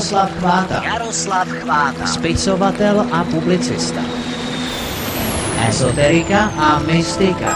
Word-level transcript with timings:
Jaroslav 0.00 0.32
Chváta. 0.38 0.82
Jaroslav 0.84 1.48
Chváta. 1.48 2.06
Spisovatel 2.06 3.04
a 3.12 3.20
publicista. 3.24 4.00
Esoterika 5.68 6.48
a 6.56 6.78
mystika. 6.88 7.52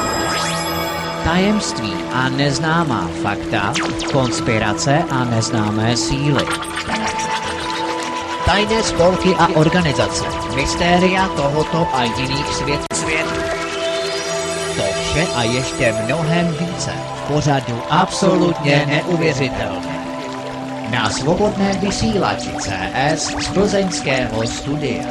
Tajemství 1.24 1.92
a 2.12 2.28
neznámá 2.28 3.08
fakta, 3.22 3.72
konspirace 4.12 5.04
a 5.10 5.24
neznámé 5.24 5.96
síly. 5.96 6.44
Tajné 8.44 8.82
spolky 8.82 9.32
a 9.40 9.48
organizace, 9.56 10.24
mystéria 10.54 11.28
tohoto 11.28 11.88
a 11.96 12.04
jiných 12.04 12.54
světů. 12.54 12.84
Svět. 12.92 13.28
To 14.76 14.82
vše 15.00 15.26
a 15.34 15.42
ještě 15.42 15.94
mnohem 16.04 16.56
více. 16.60 16.92
v 16.92 17.32
Pořadu 17.32 17.82
absolutně 17.90 18.84
neuvěřitelné. 18.86 19.93
Na 20.94 21.10
svobodné 21.10 21.74
vysílači 21.82 22.54
CS 22.54 23.34
z 23.34 23.46
plzeňského 23.50 24.38
studia. 24.46 25.02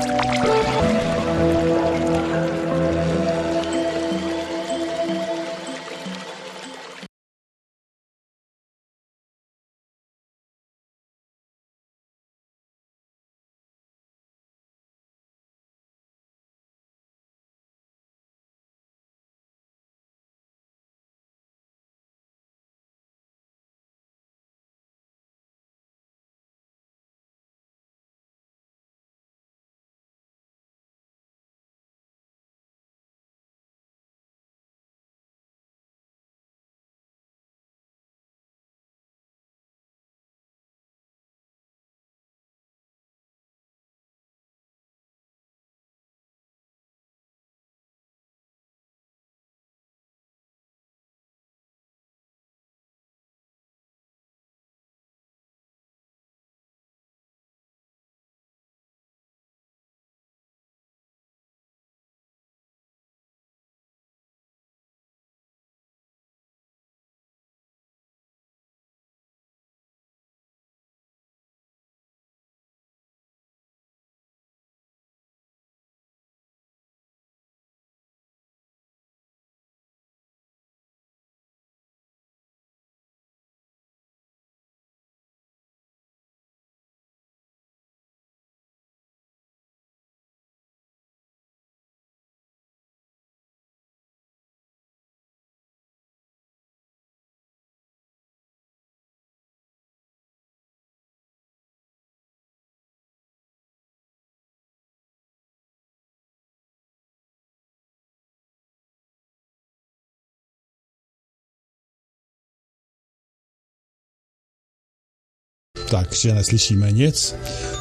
Takže 115.93 116.33
neslyšíme 116.33 116.91
nic. 116.91 117.35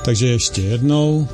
Takže 0.04 0.26
ještě 0.26 0.60
jednou. 0.60 1.28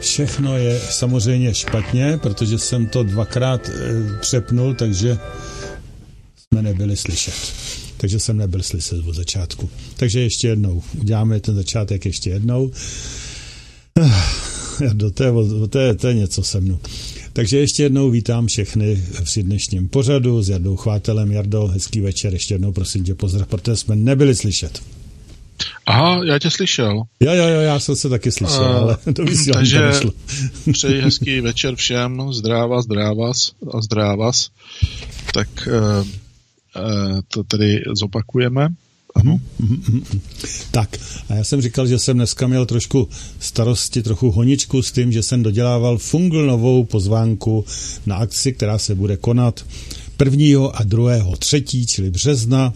Všechno 0.00 0.56
je 0.56 0.80
samozřejmě 0.90 1.54
špatně, 1.54 2.18
protože 2.22 2.58
jsem 2.58 2.86
to 2.86 3.02
dvakrát 3.02 3.68
e, 3.68 3.72
přepnul, 4.20 4.74
takže 4.74 5.18
jsme 6.36 6.62
nebyli 6.62 6.96
slyšet. 6.96 7.34
Takže 7.96 8.20
jsem 8.20 8.36
nebyl 8.36 8.62
slyšet 8.62 9.06
od 9.06 9.14
začátku. 9.14 9.70
Takže 9.96 10.20
ještě 10.20 10.48
jednou. 10.48 10.82
Uděláme 11.00 11.40
ten 11.40 11.54
začátek 11.54 12.04
ještě 12.04 12.30
jednou. 12.30 12.70
Do 14.92 15.10
té, 15.10 15.32
to, 15.70 15.78
je, 15.78 15.94
to 15.94 16.08
je 16.08 16.14
něco 16.14 16.42
se 16.42 16.60
mnou. 16.60 16.78
Takže 17.32 17.58
ještě 17.58 17.82
jednou 17.82 18.10
vítám 18.10 18.46
všechny 18.46 18.96
v 18.96 19.38
dnešním 19.42 19.88
pořadu 19.88 20.42
s 20.42 20.48
Jardou 20.48 20.76
Chvátelem. 20.76 21.32
Jardo, 21.32 21.66
hezký 21.66 22.00
večer. 22.00 22.32
Ještě 22.32 22.54
jednou 22.54 22.72
prosím 22.72 23.04
tě 23.04 23.14
pozdrav, 23.14 23.48
protože 23.48 23.76
jsme 23.76 23.96
nebyli 23.96 24.34
slyšet. 24.34 24.82
Aha, 25.90 26.20
já 26.24 26.38
tě 26.38 26.50
slyšel. 26.50 27.02
Jo, 27.20 27.32
jo, 27.32 27.48
jo, 27.48 27.60
já 27.60 27.80
jsem 27.80 27.96
se 27.96 28.08
taky 28.08 28.32
slyšel, 28.32 28.60
uh, 28.60 28.76
ale 28.76 28.96
to 29.14 29.24
vysílání 29.24 29.70
Takže 29.70 29.92
přeji 30.72 31.00
hezký 31.02 31.40
večer 31.40 31.76
všem, 31.76 32.32
zdrávas, 32.32 32.84
zdrávas 32.84 33.52
a 33.74 33.80
zdrávas. 33.80 34.50
Tak 35.34 35.48
uh, 35.66 36.06
uh, 36.06 37.20
to 37.28 37.44
tedy 37.44 37.82
zopakujeme. 37.98 38.68
Ano. 39.14 39.40
Mm-hmm. 39.60 40.20
Tak, 40.70 40.96
a 41.28 41.34
já 41.34 41.44
jsem 41.44 41.62
říkal, 41.62 41.86
že 41.86 41.98
jsem 41.98 42.16
dneska 42.16 42.46
měl 42.46 42.66
trošku 42.66 43.08
starosti, 43.40 44.02
trochu 44.02 44.30
honičku 44.30 44.82
s 44.82 44.92
tím, 44.92 45.12
že 45.12 45.22
jsem 45.22 45.42
dodělával 45.42 45.98
fungl 45.98 46.46
novou 46.46 46.84
pozvánku 46.84 47.64
na 48.06 48.16
akci, 48.16 48.52
která 48.52 48.78
se 48.78 48.94
bude 48.94 49.16
konat 49.16 49.64
1. 50.24 50.68
a 50.74 50.82
2. 50.84 51.12
3. 51.38 51.64
čili 51.86 52.10
března 52.10 52.72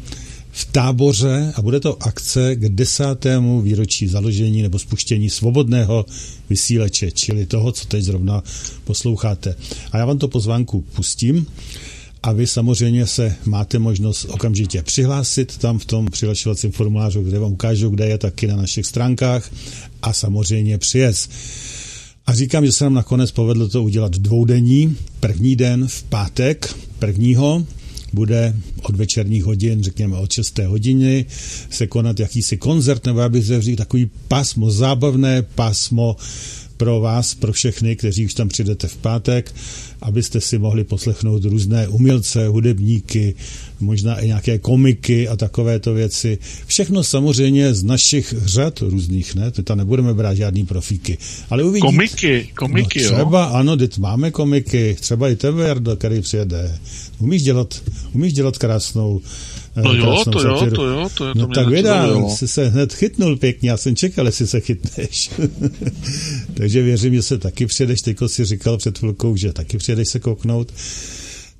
v 0.55 0.65
táboře 0.65 1.53
a 1.57 1.63
bude 1.63 1.81
to 1.81 2.03
akce 2.03 2.57
k 2.57 2.69
desátému 2.69 3.61
výročí 3.61 4.09
založení 4.09 4.63
nebo 4.63 4.79
spuštění 4.79 5.31
svobodného 5.31 6.07
vysíleče, 6.51 7.11
čili 7.11 7.47
toho, 7.47 7.73
co 7.73 7.87
teď 7.87 8.05
zrovna 8.05 8.43
posloucháte. 8.85 9.55
A 9.93 9.99
já 9.99 10.07
vám 10.07 10.19
to 10.19 10.29
pozvánku 10.29 10.81
pustím 10.81 11.47
a 12.23 12.33
vy 12.33 12.47
samozřejmě 12.47 13.07
se 13.07 13.37
máte 13.45 13.79
možnost 13.79 14.25
okamžitě 14.25 14.83
přihlásit 14.83 15.59
tam 15.59 15.79
v 15.79 15.85
tom 15.85 16.07
přihlašovacím 16.07 16.73
formulářu, 16.73 17.23
kde 17.23 17.39
vám 17.39 17.53
ukážu, 17.53 17.91
kde 17.91 18.07
je 18.07 18.19
taky 18.19 18.47
na 18.47 18.57
našich 18.57 18.87
stránkách 18.87 19.51
a 20.03 20.13
samozřejmě 20.13 20.79
přijet. 20.79 21.29
A 22.27 22.35
říkám, 22.35 22.67
že 22.67 22.73
se 22.73 22.85
nám 22.85 22.95
nakonec 22.95 23.31
povedlo 23.31 23.69
to 23.69 23.83
udělat 23.83 24.13
dvoudenní. 24.13 24.97
První 25.21 25.57
den 25.57 25.89
v 25.89 26.03
pátek, 26.03 26.75
prvního, 26.99 27.67
bude 28.15 28.55
od 28.83 28.97
večerních 28.97 29.45
hodin, 29.45 29.83
řekněme 29.83 30.17
od 30.17 30.33
6. 30.33 30.59
hodiny, 30.59 31.27
se 31.71 31.87
konat 31.87 32.21
jakýsi 32.21 32.57
koncert, 32.57 33.07
nebo 33.07 33.21
aby 33.21 33.43
se 33.43 33.63
říct 33.63 33.79
takový 33.79 34.11
pasmo, 34.29 34.71
zábavné 34.71 35.43
pasmo 35.43 36.17
pro 36.77 37.01
vás, 37.01 37.35
pro 37.35 37.53
všechny, 37.53 37.97
kteří 37.97 38.25
už 38.25 38.35
tam 38.35 38.49
přijdete 38.49 38.89
v 38.89 38.97
pátek, 38.97 39.55
abyste 40.03 40.41
si 40.41 40.59
mohli 40.59 40.85
poslechnout 40.85 41.45
různé 41.45 41.89
umělce, 41.89 42.47
hudebníky, 42.47 43.35
možná 43.81 44.21
i 44.21 44.26
nějaké 44.26 44.59
komiky 44.59 45.29
a 45.29 45.37
takovéto 45.37 45.94
věci. 45.94 46.38
Všechno 46.67 47.05
samozřejmě 47.05 47.75
z 47.75 47.82
našich 47.82 48.35
řad 48.44 48.81
různých, 48.81 49.35
ne? 49.35 49.50
Teď 49.50 49.71
nebudeme 49.75 50.15
brát 50.15 50.35
žádný 50.35 50.67
profíky. 50.67 51.19
Ale 51.50 51.65
uvidíte. 51.65 51.87
Komiky, 51.87 52.49
komiky, 52.55 53.03
no, 53.03 53.06
třeba, 53.06 53.44
jo? 53.44 53.50
ano, 53.53 53.76
teď 53.76 53.99
máme 53.99 54.31
komiky, 54.31 54.97
třeba 55.00 55.29
i 55.29 55.37
tebe, 55.37 55.69
Jardo, 55.69 55.97
který 55.97 56.21
přijede. 56.21 56.79
Umíš 57.19 57.43
dělat, 57.43 57.82
umíš 58.12 58.32
dělat 58.32 58.59
krásnou 58.59 59.21
No 59.76 59.94
jo, 59.94 60.25
to 60.25 60.43
jo, 60.43 60.71
to 60.71 60.87
jo, 60.87 61.09
to 61.15 61.29
je 61.29 61.35
No 61.35 61.47
to 61.47 61.55
tak 61.55 61.69
vydá, 61.69 62.29
jsi 62.29 62.49
se 62.49 62.69
hned 62.69 62.93
chytnul 62.93 63.37
pěkně, 63.37 63.71
já 63.71 63.76
jsem 63.76 63.97
čekal, 63.97 64.26
jestli 64.26 64.47
se 64.47 64.61
chytneš. 64.61 65.31
Takže 66.55 66.82
věřím, 66.82 67.15
že 67.15 67.23
se 67.23 67.38
taky 67.38 67.67
přijedeš, 67.67 68.03
teďko 68.03 68.29
si 68.29 68.44
říkal 68.44 68.76
před 68.76 68.99
chvilkou, 68.99 69.37
že 69.37 69.53
taky 69.53 69.79
přijedeš 69.79 70.09
se 70.09 70.21
kouknout. 70.21 70.73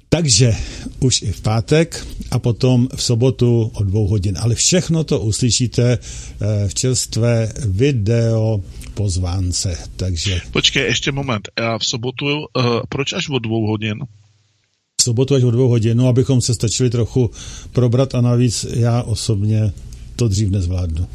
Takže 0.09 0.57
už 1.01 1.23
i 1.23 1.33
v 1.33 1.41
pátek 1.41 2.07
a 2.31 2.39
potom 2.39 2.89
v 2.97 3.03
sobotu 3.03 3.71
o 3.75 3.85
dvou 3.85 4.07
hodin. 4.07 4.39
Ale 4.41 4.55
všechno 4.55 5.05
to 5.05 5.21
uslyšíte 5.21 5.99
eh, 5.99 6.69
v 6.69 6.75
čerstvé 6.75 7.53
video 7.67 8.61
pozvánce. 8.95 9.79
Takže... 9.97 10.41
Počkej, 10.51 10.85
ještě 10.85 11.13
moment. 11.13 11.49
Já 11.61 11.79
v 11.79 11.85
sobotu, 11.85 12.27
uh, 12.27 12.81
proč 12.89 13.13
až 13.13 13.29
o 13.29 13.39
dvou 13.39 13.67
hodin? 13.67 13.99
V 15.01 15.03
sobotu 15.03 15.35
až 15.35 15.43
o 15.43 15.51
dvou 15.51 15.69
hodin, 15.69 15.97
no, 15.97 16.09
abychom 16.09 16.41
se 16.41 16.55
stačili 16.55 16.91
trochu 16.91 17.31
probrat 17.73 18.15
a 18.15 18.21
navíc 18.21 18.67
já 18.71 19.03
osobně 19.03 19.73
to 20.17 20.29
dřív 20.29 20.51
nezvládnu. 20.51 21.07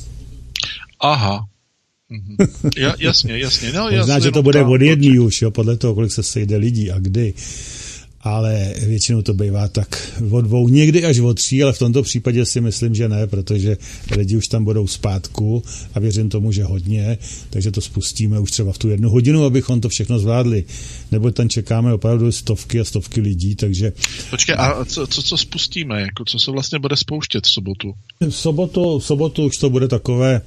Aha. 0.99 1.45
Mhm. 2.09 2.37
Ja, 2.77 2.93
jasně, 2.99 3.37
jasně. 3.37 3.73
No, 3.73 3.89
Možná, 3.97 4.19
že 4.19 4.31
to 4.31 4.39
no, 4.39 4.43
bude 4.43 4.59
tam, 4.59 4.71
od 4.71 4.81
jedný 4.81 5.19
už, 5.19 5.41
jo, 5.41 5.51
podle 5.51 5.77
toho, 5.77 5.95
kolik 5.95 6.11
se 6.11 6.23
sejde 6.23 6.57
lidí 6.57 6.91
a 6.91 6.99
kdy. 6.99 7.33
Ale 8.21 8.73
většinou 8.85 9.21
to 9.21 9.33
bývá 9.33 9.67
tak 9.67 10.19
od 10.31 10.41
dvou, 10.41 10.69
někdy 10.69 11.05
až 11.05 11.19
od 11.19 11.33
tří, 11.33 11.63
ale 11.63 11.73
v 11.73 11.79
tomto 11.79 12.03
případě 12.03 12.45
si 12.45 12.61
myslím, 12.61 12.95
že 12.95 13.09
ne, 13.09 13.27
protože 13.27 13.77
lidi 14.17 14.37
už 14.37 14.47
tam 14.47 14.63
budou 14.63 14.87
zpátku 14.87 15.63
a 15.93 15.99
věřím 15.99 16.29
tomu, 16.29 16.51
že 16.51 16.63
hodně, 16.63 17.17
takže 17.49 17.71
to 17.71 17.81
spustíme 17.81 18.39
už 18.39 18.51
třeba 18.51 18.71
v 18.71 18.77
tu 18.77 18.89
jednu 18.89 19.09
hodinu, 19.09 19.43
abychom 19.43 19.81
to 19.81 19.89
všechno 19.89 20.19
zvládli. 20.19 20.65
Nebo 21.11 21.31
tam 21.31 21.49
čekáme 21.49 21.93
opravdu 21.93 22.31
stovky 22.31 22.79
a 22.79 22.85
stovky 22.85 23.21
lidí, 23.21 23.55
takže 23.55 23.91
Počkej, 24.29 24.55
a 24.59 24.85
co, 24.85 25.07
co, 25.07 25.23
co 25.23 25.37
spustíme? 25.37 26.01
Jako, 26.01 26.25
co 26.25 26.39
se 26.39 26.51
vlastně 26.51 26.79
bude 26.79 26.97
spouštět 26.97 27.45
v 27.45 27.49
sobotu? 27.49 27.93
v 28.29 28.35
sobotu, 28.35 28.99
v 28.99 29.05
sobotu 29.05 29.45
už 29.45 29.57
to 29.57 29.69
bude 29.69 29.87
takové, 29.87 30.41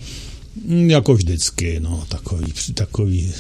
mm, 0.65 0.91
jako 0.91 1.15
vždycky, 1.15 1.81
no, 1.81 2.05
takový, 2.09 2.53
takový, 2.75 3.33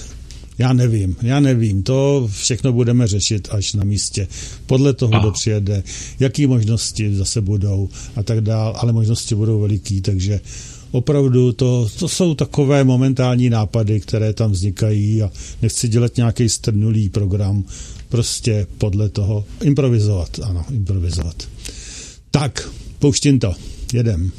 já 0.59 0.73
nevím, 0.73 1.17
já 1.23 1.41
nevím, 1.41 1.83
to 1.83 2.29
všechno 2.33 2.73
budeme 2.73 3.07
řešit 3.07 3.49
až 3.51 3.73
na 3.73 3.85
místě. 3.85 4.29
Podle 4.67 4.93
toho, 4.93 5.21
kdo 5.21 5.31
přijede, 5.31 5.83
jaký 6.21 6.47
možnosti 6.47 7.17
zase 7.17 7.41
budou 7.41 7.89
a 8.17 8.23
tak 8.23 8.41
dál, 8.41 8.75
ale 8.77 8.93
možnosti 8.93 9.35
budou 9.35 9.61
veliký, 9.61 10.01
takže 10.01 10.41
opravdu 10.91 11.53
to, 11.53 11.89
to 11.99 12.09
jsou 12.09 12.35
takové 12.35 12.85
momentální 12.85 13.51
nápady, 13.51 14.01
které 14.01 14.33
tam 14.33 14.53
vznikají 14.53 15.23
a 15.23 15.31
nechci 15.63 15.89
dělat 15.89 16.17
nějaký 16.17 16.49
strnulý 16.49 17.09
program, 17.09 17.65
prostě 18.09 18.67
podle 18.79 19.09
toho 19.09 19.45
improvizovat, 19.63 20.39
ano, 20.43 20.65
improvizovat. 20.71 21.49
Tak, 22.31 22.69
pouštím 22.99 23.39
to, 23.39 23.55
jedem. 23.93 24.33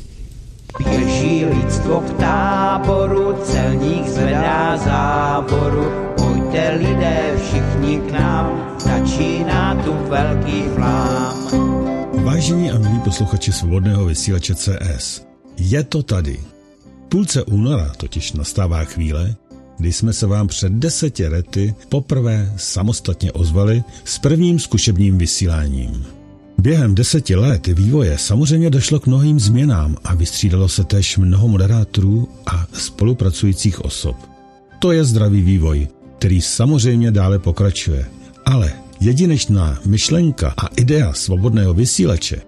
Běží 0.80 1.46
lidstvo 1.46 2.02
k 2.02 2.14
táboru, 2.14 3.38
celník 3.44 4.08
zvedá 4.08 4.78
záboru. 4.78 5.86
Pojďte 6.18 6.76
lidé 6.76 7.34
všichni 7.38 7.98
k 7.98 8.12
nám, 8.12 8.78
začíná 8.80 9.76
tu 9.84 9.94
velký 10.10 10.64
flám. 10.76 11.34
Vážení 12.24 12.72
a 12.72 12.78
milí 12.78 13.00
posluchači 13.00 13.52
svobodného 13.52 14.06
vysílače 14.06 14.56
CS, 14.56 15.22
je 15.58 15.84
to 15.84 16.04
tady. 16.04 16.40
Půlce 17.10 17.44
února 17.44 17.92
totiž 17.98 18.34
nastává 18.34 18.84
chvíle, 18.84 19.36
kdy 19.78 19.94
jsme 19.94 20.14
se 20.14 20.28
vám 20.28 20.48
před 20.48 20.72
deseti 20.72 21.28
lety 21.28 21.76
poprvé 21.90 22.54
samostatně 22.58 23.32
ozvali 23.32 23.84
s 24.04 24.20
prvním 24.20 24.60
zkušebním 24.60 25.18
vysíláním. 25.18 26.06
Během 26.58 26.96
deseti 26.96 27.36
let 27.36 27.68
vývoje 27.68 28.18
samozřejmě 28.18 28.70
došlo 28.70 29.00
k 29.00 29.08
mnohým 29.08 29.40
změnám 29.40 29.98
a 30.04 30.16
vystřídalo 30.16 30.70
se 30.70 30.84
též 30.84 31.18
mnoho 31.18 31.48
moderátorů 31.48 32.30
a 32.46 32.68
spolupracujících 32.74 33.86
osob. 33.86 34.16
To 34.80 34.92
je 34.92 35.06
zdravý 35.06 35.42
vývoj, 35.42 35.88
který 36.18 36.42
samozřejmě 36.42 37.12
dále 37.12 37.40
pokračuje. 37.40 38.06
Ale 38.46 38.74
jedinečná 39.00 39.80
myšlenka 39.86 40.54
a 40.58 40.68
idea 40.68 41.14
svobodného 41.14 41.74
vysílače, 41.74 42.42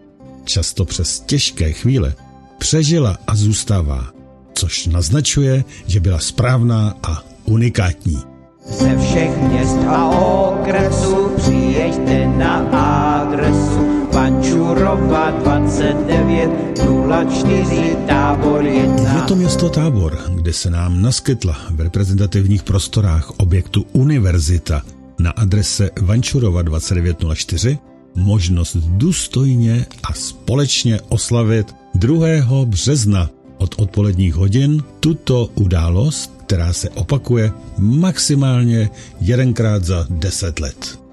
často 0.44 0.86
přes 0.86 1.20
těžké 1.20 1.72
chvíle, 1.72 2.14
přežila 2.58 3.18
a 3.28 3.36
zůstává, 3.36 4.08
což 4.54 4.88
naznačuje, 4.88 5.64
že 5.88 6.00
byla 6.00 6.20
správná 6.20 6.94
a 7.04 7.24
unikátní. 7.46 8.18
Ze 8.66 8.98
všech 8.98 9.38
měst 9.38 9.78
a 9.88 10.10
okresů 10.10 11.30
přijeďte 11.38 12.28
na 12.28 12.56
adresu 12.56 13.95
Pančurova 14.16 15.32
29 15.44 16.80
04 16.80 18.08
tábor 18.08 18.64
1. 18.64 19.16
Je 19.16 19.22
to 19.28 19.36
město 19.36 19.70
Tábor, 19.70 20.20
kde 20.36 20.54
se 20.54 20.70
nám 20.70 21.02
naskytla 21.02 21.58
v 21.72 21.82
reprezentativních 21.82 22.64
prostorách 22.64 23.32
objektu 23.38 23.86
Univerzita 23.92 24.82
na 25.20 25.32
adrese 25.32 25.90
Vančurova 26.02 26.62
2904 26.62 27.78
možnost 28.16 28.76
důstojně 28.76 29.86
a 30.04 30.14
společně 30.14 31.00
oslavit 31.10 31.76
2. 31.96 32.28
března 32.66 33.30
od 33.58 33.76
odpoledních 33.78 34.36
hodin 34.36 34.84
tuto 35.00 35.50
událost, 35.56 36.32
která 36.46 36.74
se 36.74 36.90
opakuje 36.90 37.52
maximálně 37.78 38.90
jedenkrát 39.20 39.84
za 39.84 40.08
10 40.10 40.60
let. 40.60 41.05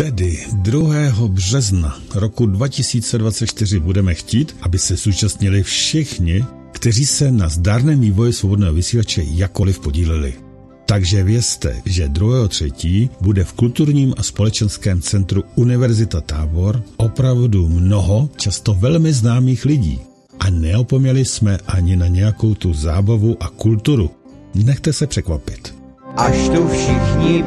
Tedy 0.00 0.38
2. 0.52 1.28
března 1.28 1.98
roku 2.14 2.46
2024 2.46 3.80
budeme 3.80 4.14
chtít, 4.14 4.56
aby 4.62 4.78
se 4.78 4.96
zúčastnili 4.96 5.62
všichni, 5.62 6.44
kteří 6.72 7.06
se 7.06 7.30
na 7.30 7.48
zdárném 7.48 8.00
vývoji 8.00 8.32
svobodného 8.32 8.74
vysílače 8.74 9.22
jakkoliv 9.34 9.80
podíleli. 9.80 10.34
Takže 10.86 11.22
vězte, 11.22 11.82
že 11.84 12.08
2.3. 12.08 13.08
bude 13.20 13.44
v 13.44 13.52
kulturním 13.52 14.14
a 14.16 14.22
společenském 14.22 15.00
centru 15.00 15.44
Univerzita 15.54 16.20
Tábor 16.20 16.82
opravdu 16.96 17.68
mnoho, 17.68 18.30
často 18.36 18.74
velmi 18.74 19.12
známých 19.12 19.64
lidí. 19.64 20.00
A 20.38 20.50
neopomněli 20.50 21.24
jsme 21.24 21.58
ani 21.66 21.96
na 21.96 22.06
nějakou 22.06 22.54
tu 22.54 22.74
zábavu 22.74 23.36
a 23.40 23.48
kulturu. 23.48 24.10
Nechte 24.54 24.92
se 24.92 25.06
překvapit. 25.06 25.74
Až 26.16 26.48
tu 26.48 26.68
všichni 26.68 27.44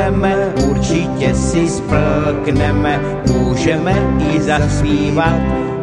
budeme, 0.00 0.54
určitě 0.70 1.34
si 1.34 1.68
splkneme, 1.68 3.22
můžeme 3.32 4.18
i 4.34 4.40
zaspívat, 4.42 5.40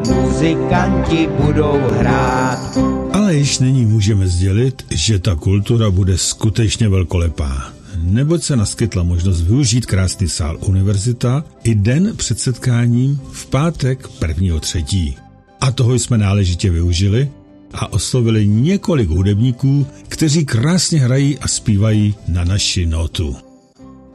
muzikanti 0.08 1.30
budou 1.46 1.80
hrát. 1.92 2.78
Ale 3.14 3.36
již 3.36 3.60
nyní 3.60 3.86
můžeme 3.86 4.28
sdělit, 4.28 4.86
že 4.90 5.20
ta 5.20 5.36
kultura 5.36 5.90
bude 5.90 6.18
skutečně 6.18 6.90
velkolepá. 6.90 7.72
Neboť 8.02 8.44
se 8.44 8.56
naskytla 8.56 9.04
možnost 9.04 9.42
využít 9.42 9.86
krásný 9.86 10.30
sál 10.30 10.58
univerzita 10.66 11.44
i 11.64 11.76
den 11.76 12.14
před 12.16 12.40
setkáním 12.40 13.20
v 13.32 13.46
pátek 13.46 14.10
1. 14.28 14.60
třetí. 14.60 15.16
A 15.62 15.72
toho 15.72 15.94
jsme 15.94 16.18
náležitě 16.18 16.70
využili 16.72 17.30
a 17.74 17.94
oslovili 17.94 18.48
několik 18.48 19.10
hudebníků, 19.10 19.88
kteří 20.08 20.46
krásně 20.46 21.00
hrají 21.00 21.40
a 21.40 21.48
zpívají 21.48 22.16
na 22.28 22.44
naši 22.44 22.86
notu. 22.86 23.47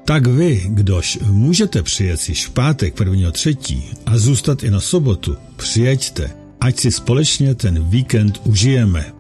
Tak 0.05 0.27
vy, 0.27 0.63
kdož 0.69 1.19
můžete 1.31 1.83
přijet 1.83 2.29
již 2.29 2.47
v 2.47 2.51
pátek 2.51 3.01
1. 3.01 3.31
třetí 3.31 3.85
a 4.07 4.19
zůstat 4.19 4.63
i 4.63 4.71
na 4.71 4.81
sobotu, 4.81 5.37
přijeďte, 5.57 6.31
ať 6.61 6.79
si 6.79 6.93
společně 6.93 7.55
ten 7.55 7.89
víkend 7.89 8.41
užijeme. 8.45 9.13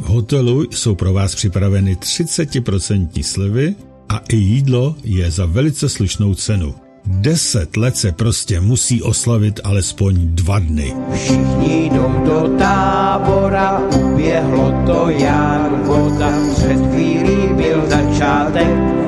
V 0.00 0.04
hotelu 0.06 0.66
jsou 0.70 0.94
pro 0.94 1.12
vás 1.12 1.34
připraveny 1.34 1.94
30% 1.94 3.22
slevy 3.22 3.74
a 4.08 4.18
i 4.28 4.36
jídlo 4.36 4.96
je 5.04 5.30
za 5.30 5.46
velice 5.46 5.88
slušnou 5.88 6.34
cenu. 6.34 6.74
Deset 7.06 7.76
let 7.76 7.96
se 7.96 8.12
prostě 8.12 8.60
musí 8.60 9.02
oslavit 9.02 9.60
alespoň 9.64 10.14
dva 10.34 10.58
dny. 10.58 10.94
Všichni 11.14 11.90
jdou 11.90 12.24
do 12.24 12.58
tábora, 12.58 13.78
uběhlo 13.78 14.82
to 14.86 15.08
jak 15.08 15.86
voda. 15.86 16.32
Před 16.54 16.92
chvílí 16.92 17.54
byl 17.56 17.82
začátek, 17.88 19.05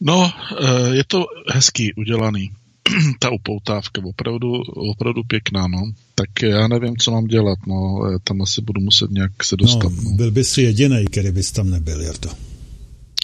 No, 0.00 0.32
eh, 0.60 0.96
je 0.96 1.04
to 1.04 1.24
hezký 1.52 1.94
udělaný. 1.94 2.50
Ta 3.18 3.30
upoutávka, 3.30 4.02
opravdu, 4.04 4.52
opravdu 4.92 5.22
pěkná, 5.26 5.68
no. 5.68 5.82
Tak 6.14 6.42
já 6.42 6.68
nevím, 6.68 6.96
co 6.96 7.10
mám 7.10 7.24
dělat, 7.24 7.58
no. 7.66 8.00
Tam 8.24 8.42
asi 8.42 8.60
budu 8.62 8.80
muset 8.80 9.10
nějak 9.10 9.44
se 9.44 9.56
dostat. 9.56 9.92
No, 9.92 10.02
no. 10.02 10.16
byl 10.16 10.30
bys 10.30 10.48
si 10.48 10.62
jediný, 10.62 11.04
který 11.04 11.30
bys 11.30 11.52
tam 11.52 11.70
nebyl, 11.70 12.00
Jardo. 12.00 12.30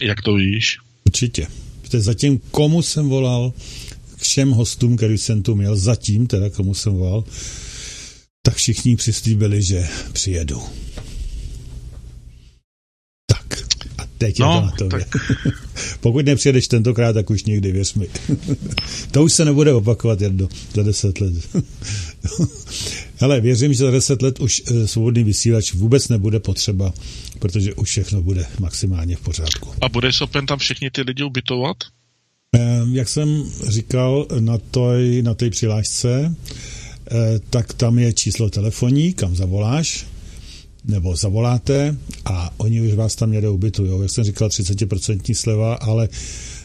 Jak 0.02 0.22
to 0.22 0.34
víš? 0.34 0.78
Určitě. 1.06 1.46
Protože 1.82 2.00
zatím 2.00 2.40
komu 2.50 2.82
jsem 2.82 3.08
volal, 3.08 3.52
všem 4.16 4.50
hostům, 4.50 4.96
který 4.96 5.18
jsem 5.18 5.42
tu 5.42 5.54
měl, 5.54 5.76
zatím 5.76 6.26
teda 6.26 6.50
komu 6.50 6.74
jsem 6.74 6.92
volal, 6.92 7.24
tak 8.42 8.54
všichni 8.54 8.96
přislíbili, 8.96 9.62
že 9.62 9.88
přijedu. 10.12 10.62
Teď 14.20 14.38
no, 14.38 14.54
je 14.54 14.60
to 14.60 14.66
na 14.66 14.70
tobě. 14.70 15.04
Tak... 15.04 15.22
Pokud 16.00 16.26
nepřijedeš 16.26 16.68
tentokrát, 16.68 17.12
tak 17.12 17.30
už 17.30 17.44
nikdy, 17.44 17.72
věř 17.72 17.94
mi. 17.94 18.08
to 19.10 19.24
už 19.24 19.32
se 19.32 19.44
nebude 19.44 19.72
opakovat, 19.72 20.20
jedno 20.20 20.48
za 20.74 20.82
deset 20.82 21.20
let. 21.20 21.34
Hele, 23.16 23.40
věřím, 23.40 23.72
že 23.72 23.84
za 23.84 23.90
deset 23.90 24.22
let 24.22 24.40
už 24.40 24.62
eh, 24.66 24.86
svobodný 24.86 25.24
vysílač 25.24 25.74
vůbec 25.74 26.08
nebude 26.08 26.40
potřeba, 26.40 26.92
protože 27.38 27.74
už 27.74 27.90
všechno 27.90 28.22
bude 28.22 28.46
maximálně 28.58 29.16
v 29.16 29.20
pořádku. 29.20 29.68
A 29.80 29.88
bude 29.88 30.12
schopen 30.12 30.46
tam 30.46 30.58
všichni 30.58 30.90
ty 30.90 31.02
lidi 31.02 31.22
ubytovat? 31.22 31.76
Ehm, 32.52 32.94
jak 32.94 33.08
jsem 33.08 33.44
říkal 33.68 34.26
na 34.40 34.58
té 34.58 35.22
na 35.22 35.34
přihlášce, 35.50 36.34
eh, 37.10 37.40
tak 37.50 37.72
tam 37.72 37.98
je 37.98 38.12
číslo 38.12 38.50
telefoní, 38.50 39.12
kam 39.12 39.36
zavoláš, 39.36 40.06
nebo 40.84 41.16
zavoláte 41.16 41.96
a 42.24 42.50
oni 42.56 42.80
už 42.80 42.94
vás 42.94 43.14
tam 43.14 43.32
někde 43.32 43.48
ubytují. 43.48 44.02
Jak 44.02 44.10
jsem 44.10 44.24
říkal, 44.24 44.48
30% 44.48 45.34
sleva, 45.34 45.74
ale 45.74 46.08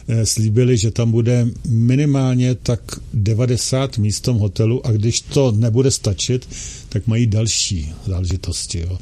eh, 0.08 0.26
slíbili, 0.26 0.78
že 0.78 0.90
tam 0.90 1.10
bude 1.10 1.46
minimálně 1.68 2.54
tak 2.54 2.80
90 3.14 3.98
míst 3.98 4.18
v 4.18 4.22
tom 4.22 4.38
hotelu 4.38 4.86
a 4.86 4.92
když 4.92 5.20
to 5.20 5.52
nebude 5.52 5.90
stačit, 5.90 6.48
tak 6.88 7.06
mají 7.06 7.26
další 7.26 7.92
záležitosti. 8.06 8.80
Jo. 8.80 8.98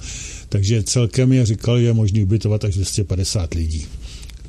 Takže 0.49 0.83
celkem 0.83 1.33
je 1.33 1.47
říkal, 1.47 1.79
že 1.79 1.85
je 1.85 1.93
možný 1.93 2.23
ubytovat 2.23 2.65
až 2.65 2.75
250 2.75 3.55
lidí 3.55 3.87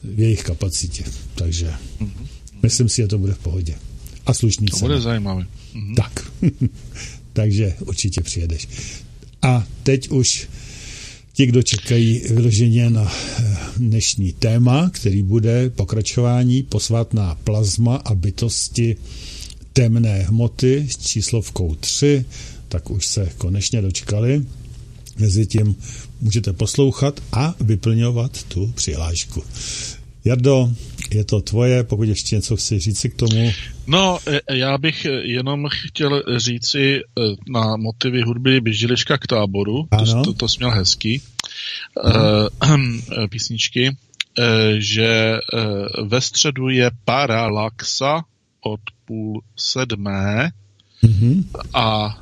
v 0.03 0.19
jejich 0.19 0.43
kapacitě. 0.43 1.03
Takže 1.36 1.74
mm-hmm. 2.00 2.27
myslím 2.63 2.89
si, 2.89 3.01
že 3.01 3.07
to 3.07 3.17
bude 3.17 3.34
v 3.34 3.39
pohodě. 3.39 3.75
A 4.25 4.34
slušný 4.34 4.67
To 4.67 4.77
bude 4.79 5.01
zajímavé. 5.01 5.45
Mm-hmm. 5.75 5.95
Tak. 5.95 6.31
Takže 7.34 7.74
určitě 7.79 8.22
přijedeš. 8.22 8.67
A 9.45 9.63
teď 9.83 10.09
už 10.09 10.47
ti, 11.33 11.45
kdo 11.45 11.63
čekají 11.63 12.21
vyloženě 12.29 12.89
na 12.89 13.11
eh, 13.39 13.57
dnešní 13.77 14.33
téma, 14.33 14.89
který 14.89 15.23
bude 15.23 15.69
pokračování 15.69 16.63
posvátná 16.63 17.35
plazma 17.43 17.95
a 17.95 18.15
bytosti 18.15 18.95
temné 19.73 20.21
hmoty 20.21 20.87
s 20.89 20.97
číslovkou 20.97 21.75
3, 21.75 22.25
tak 22.69 22.89
už 22.89 23.05
se 23.05 23.29
konečně 23.37 23.81
dočkali. 23.81 24.45
Mezitím 25.19 25.75
můžete 26.21 26.53
poslouchat 26.53 27.19
a 27.31 27.55
vyplňovat 27.59 28.43
tu 28.43 28.71
přihlášku. 28.75 29.43
Jardo, 30.25 30.73
je 31.12 31.25
to 31.25 31.41
tvoje, 31.41 31.83
pokud 31.83 32.03
ještě 32.03 32.35
něco 32.35 32.55
chci 32.55 32.79
říci 32.79 33.09
k 33.09 33.15
tomu. 33.15 33.51
No, 33.88 34.19
e, 34.27 34.55
já 34.55 34.77
bych 34.77 35.07
jenom 35.21 35.67
chtěl 35.69 36.24
říci 36.38 36.95
e, 36.95 37.01
na 37.47 37.77
motivy 37.77 38.21
hudby 38.21 38.62
Běžiliška 38.62 39.17
k 39.17 39.27
táboru, 39.27 39.88
ano. 39.91 40.05
to, 40.05 40.24
to, 40.24 40.33
to 40.33 40.47
směl 40.47 40.71
hezký, 40.71 41.21
uh, 42.03 43.27
písničky, 43.29 43.97
že 44.77 45.39
ve 46.03 46.21
středu 46.21 46.69
je 46.69 46.91
Paralaxa 47.05 48.24
od 48.62 48.79
půl 49.05 49.41
sedmé 49.55 50.51
mm-hmm. 51.03 51.43
a 51.74 52.17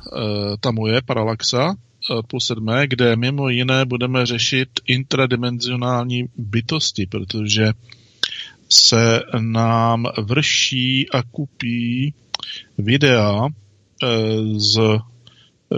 tam 0.60 0.76
je 0.86 1.02
Paralaxa 1.02 1.74
od 2.10 2.26
půl 2.26 2.40
sedmé, 2.40 2.86
kde 2.86 3.16
mimo 3.16 3.48
jiné 3.48 3.84
budeme 3.84 4.26
řešit 4.26 4.68
intradimenzionální 4.86 6.24
bytosti, 6.36 7.06
protože 7.06 7.72
se 8.68 9.20
nám 9.40 10.06
vrší 10.22 11.10
a 11.10 11.22
kupí 11.22 12.14
videa 12.78 13.46
eh, 13.46 14.08
z 14.56 14.80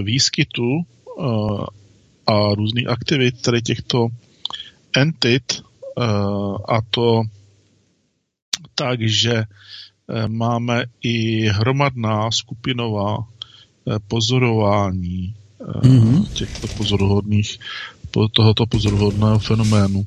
výskytu 0.02 0.80
eh, 0.80 1.24
a 2.26 2.54
různých 2.54 2.88
aktivit 2.88 3.42
tady 3.42 3.62
těchto 3.62 4.08
entit 4.96 5.52
eh, 5.52 6.02
a 6.68 6.80
to 6.90 7.22
tak, 8.74 9.00
že 9.02 9.44
máme 10.26 10.84
i 11.02 11.46
hromadná 11.48 12.30
skupinová 12.30 13.16
pozorování 14.08 15.34
mm-hmm. 15.60 16.26
těchto 16.32 16.68
pozoruhodných, 16.68 17.58
tohoto 18.32 18.66
pozoruhodného 18.66 19.38
fenoménu. 19.38 20.06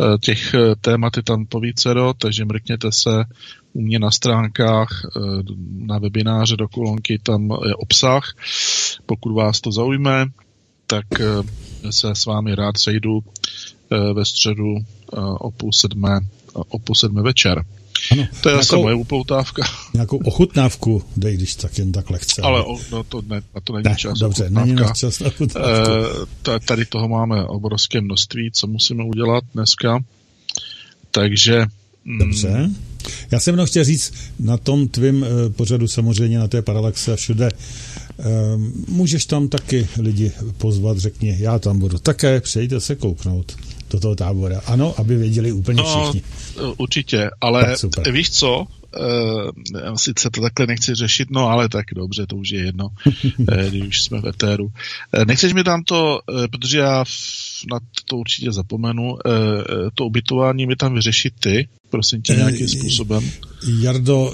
Eh, 0.00 0.18
těch 0.18 0.54
eh, 0.54 0.74
témat 0.80 1.16
je 1.16 1.22
tam 1.22 1.46
povícero, 1.46 2.14
takže 2.14 2.44
mrkněte 2.44 2.92
se 2.92 3.24
u 3.72 3.80
mě 3.80 3.98
na 3.98 4.10
stránkách, 4.10 4.88
eh, 5.04 5.20
na 5.78 5.98
webináře 5.98 6.56
do 6.56 6.68
kolonky, 6.68 7.18
tam 7.22 7.50
je 7.66 7.74
obsah. 7.74 8.34
Pokud 9.06 9.34
vás 9.34 9.60
to 9.60 9.72
zaujme, 9.72 10.26
tak 10.86 11.04
se 11.90 12.10
s 12.14 12.26
vámi 12.26 12.54
rád 12.54 12.78
sejdu 12.78 13.20
ve 14.14 14.24
středu 14.24 14.74
o 15.40 15.50
půl 15.50 15.72
sedmé, 15.72 16.20
o 16.52 16.78
půl 16.78 16.94
sedmé 16.94 17.22
večer. 17.22 17.64
Ano, 18.12 18.26
to 18.40 18.48
je 18.48 18.52
nějakou, 18.52 18.62
zase 18.64 18.76
moje 18.76 18.94
upoutávka. 18.94 19.62
Nějakou 19.94 20.16
ochutnávku 20.16 21.02
dej, 21.16 21.36
když 21.36 21.54
tak 21.54 21.78
jen 21.78 21.92
tak 21.92 22.10
lehce. 22.10 22.42
Ale 22.42 22.62
o, 22.62 22.78
no 22.92 23.04
to 23.04 23.22
ne, 23.22 23.42
na 23.54 23.60
to 23.64 23.72
není 23.72 23.84
ne, 23.88 23.96
čas. 23.96 24.18
Dobře, 24.18 24.50
není 24.50 24.72
na 24.72 24.92
čas 24.92 25.20
na 25.20 25.30
e, 26.54 26.60
Tady 26.60 26.84
toho 26.84 27.08
máme 27.08 27.44
obrovské 27.44 28.00
množství, 28.00 28.50
co 28.52 28.66
musíme 28.66 29.04
udělat 29.04 29.44
dneska. 29.54 30.04
Takže... 31.10 31.66
Mm, 32.04 32.18
dobře. 32.18 32.70
Já 33.30 33.40
jsem 33.40 33.54
jenom 33.54 33.66
chtěl 33.66 33.84
říct, 33.84 34.14
na 34.40 34.56
tom 34.56 34.88
tvým 34.88 35.24
e, 35.24 35.50
pořadu 35.50 35.88
samozřejmě, 35.88 36.38
na 36.38 36.48
té 36.48 36.62
paralaxe 36.62 37.12
a 37.12 37.16
všude, 37.16 37.46
e, 37.46 37.52
můžeš 38.88 39.26
tam 39.26 39.48
taky 39.48 39.88
lidi 39.98 40.32
pozvat, 40.58 40.98
řekni, 40.98 41.36
já 41.38 41.58
tam 41.58 41.78
budu 41.78 41.98
také, 41.98 42.40
přejďte 42.40 42.80
se 42.80 42.94
kouknout 42.94 43.56
do 43.90 44.00
toho 44.00 44.14
tábora. 44.14 44.60
Ano, 44.66 44.94
aby 44.98 45.16
věděli 45.16 45.52
úplně 45.52 45.82
no, 45.82 46.10
všichni. 46.10 46.22
Určitě, 46.76 47.30
ale 47.40 47.76
víš 48.12 48.30
co, 48.30 48.66
Uh, 49.00 49.94
sice 49.94 50.30
to 50.30 50.40
takhle 50.40 50.66
nechci 50.66 50.94
řešit, 50.94 51.30
no 51.30 51.48
ale 51.48 51.68
tak 51.68 51.86
dobře, 51.94 52.26
to 52.26 52.36
už 52.36 52.50
je 52.50 52.64
jedno, 52.64 52.88
uh, 53.06 53.56
když 53.68 53.86
už 53.88 54.02
jsme 54.02 54.20
v 54.20 54.26
etéru. 54.26 54.64
Uh, 54.64 55.24
nechceš 55.24 55.52
mi 55.52 55.64
tam 55.64 55.82
to, 55.82 56.20
protože 56.50 56.78
já 56.78 57.04
na 57.72 57.78
to 58.04 58.16
určitě 58.16 58.52
zapomenu, 58.52 59.16
to 59.94 60.06
ubytování 60.06 60.66
mi 60.66 60.76
tam 60.76 60.94
vyřešit 60.94 61.34
ty, 61.40 61.68
prosím 61.90 62.22
tě, 62.22 62.32
nějakým 62.32 62.68
způsobem. 62.68 63.30
Jardo, 63.80 64.32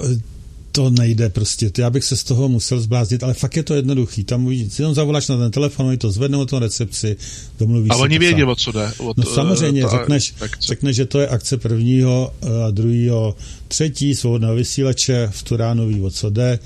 to 0.75 0.89
nejde 0.89 1.29
prostě. 1.29 1.71
Já 1.77 1.89
bych 1.89 2.03
se 2.03 2.17
z 2.17 2.23
toho 2.23 2.49
musel 2.49 2.79
zbláznit, 2.79 3.23
ale 3.23 3.33
fakt 3.33 3.55
je 3.57 3.63
to 3.63 3.73
jednoduchý. 3.73 4.23
Tam 4.23 4.51
jenom 4.51 4.93
zavoláš 4.93 5.27
na 5.27 5.37
ten 5.37 5.51
telefon, 5.51 5.85
oni 5.85 5.97
to 5.97 6.11
zvednou 6.11 6.45
to 6.45 6.59
recepci, 6.59 7.17
domluvíš 7.59 7.89
A 7.91 7.95
oni 7.95 8.19
vědí, 8.19 8.43
o 8.43 8.55
co 8.55 8.71
jde. 8.71 8.91
O 8.97 9.13
no 9.17 9.23
samozřejmě, 9.23 9.81
to, 9.81 9.89
řekneš, 9.89 10.33
řekneš, 10.59 10.95
že 10.95 11.05
to 11.05 11.19
je 11.19 11.27
akce 11.27 11.57
prvního 11.57 12.33
a 12.67 12.71
druhého, 12.71 13.35
třetí 13.67 14.15
svobodného 14.15 14.55
vysílače 14.55 15.29
v 15.31 15.43
tu 15.43 15.57
ráno 15.57 15.87
ví, 15.87 16.01
o 16.01 16.09
co 16.09 16.29
jde. 16.29 16.59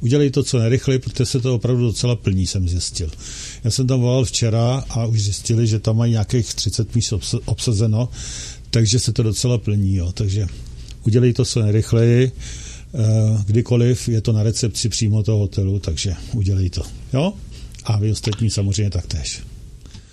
Udělej 0.00 0.30
to 0.30 0.42
co 0.42 0.58
nejrychleji, 0.58 0.98
protože 0.98 1.26
se 1.26 1.40
to 1.40 1.54
opravdu 1.54 1.82
docela 1.82 2.16
plní, 2.16 2.46
jsem 2.46 2.68
zjistil. 2.68 3.10
Já 3.64 3.70
jsem 3.70 3.86
tam 3.86 4.00
volal 4.00 4.24
včera 4.24 4.84
a 4.90 5.06
už 5.06 5.22
zjistili, 5.22 5.66
že 5.66 5.78
tam 5.78 5.96
mají 5.96 6.12
nějakých 6.12 6.54
30 6.54 6.94
míst 6.94 7.14
obsazeno, 7.44 8.08
takže 8.70 8.98
se 8.98 9.12
to 9.12 9.22
docela 9.22 9.58
plní, 9.58 9.96
jo. 9.96 10.12
Takže 10.12 10.46
udělej 11.04 11.32
to 11.32 11.44
co 11.44 11.62
nejrychleji 11.62 12.32
kdykoliv, 13.46 14.08
je 14.08 14.20
to 14.20 14.32
na 14.32 14.42
recepci 14.42 14.88
přímo 14.88 15.22
toho 15.22 15.38
hotelu, 15.38 15.78
takže 15.78 16.14
udělej 16.32 16.70
to. 16.70 16.82
Jo? 17.12 17.32
A 17.84 17.98
vy 17.98 18.10
ostatní 18.10 18.50
samozřejmě 18.50 18.90
taktéž. 18.90 19.42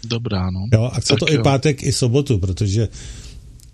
Dobrá, 0.05 0.51
no. 0.51 0.59
Jo, 0.73 0.89
a 0.93 0.99
chce 0.99 1.15
to 1.19 1.25
jo. 1.29 1.39
i 1.39 1.43
pátek, 1.43 1.83
i 1.83 1.91
sobotu, 1.91 2.39
protože 2.39 2.87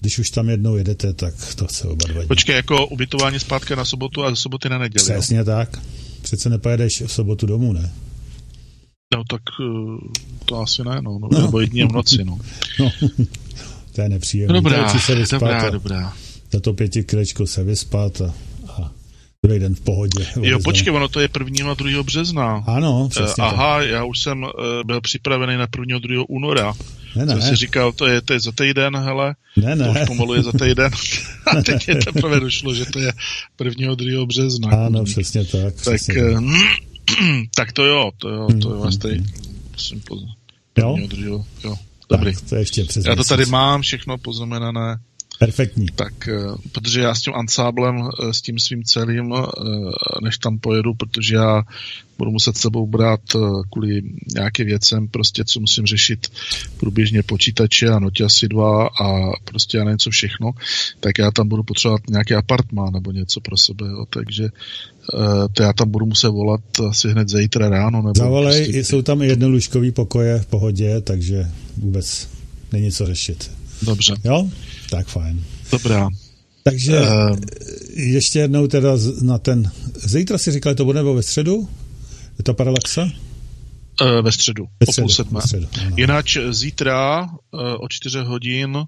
když 0.02 0.20
už 0.20 0.30
tam 0.30 0.50
jednou 0.50 0.76
jedete, 0.76 1.14
tak 1.14 1.34
to 1.56 1.68
chce 1.68 1.88
oba 1.88 2.08
dva. 2.08 2.22
Počkej, 2.28 2.56
jako 2.56 2.88
ubytování 2.88 3.40
zpátky 3.40 3.76
na 3.76 3.86
sobotu 3.86 4.24
a 4.24 4.36
soboty 4.36 4.70
na 4.70 4.78
neděli. 4.78 5.04
Přesně 5.04 5.38
jo? 5.38 5.46
tak. 5.46 5.80
Přece 6.22 6.50
nepojedeš 6.50 7.02
v 7.02 7.12
sobotu 7.12 7.46
domů, 7.46 7.74
ne? 7.74 7.92
No 9.16 9.24
tak 9.30 9.42
eh, 9.62 10.46
to 10.46 10.62
asi 10.62 10.84
ne, 10.84 11.02
no. 11.02 11.20
no. 11.20 11.42
Nebo 11.42 11.60
jedině 11.60 11.86
v 11.86 11.92
noci, 11.92 12.24
no. 12.24 12.40
no. 12.80 12.92
to 13.96 14.02
je 14.02 14.10
nepříjemné. 14.10 14.54
Dobrá, 14.54 15.00
se 15.00 15.16
dobrá, 15.32 15.70
dobrá. 15.70 16.14
Za 16.52 16.60
to 16.60 16.74
pěti 16.74 17.06
se 17.46 17.64
vyspat 17.64 18.22
a 18.22 18.34
druhý 19.46 19.60
den 19.60 19.76
v 19.76 19.82
pohodě. 19.82 20.26
Jo, 20.42 20.60
počkej, 20.64 20.94
ono 20.94 21.08
to 21.08 21.20
je 21.20 21.30
1. 21.40 21.72
a 21.72 21.74
2. 21.74 22.04
března. 22.04 22.64
Ano, 22.68 23.08
přesně. 23.10 23.44
Uh, 23.44 23.50
aha, 23.50 23.80
tak. 23.80 23.90
já 23.90 24.04
už 24.04 24.20
jsem 24.20 24.44
uh, 24.44 24.50
byl 24.86 25.02
připravený 25.02 25.58
na 25.58 25.68
1. 25.80 25.96
a 25.96 26.00
2. 26.00 26.24
února. 26.28 26.74
Ne, 27.16 27.26
ne. 27.26 27.34
Jsem 27.34 27.42
si 27.42 27.56
říkal, 27.56 27.92
to 27.92 28.08
je, 28.08 28.22
to 28.22 28.34
je 28.34 28.40
za 28.40 28.52
týden, 28.52 28.98
hele. 28.98 29.36
Ne, 29.58 29.76
ne. 29.76 29.86
To 29.86 29.92
už 29.92 30.08
pomalu 30.08 30.34
je 30.34 30.44
za 30.44 30.52
týden. 30.52 30.92
a 31.58 31.62
teď 31.62 31.88
je 31.88 31.96
teprve 31.96 32.40
došlo, 32.40 32.74
že 32.74 32.86
to 32.86 33.00
je 33.00 33.14
1. 33.64 33.92
a 33.92 33.96
2. 33.96 34.26
března. 34.26 34.70
Ano, 34.70 35.04
přesně 35.04 35.46
tak. 35.46 35.74
Přesně 35.74 36.14
tak, 36.14 36.34
tak. 36.34 36.44
tak 37.56 37.72
to 37.72 37.86
jo, 37.86 38.12
to 38.18 38.30
jo, 38.30 38.48
to 38.62 38.70
jo, 38.70 38.80
vás 38.80 38.98
tady 38.98 39.24
musím 39.72 40.02
poznat. 40.02 40.36
Jo? 40.78 40.98
jo. 41.64 41.76
Dobrý. 42.10 42.34
Tak, 42.34 42.50
to 42.50 42.56
ještě 42.56 42.84
přes 42.84 43.06
Já 43.06 43.16
to 43.16 43.24
tady 43.24 43.46
mám 43.46 43.82
všechno 43.82 44.18
poznamenané. 44.18 44.98
Perfektní. 45.40 45.86
Tak, 45.96 46.28
eh, 46.28 46.34
protože 46.72 47.02
já 47.02 47.16
s 47.16 47.22
tím 47.22 47.34
ansáblem, 47.36 47.96
eh, 47.98 48.34
s 48.34 48.42
tím 48.42 48.60
svým 48.60 48.84
celým, 48.84 49.34
eh, 49.34 49.42
než 50.24 50.38
tam 50.38 50.60
pojedu, 50.60 50.94
protože 50.94 51.36
já 51.36 51.64
budu 52.18 52.32
muset 52.32 52.58
sebou 52.58 52.88
brát 52.88 53.20
kvůli 53.72 54.02
nějakým 54.36 54.66
věcem, 54.66 55.08
prostě 55.08 55.44
co 55.46 55.60
musím 55.60 55.86
řešit 55.86 56.28
průběžně 56.78 57.24
počítače 57.24 57.90
a 57.90 58.00
asi 58.26 58.48
dva 58.48 58.88
a 58.88 59.32
prostě 59.44 59.78
já 59.78 59.84
nevím 59.84 59.98
co 59.98 60.10
všechno, 60.10 60.52
tak 61.00 61.18
já 61.18 61.32
tam 61.32 61.48
budu 61.48 61.64
potřebovat 61.64 62.02
nějaký 62.10 62.34
apartmán 62.34 62.94
nebo 62.94 63.12
něco 63.12 63.42
pro 63.42 63.58
sebe, 63.58 63.88
jo, 63.88 64.06
takže 64.10 64.50
to 65.54 65.64
já 65.64 65.74
tam 65.74 65.90
budu 65.90 66.06
muset 66.06 66.30
volat 66.30 66.62
asi 66.90 67.10
hned 67.10 67.30
zítra 67.30 67.70
ráno. 67.70 68.02
Nebo 68.02 68.14
Zavolej, 68.18 68.64
prostě... 68.64 68.84
jsou 68.84 69.02
tam 69.02 69.22
i 69.22 69.28
jednolůžkový 69.28 69.92
pokoje 69.92 70.40
v 70.40 70.46
pohodě, 70.46 71.02
takže 71.02 71.48
vůbec 71.78 72.30
není 72.72 72.92
co 72.92 73.06
řešit. 73.06 73.52
Dobře. 73.82 74.16
Jo? 74.26 74.50
Tak 74.90 75.08
fajn. 75.08 75.44
Dobrá. 75.72 76.10
Takže 76.64 77.02
uh, 77.02 77.38
ještě 77.96 78.40
jednou 78.40 78.68
teda 78.68 78.90
na 79.22 79.38
ten... 79.38 79.72
Zítra 79.96 80.38
si 80.38 80.52
říkali, 80.52 80.76
to 80.76 80.86
bude 80.86 81.00
nebo 81.00 81.14
ve 81.14 81.24
středu? 81.24 81.70
Je 82.38 82.44
to 82.44 82.54
parallaxa? 82.54 83.02
Uh, 83.02 84.22
ve 84.22 84.32
středu, 84.32 84.66
ve 84.80 84.86
středu, 84.86 85.06
o 85.06 85.08
půl 85.08 85.16
sedmé. 85.16 85.42
Středu, 85.42 85.68
Jináč 85.98 86.38
zítra 86.50 87.22
uh, 87.24 87.30
o 87.80 87.88
čtyři 87.90 88.20
hodin 88.20 88.76
uh, 88.76 88.86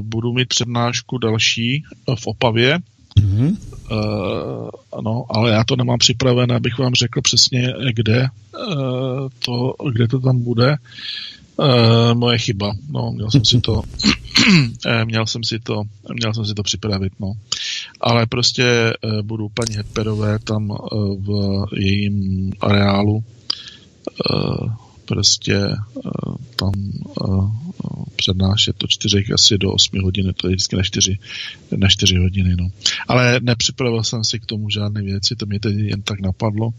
budu 0.00 0.32
mít 0.32 0.48
přednášku 0.48 1.18
další 1.18 1.82
v 2.18 2.26
Opavě. 2.26 2.78
Mm-hmm. 3.20 3.56
Uh, 3.90 4.68
ano, 4.92 5.24
ale 5.30 5.50
já 5.50 5.64
to 5.64 5.76
nemám 5.76 5.98
připravené, 5.98 6.56
abych 6.56 6.78
vám 6.78 6.94
řekl 6.94 7.20
přesně, 7.22 7.72
kde, 7.92 8.26
uh, 8.68 9.28
to, 9.38 9.74
kde 9.92 10.08
to 10.08 10.20
tam 10.20 10.42
bude. 10.42 10.76
Uh, 11.56 12.14
moje 12.14 12.38
chyba. 12.38 12.72
No, 12.90 13.12
měl 13.12 13.30
jsem 13.30 13.44
si 13.44 13.60
to 13.60 13.82
Eh, 14.04 14.23
měl 15.04 15.26
jsem 15.26 15.44
si 15.44 15.58
to, 15.58 15.82
měl 16.12 16.34
jsem 16.34 16.46
si 16.46 16.54
to 16.54 16.62
připravit, 16.62 17.12
no. 17.20 17.32
Ale 18.00 18.26
prostě 18.26 18.64
eh, 18.64 19.22
budu 19.22 19.48
paní 19.48 19.76
Hepperové 19.76 20.38
tam 20.38 20.72
eh, 20.72 20.96
v 21.18 21.64
jejím 21.76 22.52
areálu 22.60 23.24
prostě 25.04 25.56
tam 26.56 26.72
přednášet 28.16 28.76
to 28.76 28.86
čtyřech 28.86 29.30
asi 29.30 29.58
do 29.58 29.72
8 29.72 30.02
hodin, 30.02 30.34
to 30.36 30.48
je 30.48 30.54
vždycky 30.54 30.76
na 30.76 30.82
4, 30.82 31.18
na 31.76 31.88
4 31.88 32.16
hodiny, 32.16 32.56
no. 32.56 32.68
Ale 33.08 33.40
nepřipravil 33.42 34.02
jsem 34.02 34.24
si 34.24 34.40
k 34.40 34.46
tomu 34.46 34.70
žádné 34.70 35.02
věci, 35.02 35.36
to 35.36 35.46
mě 35.46 35.60
teď 35.60 35.76
jen 35.76 36.02
tak 36.02 36.20
napadlo. 36.20 36.70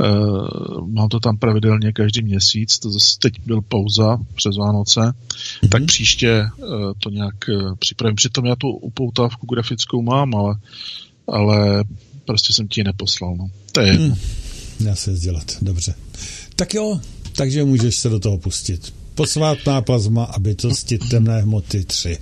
Uh, 0.00 0.88
mám 0.88 1.08
to 1.08 1.20
tam 1.20 1.38
pravidelně 1.38 1.92
každý 1.92 2.22
měsíc, 2.22 2.78
to 2.78 2.90
zase 2.90 3.18
teď 3.18 3.40
byl 3.46 3.62
pauza 3.62 4.18
přes 4.34 4.56
Vánoce, 4.56 5.00
mm-hmm. 5.00 5.68
tak 5.68 5.84
příště 5.84 6.44
uh, 6.58 6.92
to 6.98 7.10
nějak 7.10 7.34
uh, 7.48 7.74
připravím. 7.74 8.16
Přitom 8.16 8.46
já 8.46 8.56
tu 8.56 8.70
upoutávku 8.70 9.46
grafickou 9.46 10.02
mám, 10.02 10.34
ale, 10.34 10.54
ale 11.28 11.84
prostě 12.24 12.52
jsem 12.52 12.68
ti 12.68 12.80
ji 12.80 12.84
neposlal. 12.84 13.36
No. 13.36 13.50
To 13.72 13.80
je 13.80 13.86
jedno. 13.86 14.06
Hmm. 14.06 14.86
Já 14.88 14.94
se 14.94 15.12
dělat, 15.12 15.56
dobře. 15.62 15.94
Tak 16.56 16.74
jo, 16.74 17.00
takže 17.36 17.64
můžeš 17.64 17.96
se 17.96 18.08
do 18.08 18.20
toho 18.20 18.38
pustit. 18.38 18.94
Posvátná 19.14 19.80
plazma 19.80 20.24
a 20.24 20.38
bytosti 20.38 20.98
temné 20.98 21.40
hmoty 21.40 21.84
3. 21.84 22.18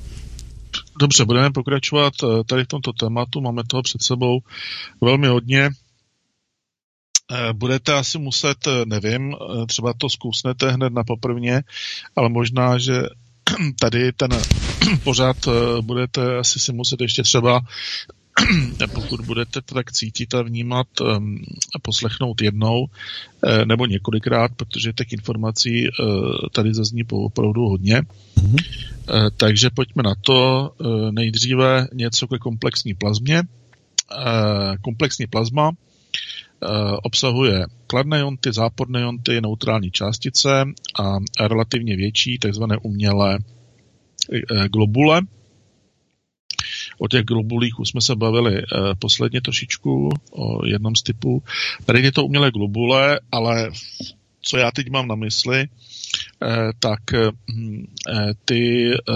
Dobře, 1.00 1.24
budeme 1.24 1.50
pokračovat 1.50 2.12
tady 2.46 2.64
v 2.64 2.68
tomto 2.68 2.92
tématu. 2.92 3.40
Máme 3.40 3.62
toho 3.66 3.82
před 3.82 4.02
sebou 4.02 4.40
velmi 5.00 5.26
hodně. 5.26 5.70
Eh, 7.34 7.52
budete 7.52 7.94
asi 7.94 8.18
muset, 8.18 8.66
eh, 8.66 8.70
nevím, 8.86 9.34
eh, 9.34 9.66
třeba 9.66 9.92
to 9.98 10.08
zkusnete 10.08 10.70
hned 10.70 10.92
na 10.92 11.04
poprvně, 11.04 11.62
ale 12.16 12.28
možná, 12.28 12.78
že 12.78 13.02
tady 13.80 14.12
ten 14.12 14.30
pořád 15.04 15.36
budete 15.80 16.38
asi 16.38 16.60
si 16.60 16.72
muset 16.72 17.00
ještě 17.00 17.22
třeba 17.22 17.60
pokud 18.94 19.20
budete 19.20 19.62
to 19.62 19.74
tak 19.74 19.92
cítit 19.92 20.34
a 20.34 20.42
vnímat, 20.42 20.86
poslechnout 21.82 22.42
jednou 22.42 22.86
nebo 23.64 23.86
několikrát, 23.86 24.50
protože 24.56 24.92
těch 24.92 25.12
informací 25.12 25.88
tady 26.52 26.74
zazní 26.74 27.02
opravdu 27.10 27.68
hodně. 27.68 28.02
Mm-hmm. 28.02 28.64
Takže 29.36 29.70
pojďme 29.70 30.02
na 30.02 30.14
to. 30.20 30.70
Nejdříve 31.10 31.88
něco 31.92 32.26
ke 32.26 32.38
komplexní 32.38 32.94
plazmě. 32.94 33.42
Komplexní 34.82 35.26
plazma 35.26 35.70
obsahuje 37.02 37.66
kladné 37.86 38.18
jonty, 38.18 38.52
záporné 38.52 39.00
jonty, 39.00 39.40
neutrální 39.40 39.90
částice 39.90 40.64
a 40.98 41.18
relativně 41.46 41.96
větší 41.96 42.38
takzvané 42.38 42.76
umělé 42.82 43.38
eh, 44.32 44.68
globule. 44.68 45.20
O 46.98 47.08
těch 47.08 47.24
globulích 47.24 47.78
už 47.78 47.88
jsme 47.88 48.00
se 48.00 48.16
bavili 48.16 48.58
eh, 48.58 48.64
posledně 48.98 49.40
trošičku 49.40 50.08
o 50.30 50.66
jednom 50.66 50.96
z 50.96 51.02
typů. 51.02 51.42
Tady 51.84 52.02
je 52.02 52.12
to 52.12 52.24
umělé 52.24 52.50
globule, 52.50 53.20
ale 53.32 53.70
co 54.40 54.56
já 54.56 54.70
teď 54.70 54.90
mám 54.90 55.08
na 55.08 55.14
mysli, 55.14 55.68
Eh, 56.16 56.23
tak 56.78 57.00
hm, 57.50 57.84
eh, 58.08 58.32
ty 58.44 58.90
eh, 58.94 59.12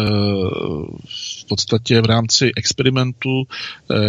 v 1.41 1.45
podstatě 1.49 2.01
v 2.01 2.05
rámci 2.05 2.53
experimentů, 2.57 3.45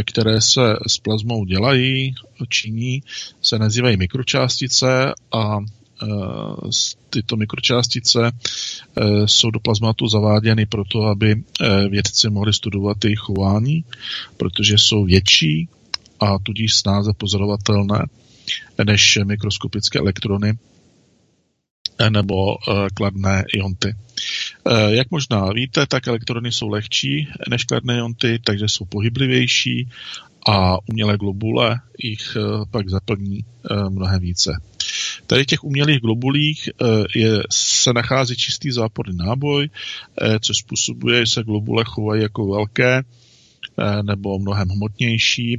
které 0.05 0.41
se 0.41 0.61
s 0.87 0.97
plazmou 0.97 1.45
dělají, 1.45 2.15
činí, 2.49 3.03
se 3.41 3.59
nazývají 3.59 3.97
mikročástice 3.97 5.13
a 5.31 5.59
tyto 7.09 7.35
mikročástice 7.35 8.31
jsou 9.25 9.51
do 9.51 9.59
plazmatu 9.59 10.07
zaváděny 10.07 10.65
proto, 10.65 11.03
aby 11.03 11.43
vědci 11.89 12.29
mohli 12.29 12.53
studovat 12.53 13.03
jejich 13.03 13.19
chování, 13.19 13.83
protože 14.37 14.77
jsou 14.77 15.05
větší 15.05 15.67
a 16.19 16.39
tudíž 16.43 16.75
snáze 16.75 17.11
pozorovatelné 17.17 18.05
než 18.85 19.19
mikroskopické 19.23 19.99
elektrony, 19.99 20.53
nebo 22.09 22.55
eh, 22.55 22.87
kladné 22.93 23.43
ionty. 23.53 23.95
Eh, 24.65 24.95
jak 24.95 25.11
možná 25.11 25.49
víte, 25.53 25.85
tak 25.87 26.07
elektrony 26.07 26.51
jsou 26.51 26.67
lehčí 26.69 27.27
než 27.49 27.63
kladné 27.63 27.97
ionty, 27.97 28.39
takže 28.45 28.67
jsou 28.67 28.85
pohyblivější 28.85 29.89
a 30.47 30.77
umělé 30.89 31.17
globule 31.17 31.79
jich 32.03 32.37
eh, 32.37 32.65
pak 32.71 32.89
zaplní 32.89 33.45
mnohem 33.89 34.19
více. 34.19 34.51
Tady 35.27 35.45
těch 35.45 35.63
umělých 35.63 35.99
globulích 35.99 36.69
je, 37.15 37.43
se 37.51 37.93
nachází 37.93 38.35
čistý 38.35 38.71
záporný 38.71 39.17
náboj, 39.17 39.69
což 40.41 40.57
způsobuje, 40.57 41.25
že 41.25 41.31
se 41.31 41.43
globule 41.43 41.83
chovají 41.85 42.21
jako 42.21 42.47
velké 42.47 43.03
nebo 44.01 44.39
mnohem 44.39 44.69
hmotnější 44.69 45.57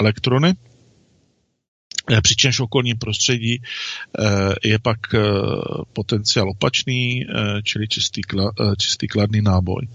elektrony, 0.00 0.48
Eh, 0.48 0.69
přičemž 2.22 2.58
v 2.58 2.62
okolním 2.62 2.98
prostředí 2.98 3.62
eh, 3.62 4.22
je 4.64 4.78
pak 4.78 4.98
eh, 5.14 5.18
potenciál 5.92 6.50
opačný, 6.50 7.26
čili 7.64 7.88
čistý, 7.88 8.20
čistý 8.78 9.08
kladný 9.08 9.42
náboj. 9.42 9.88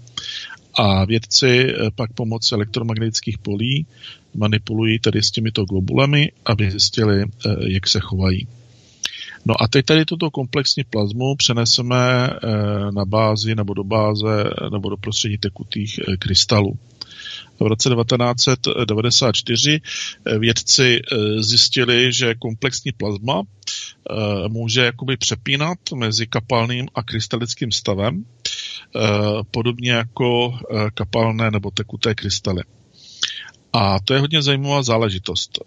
A 0.74 1.04
vědci 1.04 1.72
pak 1.94 2.12
pomocí 2.12 2.54
elektromagnetických 2.54 3.38
polí 3.38 3.86
manipulují 4.34 4.98
tedy 4.98 5.22
s 5.22 5.30
těmito 5.30 5.64
globulemi, 5.64 6.32
aby 6.44 6.70
zjistili, 6.70 7.24
jak 7.68 7.88
se 7.88 8.00
chovají. 8.00 8.48
No 9.44 9.62
a 9.62 9.68
teď 9.68 9.86
tady 9.86 10.04
tuto 10.04 10.30
komplexní 10.30 10.84
plazmu 10.84 11.34
přeneseme 11.36 12.30
na 12.94 13.04
bázi 13.04 13.54
nebo 13.54 13.74
do 13.74 13.84
báze 13.84 14.50
nebo 14.72 14.90
do 14.90 14.96
prostředí 14.96 15.38
tekutých 15.38 16.00
krystalů. 16.18 16.78
V 17.60 17.66
roce 17.66 17.90
1994 17.90 19.80
vědci 20.38 21.00
zjistili, 21.38 22.12
že 22.12 22.34
komplexní 22.34 22.92
plazma 22.92 23.42
může 24.48 24.84
jakoby 24.84 25.16
přepínat 25.16 25.78
mezi 25.94 26.26
kapalným 26.26 26.86
a 26.94 27.02
krystalickým 27.02 27.72
stavem, 27.72 28.24
podobně 29.50 29.90
jako 29.90 30.58
kapalné 30.94 31.50
nebo 31.50 31.70
tekuté 31.70 32.14
krystaly. 32.14 32.62
A 33.72 34.00
to 34.04 34.14
je 34.14 34.20
hodně 34.20 34.42
zajímavá 34.42 34.82
záležitost. 34.82 35.58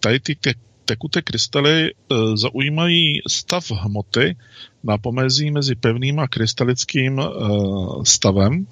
Tady 0.00 0.20
ty 0.20 0.36
tekuté 0.84 1.22
krystaly 1.22 1.94
zaujímají 2.34 3.20
stav 3.28 3.70
hmoty 3.70 4.36
na 4.84 4.98
pomezí 4.98 5.50
mezi 5.50 5.74
pevným 5.74 6.18
a 6.18 6.28
krystalickým 6.28 7.22
stavem 8.04 8.66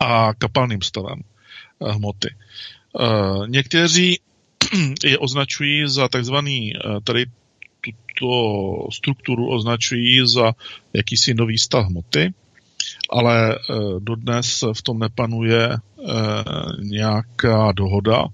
a 0.00 0.34
kapalným 0.34 0.82
stavem 0.82 1.20
e, 1.20 1.92
hmoty. 1.92 2.28
Někteří 3.46 4.20
je 5.04 5.18
označují 5.18 5.88
za 5.88 6.08
takzvaný, 6.08 6.72
tady 7.04 7.26
tuto 7.80 8.90
strukturu 8.92 9.50
označují 9.50 10.28
za 10.28 10.52
jakýsi 10.92 11.34
nový 11.34 11.58
stav 11.58 11.86
hmoty, 11.86 12.34
ale 13.10 13.58
dodnes 13.98 14.64
v 14.72 14.82
tom 14.82 14.98
nepanuje 14.98 15.76
nějaká 16.80 17.72
dohoda, 17.72 18.24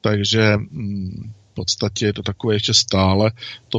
takže 0.00 0.56
mm, 0.56 1.32
podstatě 1.60 2.06
je 2.06 2.12
to 2.12 2.22
takové 2.22 2.54
ještě 2.54 2.74
stále 2.74 3.32
to, 3.68 3.78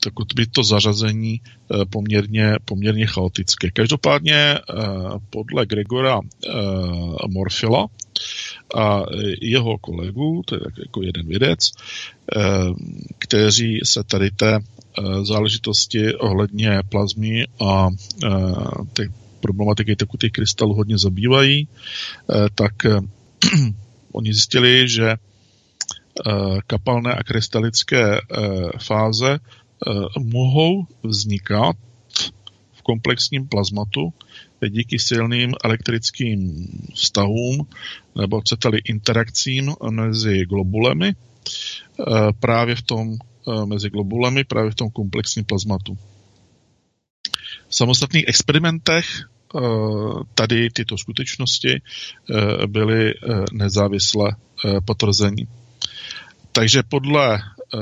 tak 0.00 0.12
by 0.34 0.46
to 0.46 0.64
zařazení 0.64 1.40
eh, 1.40 1.84
poměrně, 1.84 2.54
poměrně 2.64 3.06
chaotické. 3.06 3.70
Každopádně 3.70 4.34
eh, 4.34 4.60
podle 5.30 5.66
Gregora 5.66 6.20
eh, 6.20 6.50
Morfila 7.28 7.86
a 8.76 9.02
jeho 9.42 9.78
kolegů, 9.78 10.42
to 10.46 10.54
je 10.54 10.60
jako 10.78 11.02
jeden 11.02 11.26
vědec, 11.26 11.70
kteří 13.18 13.80
se 13.84 14.04
tady 14.04 14.30
té 14.30 14.58
záležitosti 15.22 16.14
ohledně 16.14 16.80
plazmy 16.88 17.46
a 17.66 17.88
ty 18.92 19.12
problematiky 19.40 19.96
tekutých 19.96 20.32
krystalů 20.32 20.74
hodně 20.74 20.98
zabývají, 20.98 21.68
tak 22.54 22.72
oni 24.12 24.32
zjistili, 24.32 24.88
že 24.88 25.16
kapalné 26.66 27.14
a 27.14 27.22
krystalické 27.22 28.20
fáze 28.78 29.38
mohou 30.18 30.86
vznikat 31.02 31.76
v 32.72 32.82
komplexním 32.82 33.48
plazmatu 33.48 34.12
díky 34.68 34.98
silným 34.98 35.52
elektrickým 35.64 36.66
vztahům 36.94 37.66
nebo 38.16 38.40
chcete-li 38.40 38.78
interakcím 38.84 39.74
mezi 39.90 40.44
globulemi 40.44 41.14
právě 42.40 42.74
v 42.74 42.82
tom 42.82 43.16
mezi 43.64 43.90
globulemi 43.90 44.44
právě 44.44 44.70
v 44.70 44.74
tom 44.74 44.90
komplexním 44.90 45.44
plazmatu. 45.44 45.98
V 47.68 47.74
samostatných 47.74 48.24
experimentech 48.28 49.06
tady 50.34 50.70
tyto 50.70 50.98
skutečnosti 50.98 51.82
byly 52.66 53.14
nezávisle 53.52 54.36
potvrzení. 54.84 55.48
Takže 56.52 56.82
podle 56.82 57.34
eh, 57.34 57.78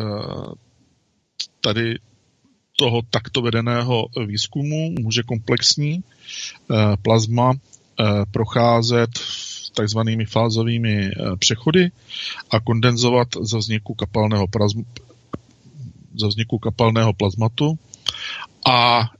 tady 1.60 1.98
toho 2.76 3.02
takto 3.10 3.42
vedeného 3.42 4.06
výzkumu. 4.26 4.90
Může 5.00 5.22
komplexní 5.22 6.00
eh, 6.00 6.96
plazma 7.02 7.52
eh, 7.54 8.04
procházet 8.30 9.10
takzvanými 9.74 10.24
fázovými 10.24 11.10
přechody 11.38 11.90
a 12.50 12.60
kondenzovat 12.60 13.28
za 13.40 13.58
vzniku 13.58 13.94
kapalného, 13.94 14.46
plazm, 14.46 14.82
za 16.14 16.26
vzniku 16.26 16.58
kapalného 16.58 17.12
plazmatu 17.12 17.78
a 18.66 19.10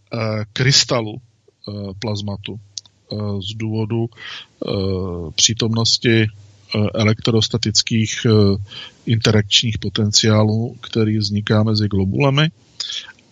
krystalu 0.53 1.15
plazmatu 1.99 2.61
z 3.41 3.55
důvodu 3.55 4.11
přítomnosti 5.35 6.23
Eh, 6.23 6.48
elektrostatických 6.95 8.27
eh, 8.27 8.31
interakčních 9.07 9.79
potenciálů, 9.79 10.77
který 10.81 11.19
vzniká 11.19 11.63
mezi 11.63 11.89
globulemi 11.89 12.49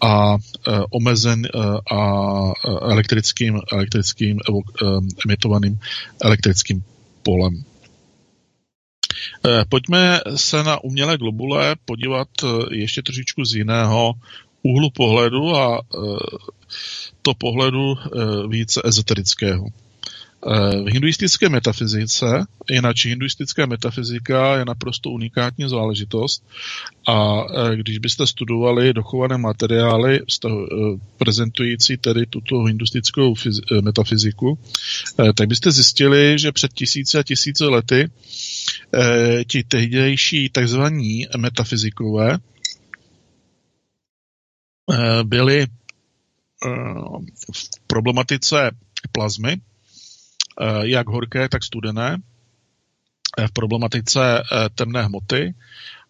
a 0.00 0.36
eh, 0.36 0.80
omezen 0.90 1.48
a 1.92 2.52
elektrickým, 2.64 3.60
elektrickým 3.72 4.38
emitovaným 5.24 5.78
elektrickým 6.22 6.84
polem. 7.22 7.64
Pojďme 9.68 10.20
se 10.36 10.62
na 10.62 10.84
umělé 10.84 11.18
globule 11.18 11.76
podívat 11.84 12.28
ještě 12.70 13.02
trošičku 13.02 13.44
z 13.44 13.54
jiného 13.54 14.14
úhlu 14.62 14.90
pohledu 14.90 15.56
a 15.56 15.80
to 17.22 17.34
pohledu 17.34 17.94
více 18.48 18.80
ezoterického. 18.84 19.66
Eh, 20.44 20.82
v 20.82 20.92
hinduistické 20.92 21.48
metafyzice, 21.48 22.26
jinak 22.70 22.96
hinduistická 23.04 23.66
metafyzika 23.66 24.56
je 24.56 24.64
naprosto 24.64 25.10
unikátní 25.10 25.68
záležitost 25.68 26.46
a 27.08 27.44
eh, 27.44 27.76
když 27.76 27.98
byste 27.98 28.26
studovali 28.26 28.92
dochované 28.94 29.38
materiály 29.38 30.20
eh, 30.20 30.48
prezentující 31.18 31.96
tedy 31.96 32.26
tuto 32.26 32.64
hinduistickou 32.64 33.34
metafyziku, 33.80 34.58
tak 35.34 35.48
byste 35.48 35.70
zjistili, 35.70 36.38
že 36.38 36.52
před 36.52 36.72
tisíce 36.72 37.18
a 37.18 37.22
tisíce 37.22 37.64
lety 37.64 38.10
ti 39.46 39.64
tehdejší 39.64 40.48
takzvaní 40.48 41.26
metafyzikové 41.36 42.38
byli 45.22 45.66
v 47.52 47.86
problematice 47.86 48.70
plazmy, 49.12 49.56
jak 50.82 51.08
horké, 51.08 51.48
tak 51.48 51.64
studené 51.64 52.18
eh, 53.38 53.46
v 53.46 53.52
problematice 53.52 54.20
eh, 54.40 54.68
temné 54.74 55.02
hmoty 55.02 55.54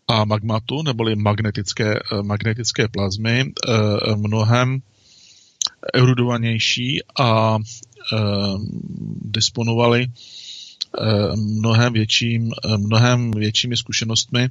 a 0.09 0.25
magmatu, 0.25 0.83
neboli 0.83 1.17
magnetické, 1.17 1.99
magnetické 2.23 2.89
plazmy, 2.89 3.45
mnohem 4.17 4.79
erudovanější 5.95 7.01
a 7.19 7.59
disponovali 9.23 10.07
mnohem, 11.37 11.93
větším, 11.93 12.53
mnohem 12.77 13.31
většími 13.31 13.77
zkušenostmi 13.77 14.49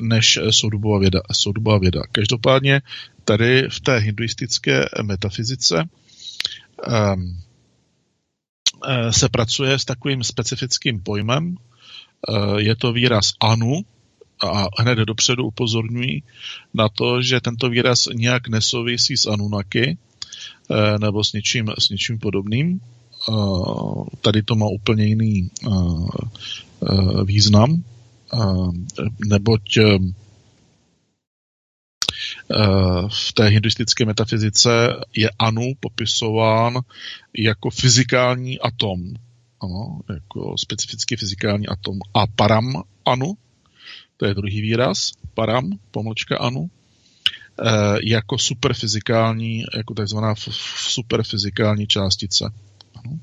než 0.00 0.38
soudobová 0.50 0.98
věda. 0.98 1.20
Soudobová 1.32 1.78
věda. 1.78 2.02
Každopádně 2.12 2.82
tady 3.24 3.68
v 3.70 3.80
té 3.80 3.98
hinduistické 3.98 4.84
metafyzice 5.02 5.88
Eh, 6.84 7.16
se 9.10 9.28
pracuje 9.28 9.78
s 9.78 9.84
takovým 9.84 10.24
specifickým 10.24 11.00
pojmem. 11.00 11.56
Eh, 11.56 12.60
je 12.62 12.76
to 12.76 12.92
výraz 12.92 13.32
anu 13.40 13.84
a 14.42 14.68
hned 14.78 14.98
dopředu 14.98 15.46
upozorňují 15.46 16.22
na 16.74 16.88
to, 16.88 17.22
že 17.22 17.40
tento 17.40 17.68
výraz 17.68 18.08
nějak 18.14 18.48
nesouvisí 18.48 19.16
s 19.16 19.26
anunaky 19.26 19.98
eh, 20.70 20.98
nebo 20.98 21.24
s 21.24 21.32
něčím, 21.32 21.72
s 21.78 21.88
něčím 21.88 22.18
podobným. 22.18 22.80
Tady 24.20 24.42
to 24.42 24.54
má 24.54 24.66
úplně 24.66 25.04
jiný 25.04 25.50
význam, 27.24 27.82
neboť 29.26 29.78
v 33.08 33.32
té 33.32 33.48
hinduistické 33.48 34.04
metafyzice 34.04 34.70
je 35.16 35.30
Anu 35.38 35.72
popisován 35.80 36.78
jako 37.38 37.70
fyzikální 37.70 38.60
atom. 38.60 39.14
Ano, 39.60 40.00
jako 40.14 40.54
specificky 40.58 41.16
fyzikální 41.16 41.66
atom. 41.66 41.98
A 42.14 42.26
param 42.26 42.82
Anu, 43.06 43.36
to 44.16 44.26
je 44.26 44.34
druhý 44.34 44.60
výraz, 44.60 45.12
param, 45.34 45.78
pomlčka 45.90 46.36
Anu, 46.36 46.70
eh, 46.70 47.98
jako 48.04 48.38
superfyzikální, 48.38 49.64
jako 49.76 49.94
takzvaná 49.94 50.34
superfyzikální 50.76 51.86
částice. 51.86 52.52
Ano. 52.94 53.18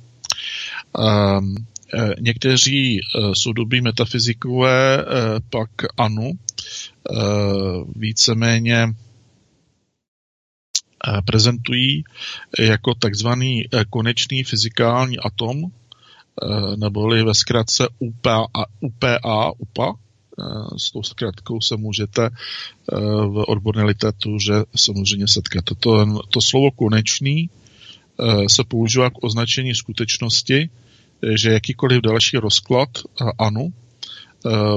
Um, 1.40 1.56
Někteří 2.20 3.00
soudobí 3.34 3.82
metafyzikové 3.82 5.06
pak 5.50 5.70
Anu 5.98 6.32
víceméně 7.96 8.88
Eh, 8.88 9.03
prezentují 11.26 12.04
jako 12.60 12.94
takzvaný 12.94 13.66
eh, 13.66 13.86
konečný 13.90 14.44
fyzikální 14.44 15.20
atom, 15.20 15.64
eh, 15.64 16.78
neboli 16.78 17.24
ve 17.24 17.34
zkratce 17.34 17.88
UPA, 18.00 18.48
UPA, 18.80 19.52
UPA, 19.58 19.94
s 20.78 20.92
tou 20.92 21.04
zkratkou 21.04 21.62
se 21.62 21.78
můžete 21.78 22.30
v 23.28 23.44
odborné 23.48 23.84
literatuře 23.84 24.66
samozřejmě 24.76 25.28
setkat. 25.28 25.66
To, 25.80 26.06
to 26.30 26.42
slovo 26.42 26.72
konečný 26.72 27.50
se 28.48 28.64
používá 28.64 29.10
k 29.10 29.24
označení 29.24 29.76
skutečnosti, 29.76 30.70
že 31.36 31.52
jakýkoliv 31.52 32.02
další 32.02 32.38
rozklad 32.38 32.90
anu 33.40 33.74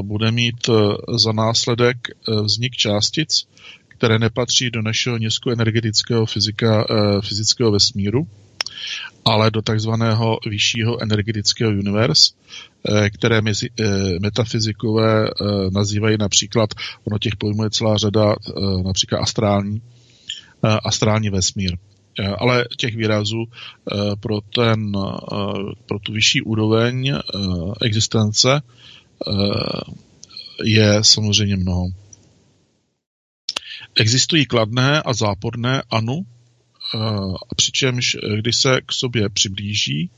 bude 0.03 0.31
mít 0.31 0.71
za 1.17 1.33
následek 1.33 1.97
vznik 2.45 2.73
částic, 2.73 3.49
které 3.99 4.19
nepatří 4.19 4.71
do 4.71 4.83
našeho 4.83 5.17
nízkoenergetického 5.17 6.27
fyzika, 6.27 6.87
fyzického 7.21 7.71
vesmíru, 7.71 8.27
ale 9.25 9.51
do 9.51 9.63
takzvaného 9.63 10.39
vyššího 10.47 11.03
energetického 11.03 11.71
univerz, 11.71 12.33
eh, 12.89 13.11
které 13.11 13.41
mezi, 13.41 13.69
eh, 13.81 13.85
metafyzikové 14.21 15.29
eh, 15.29 15.45
nazývají 15.71 16.17
například, 16.19 16.71
ono 17.05 17.19
těch 17.19 17.37
pojmů 17.37 17.65
je 17.65 17.71
celá 17.71 17.97
řada, 17.97 18.35
například 18.85 19.19
astrální, 19.19 19.83
astrální 20.63 21.31
vesmír. 21.31 21.77
Ale 22.39 22.65
těch 22.77 22.97
výrazů 22.97 23.45
pro, 24.21 24.41
ten, 24.41 24.93
pro 25.87 25.99
tu 25.99 26.13
vyšší 26.13 26.43
úroveň 26.43 27.13
existence 27.83 28.63
je 30.65 31.05
samozřejmě 31.05 31.57
mnoho. 31.57 31.87
Existují 33.99 34.47
kladné 34.47 35.03
a 35.03 35.13
záporné 35.15 35.83
anu, 35.91 36.27
a 37.51 37.55
přičemž, 37.57 38.15
eh, 38.15 38.37
když 38.37 38.57
se 38.57 38.81
k 38.87 38.93
sobě 38.93 39.29
přiblíží, 39.29 40.11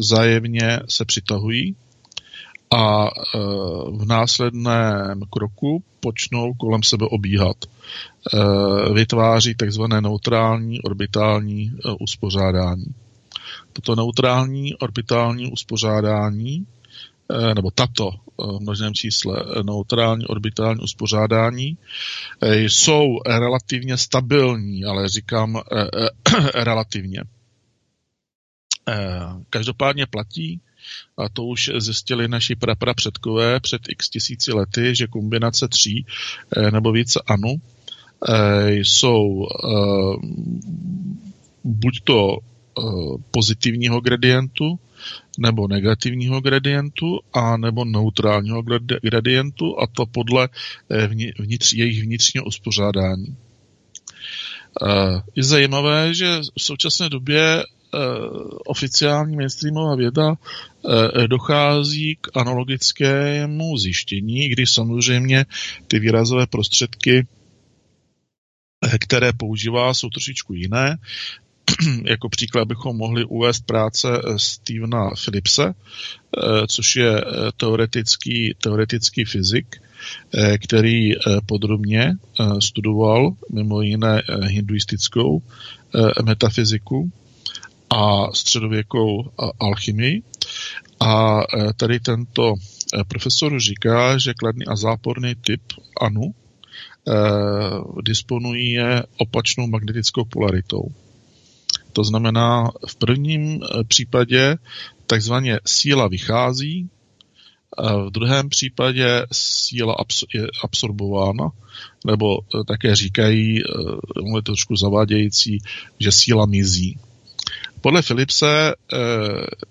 zájemně 0.00 0.80
se 0.88 1.04
přitahují 1.04 1.76
a 2.70 3.06
eh, 3.06 3.38
v 3.90 4.04
následném 4.06 5.20
kroku 5.30 5.82
počnou 6.00 6.54
kolem 6.54 6.82
sebe 6.82 7.06
obíhat. 7.10 7.56
Eh, 7.64 8.92
vytváří 8.92 9.54
takzvané 9.54 10.00
neutrální 10.00 10.80
orbitální 10.80 11.72
uspořádání. 12.00 12.94
Toto 13.72 13.94
neutrální 13.94 14.74
orbitální 14.74 15.52
uspořádání 15.52 16.66
Eh, 16.66 16.77
nebo 17.54 17.70
tato 17.70 18.10
eh, 18.10 18.46
v 18.58 18.60
množném 18.60 18.94
čísle 18.94 19.42
eh, 19.42 19.62
neutrální 19.62 20.26
orbitální 20.26 20.80
uspořádání 20.80 21.78
jsou 22.42 23.18
relativně 23.26 23.96
stabilní, 23.96 24.84
ale 24.84 25.08
říkám 25.08 25.60
relativně. 26.54 27.20
Každopádně 29.50 30.06
platí, 30.06 30.60
a 31.18 31.28
to 31.28 31.44
už 31.44 31.70
zjistili 31.78 32.28
naši 32.28 32.56
prapra 32.56 32.94
předkové 32.94 33.60
před 33.60 33.82
x 33.88 34.08
tisíci 34.08 34.52
lety, 34.52 34.94
že 34.96 35.06
kombinace 35.06 35.68
tří 35.68 36.06
nebo 36.72 36.92
více 36.92 37.20
anu 37.26 37.54
jsou 38.68 39.46
buď 41.64 42.00
to 42.04 42.38
pozitivního 43.30 44.00
gradientu, 44.00 44.78
nebo 45.38 45.68
negativního 45.68 46.40
gradientu 46.40 47.20
a 47.32 47.56
nebo 47.56 47.84
neutrálního 47.84 48.62
gradientu 49.02 49.80
a 49.80 49.86
to 49.86 50.06
podle 50.06 50.48
eh, 50.90 51.06
vnitř, 51.38 51.72
jejich 51.72 52.02
vnitřního 52.02 52.44
uspořádání. 52.46 53.36
Eh, 54.86 55.22
je 55.34 55.42
zajímavé, 55.42 56.14
že 56.14 56.40
v 56.58 56.62
současné 56.62 57.08
době 57.08 57.42
eh, 57.42 57.98
oficiální 58.66 59.36
mainstreamová 59.36 59.94
věda 59.94 60.34
dochází 61.26 62.16
k 62.20 62.36
analogickému 62.36 63.76
zjištění, 63.76 64.48
kdy 64.48 64.66
samozřejmě 64.66 65.46
ty 65.88 65.98
výrazové 65.98 66.46
prostředky 66.46 67.26
které 69.00 69.32
používá, 69.32 69.94
jsou 69.94 70.08
trošičku 70.08 70.54
jiné. 70.54 70.96
jako 72.04 72.28
příklad 72.28 72.68
bychom 72.68 72.96
mohli 72.96 73.24
uvést 73.24 73.66
práce 73.66 74.08
eh, 74.08 74.38
Stevena 74.38 75.10
Philipse, 75.24 75.64
eh, 75.64 76.66
což 76.66 76.96
je 76.96 77.20
eh, 77.20 77.24
teoretický, 77.56 78.54
teoretický 78.62 79.24
fyzik, 79.24 79.76
který 80.64 81.12
podrobně 81.46 82.12
studoval 82.60 83.34
mimo 83.52 83.82
jiné 83.82 84.22
hinduistickou 84.46 85.42
metafyziku 86.24 87.10
a 87.90 88.32
středověkou 88.32 89.30
alchymii. 89.60 90.22
A 91.00 91.40
tady 91.76 92.00
tento 92.00 92.54
profesor 93.08 93.60
říká, 93.60 94.18
že 94.18 94.34
kladný 94.34 94.66
a 94.66 94.76
záporný 94.76 95.34
typ 95.34 95.62
anu 96.00 96.34
disponuje 98.02 99.02
opačnou 99.16 99.66
magnetickou 99.66 100.24
polaritou. 100.24 100.92
To 101.98 102.04
znamená, 102.04 102.70
v 102.88 102.96
prvním 102.96 103.62
eh, 103.62 103.84
případě 103.84 104.56
takzvaně 105.06 105.60
síla 105.66 106.08
vychází, 106.08 106.88
v 108.06 108.10
druhém 108.10 108.48
případě 108.48 109.26
síla 109.32 109.96
je 110.34 110.46
absorbována, 110.64 111.50
nebo 112.06 112.38
eh, 112.38 112.64
také 112.66 112.96
říkají, 112.96 113.54
je 113.56 113.62
to 114.34 114.42
trošku 114.42 114.76
zavádějící, 114.76 115.58
že 115.98 116.12
síla 116.12 116.46
mizí. 116.46 116.98
Podle 117.80 118.02
Philipse 118.02 118.74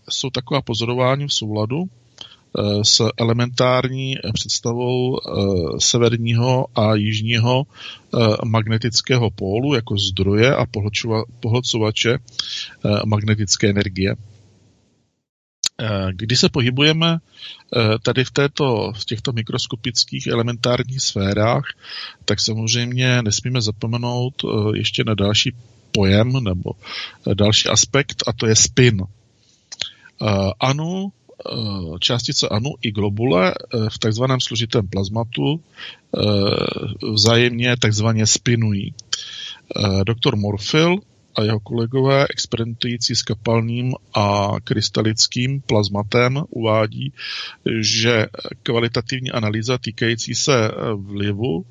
jsou 0.10 0.30
taková 0.30 0.62
pozorování 0.62 1.28
v 1.28 1.34
souladu 1.34 1.84
Eh, 1.84 2.07
s 2.84 3.02
elementární 3.18 4.16
představou 4.34 5.18
eh, 5.18 5.32
severního 5.80 6.66
a 6.76 6.96
jižního 6.96 7.64
eh, 7.64 8.18
magnetického 8.46 9.30
pólu 9.32 9.74
jako 9.74 9.98
zdroje 9.98 10.56
a 10.56 10.66
pohlcovače 11.40 12.18
magnetické 13.06 13.70
energie. 13.70 14.16
Když 16.12 16.40
se 16.40 16.50
pohybujeme 16.50 17.18
tady 18.04 18.24
v, 18.24 18.32
této, 18.32 18.92
v 18.96 19.06
těchto 19.06 19.32
mikroskopických 19.32 20.28
elementárních 20.28 21.02
sférách, 21.02 21.64
tak 22.26 22.42
samozřejmě 22.42 23.22
nesmíme 23.22 23.62
zapomenout 23.62 24.34
ještě 24.74 25.04
na 25.04 25.14
další 25.14 25.52
pojem 25.92 26.44
nebo 26.44 26.72
další 27.34 27.70
aspekt 27.70 28.24
a 28.28 28.34
to 28.34 28.48
je 28.48 28.56
spin. 28.56 29.02
Anu 30.60 31.12
Eh, 31.27 31.27
částice 32.00 32.50
anu 32.50 32.70
i 32.82 32.92
globule 32.92 33.54
eh, 33.54 33.90
v 33.90 33.98
takzvaném 33.98 34.40
složitém 34.40 34.88
plazmatu 34.88 35.62
eh, 35.62 36.22
vzájemně 37.14 37.78
takzvaně 37.78 38.28
spinují. 38.28 38.94
Doktor 40.04 40.36
Morfil 40.36 40.96
a 41.36 41.44
jeho 41.44 41.60
kolegové 41.60 42.28
experimentující 42.30 43.16
s 43.16 43.24
kapalným 43.24 43.94
a 44.14 44.56
krystalickým 44.64 45.62
plazmatem 45.62 46.44
uvádí, 46.50 47.14
že 47.80 48.26
kvalitativní 48.64 49.32
analýza 49.32 49.78
týkající 49.78 50.36
se 50.36 50.72
vlivu 50.96 51.66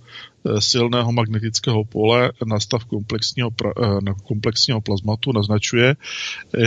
silného 0.58 1.12
magnetického 1.12 1.84
pole 1.84 2.32
na 2.46 2.60
stav 2.60 2.84
komplexního, 2.84 3.50
na 4.04 4.14
komplexního 4.14 4.80
plazmatu 4.80 5.32
naznačuje, 5.32 5.96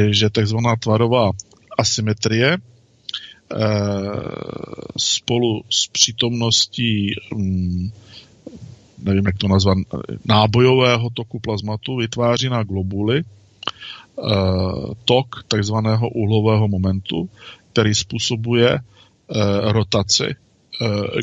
že 0.10 0.30
tzv. 0.30 0.58
tvarová 0.80 1.32
asymetrie 1.78 2.58
Eh, 2.58 2.79
spolu 4.98 5.62
s 5.70 5.88
přítomností 5.88 7.16
hm, 7.36 7.90
nevím, 8.98 9.26
jak 9.26 9.38
to 9.38 9.48
nazvat, 9.48 9.78
nábojového 10.26 11.10
toku 11.10 11.40
plazmatu 11.40 11.96
vytváří 11.96 12.50
na 12.50 12.64
globuli 12.64 13.22
eh, 13.22 13.24
tok 15.06 15.44
takzvaného 15.48 16.10
uhlového 16.10 16.68
momentu, 16.68 17.30
který 17.72 17.96
způsobuje 17.96 18.70
eh, 18.74 18.82
rotaci 19.72 20.36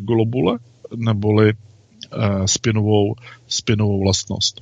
globule 0.03 0.59
neboli 0.97 1.53
spinovou, 2.47 3.15
spinovou 3.49 4.01
vlastnost 4.01 4.61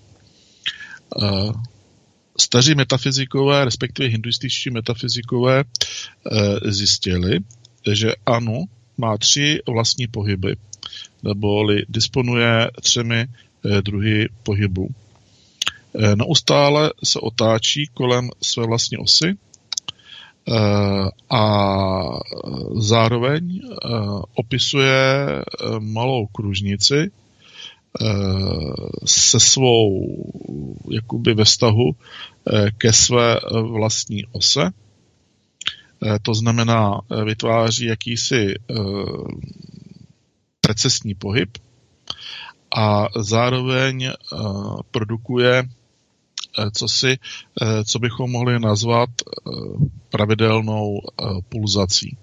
staří 2.38 2.74
metafyzikové, 2.74 3.64
respektive 3.64 4.08
hinduističtí 4.08 4.70
metafyzikové, 4.70 5.64
eh, 5.64 6.72
zjistili, 6.72 7.38
že 7.92 8.12
Anu 8.26 8.64
má 8.98 9.18
tři 9.18 9.60
vlastní 9.68 10.06
pohyby, 10.06 10.56
neboli 11.22 11.82
disponuje 11.88 12.70
třemi 12.82 13.26
eh, 13.26 13.82
druhy 13.82 14.28
pohybů. 14.42 14.88
Eh, 15.98 16.16
neustále 16.16 16.92
se 17.04 17.18
otáčí 17.20 17.86
kolem 17.94 18.30
své 18.42 18.66
vlastní 18.66 18.98
osy 18.98 19.34
a 21.30 21.42
zároveň 22.78 23.60
opisuje 24.34 25.26
malou 25.78 26.26
kružnici, 26.26 27.10
se 29.04 29.40
svou 29.40 30.14
jakoby 30.90 31.34
ve 31.34 31.44
vztahu 31.44 31.90
eh, 31.92 32.70
ke 32.78 32.92
své 32.92 33.36
eh, 33.36 33.60
vlastní 33.60 34.26
ose. 34.32 34.70
Eh, 36.06 36.18
to 36.22 36.34
znamená, 36.34 37.00
vytváří 37.24 37.86
jakýsi 37.86 38.54
precesní 40.60 41.14
pohyb 41.14 41.58
a 42.76 43.08
zároveň 43.16 44.10
produkuje 44.90 45.68
co, 46.72 46.88
si, 46.88 47.18
co 47.84 47.98
bychom 47.98 48.30
mohli 48.30 48.60
nazvat 48.60 49.10
pravidelnou 50.10 51.00
pulzací. 51.48 52.16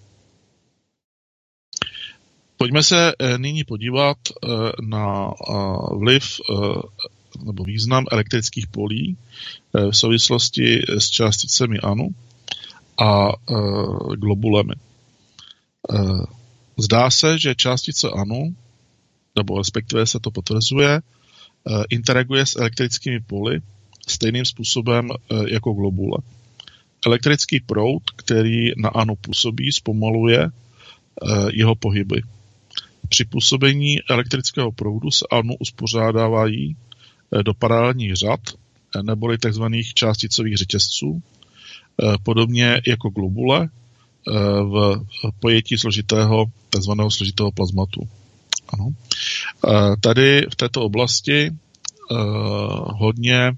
Pojďme 2.57 2.83
se 2.83 3.13
nyní 3.37 3.63
podívat 3.63 4.17
na 4.81 5.31
vliv 5.97 6.23
nebo 7.43 7.63
význam 7.63 8.05
elektrických 8.11 8.67
polí 8.67 9.17
v 9.73 9.91
souvislosti 9.91 10.81
s 10.97 11.09
částicemi 11.09 11.79
ANU 11.79 12.09
a 12.99 13.31
globulemi. 14.15 14.73
Zdá 16.77 17.09
se, 17.09 17.39
že 17.39 17.55
částice 17.55 18.09
ANU, 18.09 18.55
nebo 19.35 19.57
respektive 19.57 20.07
se 20.07 20.19
to 20.19 20.31
potvrzuje, 20.31 21.01
Eh, 21.61 21.83
interaguje 21.89 22.45
s 22.45 22.55
elektrickými 22.55 23.19
poli 23.19 23.61
stejným 24.07 24.45
způsobem 24.45 25.09
eh, 25.11 25.35
jako 25.53 25.73
globule. 25.73 26.17
Elektrický 27.05 27.59
proud, 27.59 28.03
který 28.15 28.71
na 28.77 28.89
ano 28.89 29.15
působí, 29.15 29.71
zpomaluje 29.71 30.41
eh, 30.41 30.49
jeho 31.53 31.75
pohyby. 31.75 32.21
Při 33.09 33.25
působení 33.25 34.01
elektrického 34.09 34.71
proudu 34.71 35.11
se 35.11 35.25
anu 35.31 35.55
uspořádávají 35.59 36.75
do 37.45 37.53
paralelních 37.53 38.15
řad, 38.15 38.39
neboli 39.01 39.37
tzv. 39.37 39.63
částicových 39.95 40.57
řetězců, 40.57 41.21
podobně 42.23 42.81
jako 42.87 43.09
globule 43.09 43.69
v 44.63 45.05
pojetí 45.39 45.77
složitého, 45.77 46.45
tzv. 46.69 46.91
složitého 47.09 47.51
plazmatu. 47.51 48.01
Ano. 48.69 48.89
Tady 50.01 50.41
v 50.51 50.55
této 50.55 50.81
oblasti 50.81 51.51
hodně, 52.85 53.51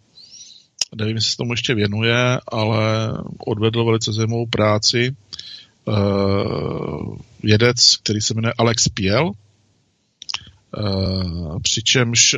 nevím, 0.96 1.16
jestli 1.16 1.32
se 1.32 1.38
tomu 1.38 1.54
ještě 1.54 1.76
věnuje, 1.76 2.40
ale 2.48 3.14
odvedl 3.48 3.86
velice 3.86 4.14
zajímavou 4.14 4.46
práci 4.46 5.16
vědec, 7.44 7.98
který 8.04 8.22
se 8.22 8.34
jmenuje 8.34 8.54
Alex 8.58 8.90
Piel, 8.90 9.32
přičemž 11.62 12.36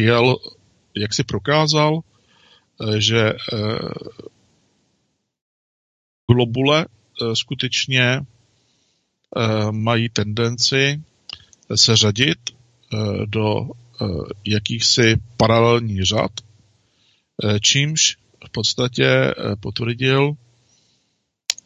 Piel 0.00 0.36
jak 0.96 1.14
si 1.14 1.24
prokázal, 1.24 1.94
uh, 1.94 2.94
že 2.96 3.32
uh, 3.52 3.78
globule 6.30 6.86
uh, 6.86 7.32
skutečně 7.32 8.20
mají 9.70 10.08
tendenci 10.08 11.02
se 11.76 11.96
řadit 11.96 12.38
eh, 12.50 12.96
do 13.26 13.60
eh, 13.64 14.06
jakýchsi 14.44 15.16
paralelních 15.36 16.04
řad, 16.04 16.30
eh, 17.44 17.60
čímž 17.60 18.16
v 18.46 18.50
podstatě 18.50 19.34
potvrdil 19.60 20.32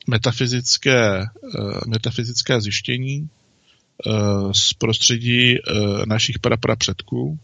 metafyzické, 0.06 1.24
metafyzické 1.86 2.60
zjištění 2.60 3.28
z 4.52 4.74
prostředí 4.74 5.56
našich 6.06 6.38
praprapředků 6.38 7.38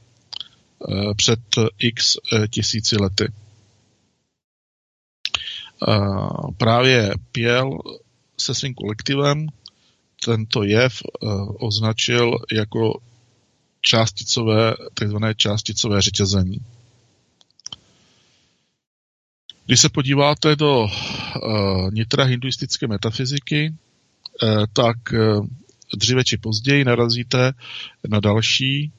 před 1.17 1.41
x 1.79 2.17
tisíci 2.51 2.97
lety. 2.97 3.33
Právě 6.57 7.15
Piel 7.33 7.79
se 8.39 8.55
svým 8.55 8.75
kolektivem 8.75 9.47
tento 10.25 10.63
jev 10.63 11.03
eh, 11.03 11.27
označil 11.59 12.39
jako 12.53 13.01
částicové, 13.81 14.75
takzvané 14.95 15.35
částicové 15.35 16.01
řetězení. 16.01 16.59
Když 19.67 19.81
se 19.81 19.89
podíváte 19.89 20.57
do 20.57 20.87
nitra 21.91 22.25
hinduistické 22.25 22.87
metafyziky, 22.87 23.75
tak 24.73 24.97
dříve 25.97 26.25
či 26.25 26.37
později 26.37 26.85
narazíte 26.85 27.53
na 28.09 28.21
další, 28.21 28.93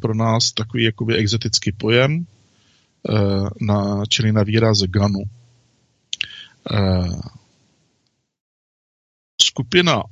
pro 0.00 0.14
nás 0.14 0.52
takový 0.52 0.84
jakoby 0.84 1.16
exotický 1.16 1.72
pojem, 1.72 2.26
uh, 3.08 3.48
na, 3.60 4.04
čili 4.08 4.32
na 4.32 4.42
výraz 4.42 4.82
ganu. 4.82 5.22
Uh, 6.70 7.20
skupina 9.42 10.02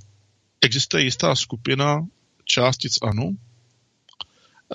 existuje 0.61 1.05
jistá 1.05 1.35
skupina 1.35 2.07
částic 2.45 2.99
ANU, 3.03 3.37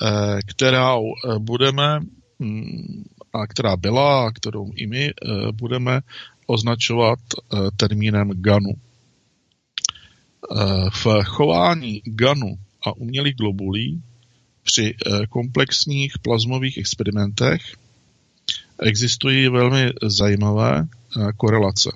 eh, 0.01 0.39
která 0.47 0.95
budeme 1.39 1.99
mm, 2.39 3.03
a 3.33 3.47
která 3.47 3.77
byla 3.77 4.27
a 4.27 4.31
kterou 4.31 4.71
i 4.75 4.87
my 4.87 5.13
budeme 5.51 6.01
označovat 6.45 7.19
termínem 7.77 8.29
GANu. 8.35 8.73
V 10.93 11.23
chování 11.23 12.01
GANu 12.05 12.57
a 12.85 12.97
umělých 12.97 13.35
globulí 13.35 14.03
při 14.67 14.95
komplexních 15.29 16.19
plazmových 16.19 16.77
experimentech 16.77 17.61
existují 18.83 19.49
velmi 19.49 19.93
zajímavé 20.03 20.87
korelace. 21.37 21.89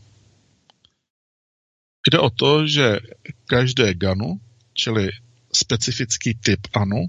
Jde 2.12 2.20
o 2.20 2.30
to, 2.30 2.68
že 2.68 3.00
každé 3.46 3.94
GANu, 3.94 4.40
čili 4.74 5.10
specifický 5.54 6.34
typ 6.34 6.60
ANU, 6.74 7.06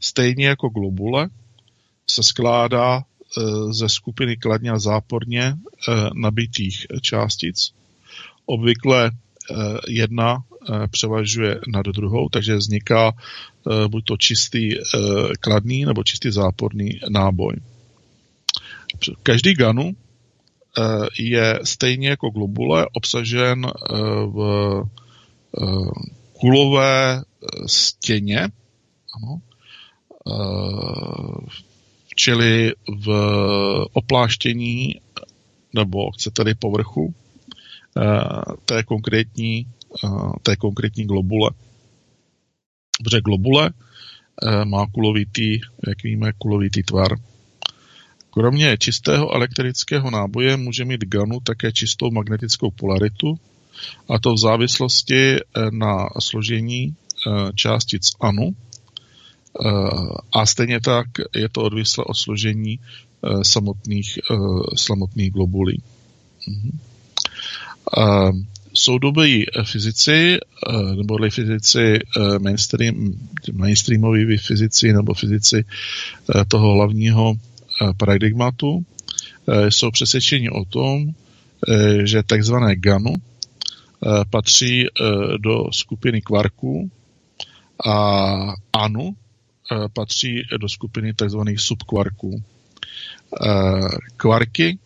stejně 0.00 0.46
jako 0.46 0.68
globule, 0.68 1.28
se 2.10 2.22
skládá 2.22 2.98
e, 2.98 3.02
ze 3.72 3.88
skupiny 3.88 4.36
kladně 4.36 4.70
a 4.70 4.78
záporně 4.78 5.54
nabitých 6.14 6.86
částic. 7.02 7.72
Obvykle 8.46 9.10
jedna 9.88 10.44
převažuje 10.90 11.60
nad 11.68 11.86
druhou, 11.86 12.28
takže 12.28 12.56
vzniká 12.56 13.12
buď 13.88 14.04
to 14.04 14.16
čistý 14.16 14.70
kladný 15.40 15.84
nebo 15.84 16.04
čistý 16.04 16.30
záporný 16.30 17.00
náboj. 17.08 17.56
Každý 19.22 19.54
GANu 19.54 19.94
Eh, 20.78 21.08
je 21.18 21.60
stejně 21.64 22.08
jako 22.08 22.30
globule 22.30 22.86
obsažen 22.92 23.66
eh, 23.66 23.96
v 24.26 24.40
eh, 25.58 25.66
kulové 26.32 27.22
stěně, 27.66 28.48
ano, 29.16 29.40
čili 32.16 32.72
v 33.04 33.08
opláštění 33.92 35.00
nebo 35.74 36.10
chcete-li 36.10 36.54
povrchu 36.54 37.14
té 38.64 38.82
konkrétní, 38.82 39.66
té 40.42 40.56
konkrétní 40.56 41.04
globule. 41.04 41.50
Protože 43.04 43.20
globule 43.20 43.70
má 44.64 44.86
kulovitý, 44.86 45.60
jak 45.88 46.02
víme, 46.04 46.32
kulovitý 46.38 46.82
tvar. 46.82 47.16
Kromě 48.30 48.78
čistého 48.78 49.34
elektrického 49.34 50.10
náboje 50.10 50.56
může 50.56 50.84
mít 50.84 51.04
GANu 51.04 51.40
také 51.40 51.72
čistou 51.72 52.10
magnetickou 52.10 52.70
polaritu, 52.70 53.38
a 54.08 54.18
to 54.18 54.34
v 54.34 54.38
závislosti 54.38 55.36
eh, 55.36 55.40
na 55.70 56.08
složení 56.18 56.94
eh, 56.94 57.52
částic 57.54 58.10
ANU, 58.20 58.56
a 60.32 60.46
stejně 60.46 60.80
tak 60.80 61.06
je 61.34 61.48
to 61.48 61.62
odvislé 61.62 62.04
od 62.04 62.14
složení 62.14 62.78
samotných, 63.42 64.18
samotných 64.76 65.32
globulí. 65.32 65.82
Mhm. 66.48 66.78
Soudobí 68.80 69.46
fyzici, 69.64 70.38
nebo 70.96 71.18
fyzici 71.30 71.98
mainstream, 72.38 73.12
mainstreamoví 73.52 74.36
fyzici 74.36 74.92
nebo 74.92 75.14
fyzici 75.14 75.64
toho 76.48 76.74
hlavního 76.74 77.34
paradigmatu 77.96 78.84
eh, 79.48 79.70
jsou 79.70 79.90
přesvědčeni 79.90 80.50
o 80.50 80.64
tom, 80.64 81.08
eh, 81.08 82.06
že 82.06 82.22
takzvané 82.22 82.76
GANu 82.76 83.12
eh, 83.14 84.24
patří 84.30 84.86
do 85.38 85.72
skupiny 85.72 86.22
kvarků 86.22 86.90
a 87.86 88.54
ANU 88.72 89.16
patří 89.92 90.42
do 90.60 90.68
skupiny 90.68 91.14
takzvaných 91.14 91.60
subkvarků. 91.60 92.42
Kvarky 94.16 94.78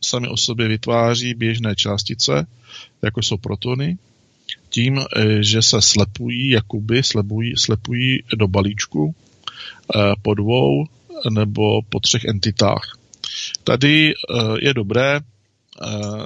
sami 0.00 0.28
o 0.28 0.36
sobě 0.36 0.68
vytváří 0.68 1.34
běžné 1.34 1.76
částice, 1.76 2.46
jako 3.02 3.22
jsou 3.22 3.36
protony, 3.36 3.98
tím, 4.70 5.00
že 5.40 5.62
se 5.62 5.82
slepují, 5.82 6.48
jakoby 6.48 7.02
slepují, 7.02 7.56
slepují 7.56 8.22
do 8.36 8.48
balíčku 8.48 9.14
po 10.22 10.34
dvou 10.34 10.86
nebo 11.30 11.82
po 11.82 12.00
třech 12.00 12.24
entitách. 12.24 12.98
Tady 13.64 14.12
eh, 14.12 14.34
je 14.60 14.74
dobré 14.74 15.16
eh, 15.16 15.20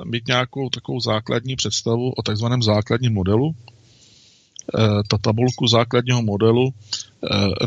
mít 0.05 0.27
nějakou 0.27 0.69
takovou 0.69 1.01
základní 1.01 1.57
představu 1.57 2.11
o 2.11 2.23
takzvaném 2.23 2.63
základním 2.63 3.13
modelu. 3.13 3.55
Eh, 3.55 4.87
ta 5.09 5.19
tabulku 5.19 5.67
základního 5.67 6.23
modelu 6.23 6.75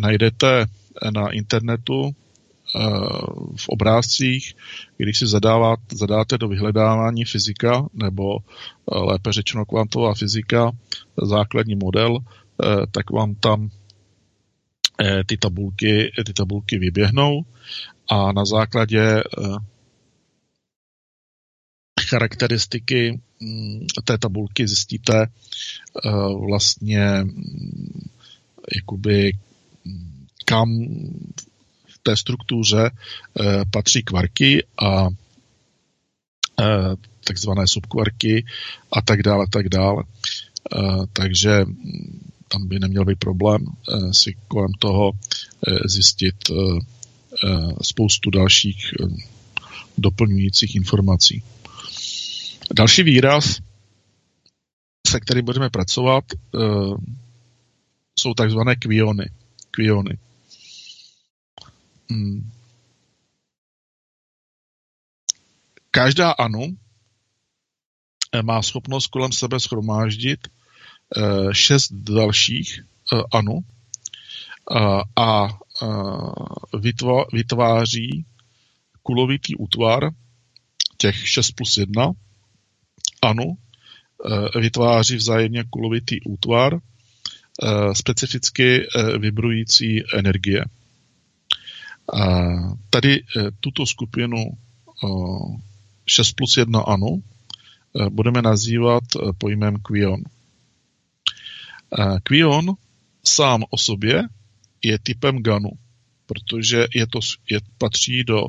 najdete 0.02 0.66
na 1.14 1.32
internetu 1.32 2.16
v 3.56 3.70
obrázcích, 3.70 4.56
když 4.98 5.20
si 5.20 5.28
zadávat, 5.28 5.80
zadáte 5.92 6.38
do 6.38 6.48
vyhledávání 6.48 7.26
fyzika, 7.26 7.88
nebo 7.94 8.38
lépe 8.92 9.32
řečeno 9.32 9.66
kvantová 9.66 10.14
fyzika, 10.14 10.72
základní 11.24 11.76
model, 11.76 12.18
tak 12.92 13.12
vám 13.12 13.36
tam 13.36 13.70
ty 15.26 15.38
tabulky, 15.38 16.12
ty 16.26 16.34
tabulky 16.34 16.78
vyběhnou 16.80 17.42
a 18.12 18.32
na 18.32 18.46
základě 18.46 19.24
charakteristiky 22.10 23.20
mm, 23.40 23.88
té 24.04 24.18
tabulky 24.18 24.68
zjistíte 24.68 25.28
vlastně 26.48 27.24
mm, 27.24 28.10
jakoby 28.76 29.34
kam 30.46 30.70
té 32.04 32.18
struktuře 32.18 32.92
eh, 32.92 33.66
patří 33.72 34.04
kvarky 34.04 34.64
a 34.84 35.08
eh, 36.62 36.96
takzvané 37.24 37.68
subkvarky 37.68 38.46
a 38.92 39.02
tak 39.02 39.24
dále, 39.24 39.46
tak 39.50 39.70
dále. 39.70 40.04
Eh, 40.76 41.06
takže 41.14 41.66
tam 42.48 42.68
by 42.68 42.80
neměl 42.80 43.06
být 43.06 43.20
problém 43.20 43.66
si 44.12 44.36
kolem 44.48 44.72
toho 44.80 45.12
zjistit 45.86 46.36
spoustu 47.82 48.30
dalších 48.30 48.94
doplňujících 49.98 50.76
informací. 50.76 51.44
Další 52.76 53.04
výraz, 53.04 53.60
se 55.08 55.20
kterým 55.20 55.46
budeme 55.46 55.70
pracovat, 55.70 56.24
jsou 58.20 58.34
takzvané 58.34 58.76
kviony. 58.76 59.30
kviony. 59.72 60.18
Hmm. 62.10 62.52
Každá 65.92 66.32
anu 66.32 66.78
eh, 68.34 68.44
má 68.44 68.62
schopnost 68.62 69.08
kolem 69.08 69.32
sebe 69.32 69.60
schromáždit 69.60 70.48
eh, 70.48 71.54
šest 71.54 71.92
dalších 71.94 72.80
eh, 73.14 73.22
anu 73.34 73.60
a 75.16 75.48
vytváří 77.34 78.26
kulovitý 79.04 79.56
útvar 79.56 80.12
těch 80.98 81.30
6 81.30 81.52
plus 81.52 81.78
1 81.78 82.12
anu, 83.22 83.58
vytváří 84.56 85.16
vzájemně 85.16 85.64
kulovitý 85.70 86.22
útvar 86.22 86.80
specificky 87.94 88.88
vibrující 89.20 90.04
energie. 90.18 90.66
Tady 92.90 93.22
eh, 93.22 93.52
tuto 93.60 93.86
skupinu 93.86 94.38
6 96.06 96.32
plus 96.32 96.58
1 96.58 96.80
ano 96.80 97.08
eh, 97.18 98.10
budeme 98.10 98.42
nazývat 98.42 99.04
eh, 99.16 99.34
pojmem 99.38 99.76
Quion. 99.76 100.24
Quion 102.24 102.74
sám 103.26 103.64
o 103.70 103.78
sobě 103.78 104.24
je 104.84 105.00
typem 105.00 105.42
GANu, 105.44 105.70
protože 106.26 106.88
je 106.96 107.08
to, 107.08 107.20
je, 107.52 107.60
patří 107.78 108.24
do 108.24 108.48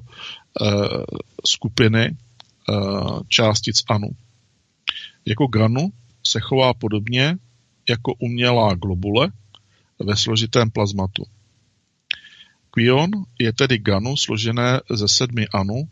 skupiny 1.46 2.16
částic 3.28 3.82
ANU. 3.88 4.10
Jako 5.24 5.46
GANu 5.46 5.92
se 6.26 6.40
chová 6.40 6.74
podobně 6.74 7.36
jako 7.88 8.14
umělá 8.18 8.74
globule 8.74 9.32
ve 9.98 10.16
složitém 10.16 10.70
plazmatu. 10.70 11.24
Quion 12.70 13.10
je 13.38 13.52
tedy 13.52 13.78
GANu 13.78 14.16
složené 14.16 14.80
ze 14.90 15.08
sedmi 15.08 15.48
anů 15.48 15.88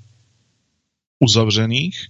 uzavřených, 1.18 2.09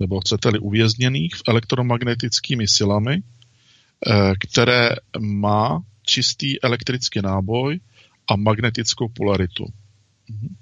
nebo 0.00 0.20
chcete-li 0.20 0.58
uvězněných 0.58 1.34
v 1.34 1.42
elektromagnetickými 1.48 2.68
silami, 2.68 3.22
eh, 3.22 4.32
které 4.40 4.90
má 5.18 5.82
čistý 6.02 6.62
elektrický 6.62 7.20
náboj 7.22 7.80
a 8.28 8.36
magnetickou 8.36 9.08
polaritu. 9.08 9.64
Mhm. 10.28 10.56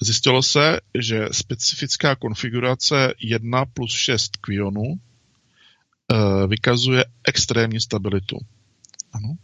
Zjistilo 0.00 0.42
se, 0.42 0.80
že 1.00 1.28
specifická 1.32 2.16
konfigurace 2.16 3.14
1 3.20 3.64
plus 3.66 3.92
6 3.94 4.36
kvionů 4.36 4.94
eh, 6.12 6.46
vykazuje 6.46 7.04
extrémní 7.24 7.80
stabilitu. 7.80 8.36
Ano. 9.12 9.36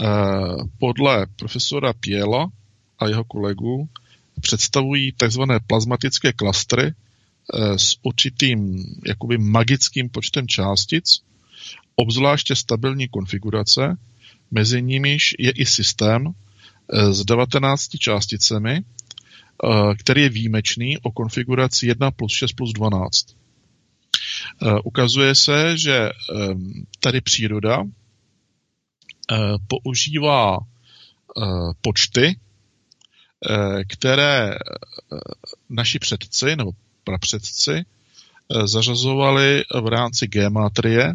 Eh, 0.00 0.56
podle 0.78 1.26
profesora 1.26 1.92
Piela 1.92 2.50
a 2.98 3.08
jeho 3.08 3.24
kolegů 3.24 3.88
představují 4.40 5.12
tzv. 5.12 5.40
plazmatické 5.66 6.32
klastry 6.32 6.86
eh, 6.86 7.78
s 7.78 7.96
určitým 8.02 8.84
jakoby 9.06 9.38
magickým 9.38 10.08
počtem 10.08 10.48
částic, 10.48 11.22
obzvláště 11.96 12.56
stabilní 12.56 13.08
konfigurace, 13.08 13.96
mezi 14.50 14.82
nimiž 14.82 15.34
je 15.38 15.50
i 15.50 15.66
systém 15.66 16.26
eh, 16.28 17.12
s 17.12 17.24
19 17.24 17.88
částicemi, 17.98 18.82
který 19.98 20.22
je 20.22 20.28
výjimečný 20.28 20.98
o 20.98 21.10
konfiguraci 21.10 21.86
1 21.86 22.10
plus 22.10 22.32
6 22.32 22.52
plus 22.52 22.72
12. 22.72 23.26
Ukazuje 24.84 25.34
se, 25.34 25.78
že 25.78 26.10
tady 27.00 27.20
příroda 27.20 27.84
používá 29.66 30.58
eh, 30.58 31.42
počty, 31.80 32.36
eh, 33.50 33.84
které 33.84 34.54
naši 35.68 35.98
předci 35.98 36.56
nebo 36.56 36.70
prapředci 37.04 37.84
zařazovali 38.64 39.64
v 39.82 39.86
rámci 39.86 40.26
gematrie 40.26 41.14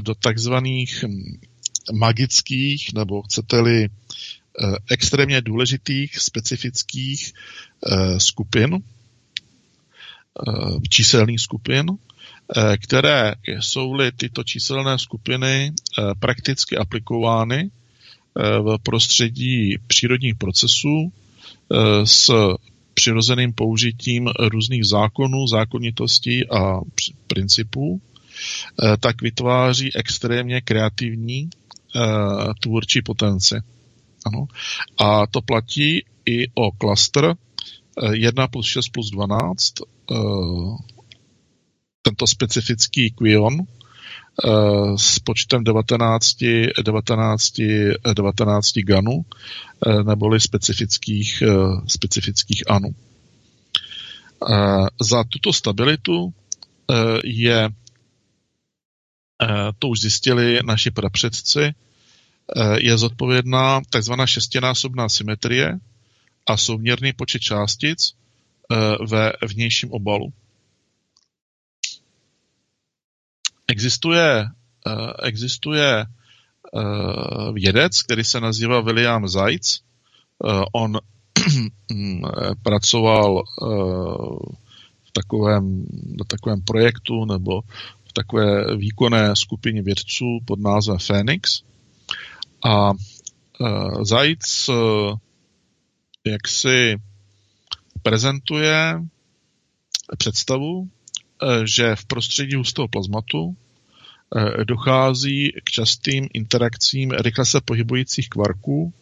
do 0.00 0.14
takzvaných 0.14 1.04
hm, 1.04 1.40
magických 1.92 2.92
nebo 2.92 3.22
chcete-li 3.22 3.88
extrémně 4.90 5.40
důležitých 5.40 6.18
specifických 6.18 7.32
skupin, 8.18 8.82
číselných 10.90 11.40
skupin, 11.40 11.86
Eh, 11.90 12.07
které 12.82 13.34
jsou-li 13.46 14.12
tyto 14.12 14.44
číselné 14.44 14.98
skupiny 14.98 15.72
eh, 15.72 16.02
prakticky 16.18 16.76
aplikovány 16.76 17.70
eh, 17.70 18.58
v 18.60 18.78
prostředí 18.82 19.78
přírodních 19.86 20.34
procesů 20.34 21.12
s 22.04 22.30
přirozeným 22.94 23.52
použitím 23.52 24.28
různých 24.40 24.86
zákonů, 24.86 25.46
zákonitostí 25.46 26.50
a 26.50 26.80
principů, 27.26 28.00
tak 29.00 29.22
vytváří 29.22 29.96
extrémně 29.96 30.60
kreativní 30.60 31.50
tvůrčí 32.60 33.02
potenci. 33.02 33.56
Ano. 34.26 34.46
A 34.98 35.26
to 35.26 35.40
platí 35.40 36.04
i 36.26 36.48
o 36.54 36.72
klaster 36.72 37.34
1 38.12 38.48
plus 38.48 38.66
6 38.66 38.88
plus 38.88 39.10
12 39.10 39.72
tento 42.02 42.26
specifický 42.26 43.10
Quion 43.10 43.66
s 44.96 45.18
počtem 45.18 45.64
19, 45.64 46.36
19, 46.82 47.60
19 48.14 48.72
ganů 48.78 49.24
eh, 49.86 50.02
neboli 50.02 50.40
specifických, 50.40 51.42
eh, 51.42 51.48
specifických 51.86 52.70
anů. 52.70 52.94
Eh, 54.50 54.86
za 55.00 55.24
tuto 55.24 55.52
stabilitu 55.52 56.34
je, 57.24 57.68
to 59.78 59.88
už 59.88 60.00
zjistili 60.00 60.58
naši 60.64 60.90
prapředci, 60.90 61.74
je 62.76 62.98
zodpovědná 62.98 63.80
tzv. 63.90 64.12
šestinásobná 64.24 65.08
symetrie 65.08 65.78
a 66.46 66.56
souměrný 66.56 67.12
počet 67.12 67.38
částic 67.38 68.14
ve 69.10 69.32
vnějším 69.48 69.92
obalu. 69.92 70.32
Existuje, 73.68 74.44
uh, 74.86 75.10
existuje 75.22 76.06
uh, 76.72 77.54
vědec, 77.54 78.02
který 78.02 78.24
se 78.24 78.40
nazývá 78.40 78.80
William 78.80 79.28
Zeitz. 79.28 79.80
Uh, 80.44 80.62
on 80.72 80.98
pracoval 82.62 83.42
uh, 83.62 84.38
v 85.04 85.12
takovém, 85.12 85.86
na 86.18 86.24
takovém 86.26 86.62
projektu 86.62 87.24
nebo 87.24 87.60
v 88.08 88.12
takové 88.12 88.76
výkonné 88.76 89.36
skupině 89.36 89.82
vědců 89.82 90.38
pod 90.44 90.60
názvem 90.60 90.98
Phoenix. 90.98 91.62
A 92.64 92.90
uh, 94.68 95.18
jak 96.24 96.48
si 96.48 96.96
prezentuje 98.02 99.02
představu, 100.18 100.88
Eh, 100.88 100.97
že 101.64 101.96
v 101.96 102.04
prostředí 102.04 102.54
hustého 102.54 102.88
plazmatu 102.88 103.56
eh, 104.36 104.64
dochází 104.64 105.52
k 105.64 105.70
častým 105.70 106.28
interakcím 106.32 107.10
rychle 107.10 107.46
se 107.46 107.60
pohybujících 107.60 108.28
kvarků 108.28 108.92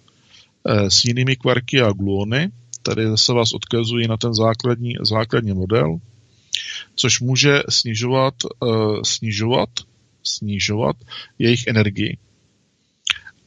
s 0.88 1.04
jinými 1.04 1.36
kvarky 1.36 1.80
a 1.80 1.92
gluony. 1.92 2.50
Tady 2.82 3.08
zase 3.08 3.32
vás 3.32 3.52
odkazují 3.52 4.08
na 4.08 4.16
ten 4.16 4.34
základní, 4.34 4.94
základní 5.02 5.52
model, 5.52 5.98
což 6.96 7.20
může 7.20 7.62
snižovat, 7.68 8.34
snižovat, 9.04 9.68
snižovat 10.22 10.96
jejich 11.38 11.66
energii. 11.66 12.18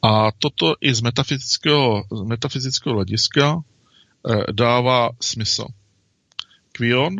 A 0.01 0.31
toto 0.31 0.75
i 0.81 0.93
z 0.93 1.01
metafyzického, 1.01 2.03
z 2.11 2.21
metafyzického 2.21 2.95
hlediska 2.95 3.61
dává 4.51 5.09
smysl. 5.21 5.65
Kvion 6.71 7.15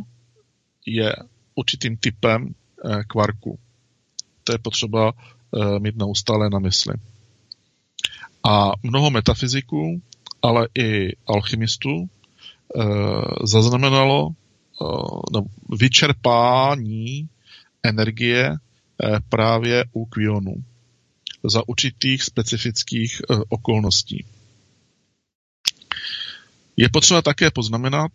je 0.86 1.16
určitým 1.60 1.98
typem 1.98 2.56
kvarku. 3.08 3.60
To 4.44 4.52
je 4.52 4.58
potřeba 4.58 5.14
mít 5.80 5.96
neustále 5.96 6.50
na 6.50 6.60
mysli. 6.60 6.94
A 8.44 8.72
mnoho 8.84 9.10
metafyziků, 9.10 10.02
ale 10.42 10.68
i 10.78 11.16
alchymistů 11.28 12.10
zaznamenalo 13.44 14.30
no, 15.34 15.46
vyčerpání 15.80 17.30
energie 17.84 18.56
právě 19.30 19.86
u 19.94 20.06
kvionů 20.06 20.64
za 21.44 21.68
určitých 21.68 22.24
specifických 22.24 23.22
okolností. 23.50 24.26
Je 26.78 26.90
potřeba 26.90 27.22
také 27.22 27.52
poznamenat, 27.52 28.12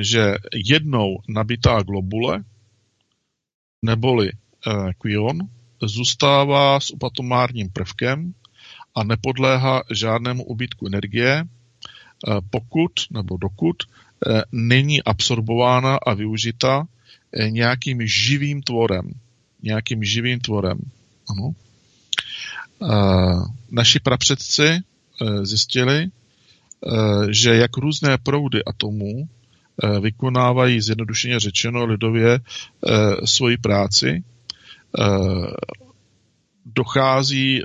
že 0.00 0.34
jednou 0.54 1.16
nabitá 1.28 1.82
globule, 1.82 2.44
neboli 3.86 4.30
kvion, 4.98 5.38
zůstává 5.82 6.80
s 6.80 6.90
upatomárním 6.90 7.70
prvkem 7.70 8.34
a 8.94 9.04
nepodléhá 9.04 9.82
žádnému 9.90 10.44
ubytku 10.44 10.86
energie, 10.86 11.44
pokud 12.50 12.92
nebo 13.10 13.36
dokud 13.36 13.76
není 14.52 15.02
absorbována 15.02 15.96
a 15.96 16.14
využita 16.14 16.86
nějakým 17.48 18.06
živým 18.06 18.62
tvorem. 18.62 19.12
Nějakým 19.62 20.04
živým 20.04 20.40
tvorem. 20.40 20.78
Ano. 21.30 21.54
Naši 23.70 24.00
prapředci 24.00 24.80
zjistili, 25.42 26.06
že 27.30 27.54
jak 27.56 27.76
různé 27.76 28.18
proudy 28.18 28.64
atomů 28.64 29.28
vykonávají 30.00 30.80
zjednodušeně 30.80 31.40
řečeno 31.40 31.84
lidově 31.84 32.40
svoji 33.24 33.56
práci, 33.56 34.24
dochází 36.64 37.62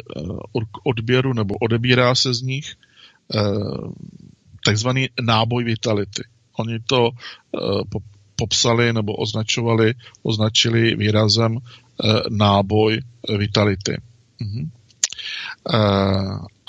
k 0.71 0.77
odběru 0.83 1.33
nebo 1.33 1.55
odebírá 1.55 2.15
se 2.15 2.33
z 2.33 2.41
nich 2.41 2.75
takzvaný 4.65 5.09
náboj 5.21 5.63
vitality. 5.63 6.23
Oni 6.59 6.79
to 6.79 7.09
popsali 8.35 8.93
nebo 8.93 9.15
označovali, 9.15 9.93
označili 10.23 10.95
výrazem 10.95 11.57
náboj 12.29 13.01
vitality. 13.37 14.01
Mhm. 14.39 14.71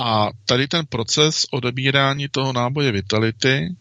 A 0.04 0.30
tady 0.44 0.68
ten 0.68 0.86
proces 0.86 1.46
odebírání 1.50 2.28
toho 2.28 2.52
náboje 2.52 2.92
vitality 2.92 3.76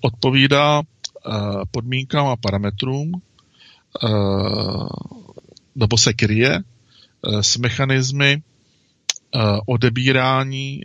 odpovídá 0.00 0.82
podmínkám 1.70 2.26
a 2.26 2.36
parametrům, 2.36 3.12
nebo 5.74 5.98
se 5.98 6.12
kryje 6.12 6.58
s 7.40 7.56
mechanismy 7.56 8.42
odebírání 9.66 10.80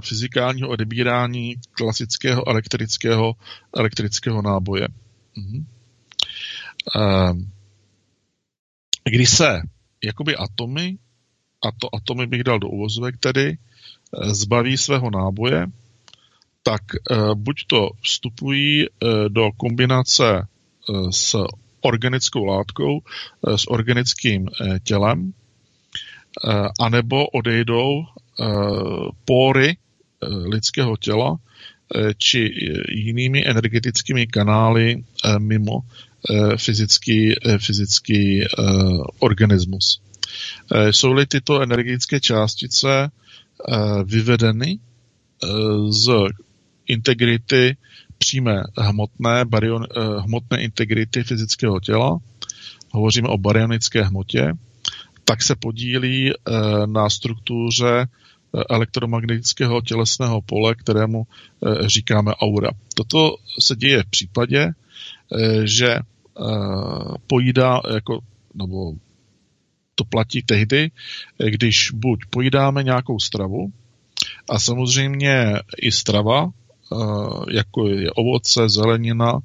fyzikálního 0.00 0.68
odebírání 0.68 1.54
klasického 1.72 2.48
elektrického, 2.48 3.34
elektrického 3.76 4.42
náboje. 4.42 4.88
Mhm. 5.36 5.66
Když 9.04 9.30
se 9.30 9.62
jakoby 10.04 10.36
atomy, 10.36 10.98
a 11.62 11.72
to 11.80 11.94
atomy 11.94 12.26
bych 12.26 12.44
dal 12.44 12.58
do 12.58 12.68
uvozovek 12.68 13.16
tedy, 13.18 13.58
zbaví 14.22 14.76
svého 14.76 15.10
náboje, 15.10 15.66
tak 16.66 16.82
buď 17.34 17.66
to 17.66 17.90
vstupují 18.02 18.86
do 19.28 19.50
kombinace 19.56 20.46
s 21.10 21.36
organickou 21.80 22.44
látkou, 22.44 23.02
s 23.56 23.70
organickým 23.70 24.48
tělem, 24.84 25.32
anebo 26.80 27.26
odejdou 27.26 28.04
pory 29.24 29.76
lidského 30.50 30.96
těla 30.96 31.36
či 32.18 32.50
jinými 32.88 33.48
energetickými 33.48 34.26
kanály 34.26 35.04
mimo 35.38 35.80
fyzický, 36.56 37.34
fyzický 37.58 38.44
organismus. 39.18 40.00
Jsou-li 40.90 41.26
tyto 41.26 41.60
energetické 41.62 42.20
částice 42.20 43.10
vyvedeny 44.04 44.78
z 45.88 46.10
integrity 46.86 47.76
přímé 48.18 48.62
hmotné, 48.78 49.44
barion, 49.44 49.86
hmotné 50.18 50.62
integrity 50.62 51.24
fyzického 51.24 51.80
těla, 51.80 52.18
hovoříme 52.92 53.28
o 53.28 53.38
baryonické 53.38 54.02
hmotě, 54.02 54.52
tak 55.24 55.42
se 55.42 55.54
podílí 55.54 56.30
na 56.86 57.10
struktuře 57.10 58.06
elektromagnetického 58.70 59.80
tělesného 59.80 60.42
pole, 60.42 60.74
kterému 60.74 61.26
říkáme 61.86 62.34
aura. 62.34 62.70
Toto 62.94 63.36
se 63.60 63.76
děje 63.76 64.02
v 64.02 64.10
případě, 64.10 64.72
že 65.64 65.98
pojídá, 67.26 67.80
jako, 67.94 68.18
nebo 68.54 68.92
to 69.94 70.04
platí 70.04 70.42
tehdy, 70.42 70.90
když 71.50 71.90
buď 71.90 72.20
pojídáme 72.30 72.82
nějakou 72.82 73.18
stravu 73.18 73.72
a 74.50 74.58
samozřejmě 74.58 75.54
i 75.82 75.92
strava, 75.92 76.50
jako 77.50 77.88
je 77.88 78.10
ovoce, 78.10 78.68
zelenina 78.68 79.38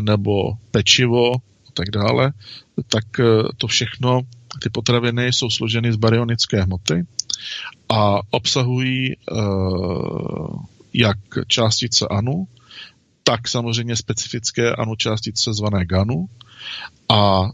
nebo 0.00 0.52
pečivo 0.70 1.34
a 1.34 1.70
tak 1.74 1.90
dále, 1.90 2.32
tak 2.88 3.04
to 3.56 3.66
všechno, 3.66 4.20
ty 4.62 4.70
potraviny 4.70 5.26
jsou 5.26 5.50
složeny 5.50 5.92
z 5.92 5.96
baryonické 5.96 6.62
hmoty 6.62 7.06
a 7.88 8.18
obsahují 8.30 9.14
jak 10.92 11.18
částice 11.48 12.06
anu, 12.10 12.48
tak 13.24 13.48
samozřejmě 13.48 13.96
specifické 13.96 14.74
anu 14.74 14.94
částice 14.94 15.54
zvané 15.54 15.86
GANu 15.86 16.26
a 17.08 17.50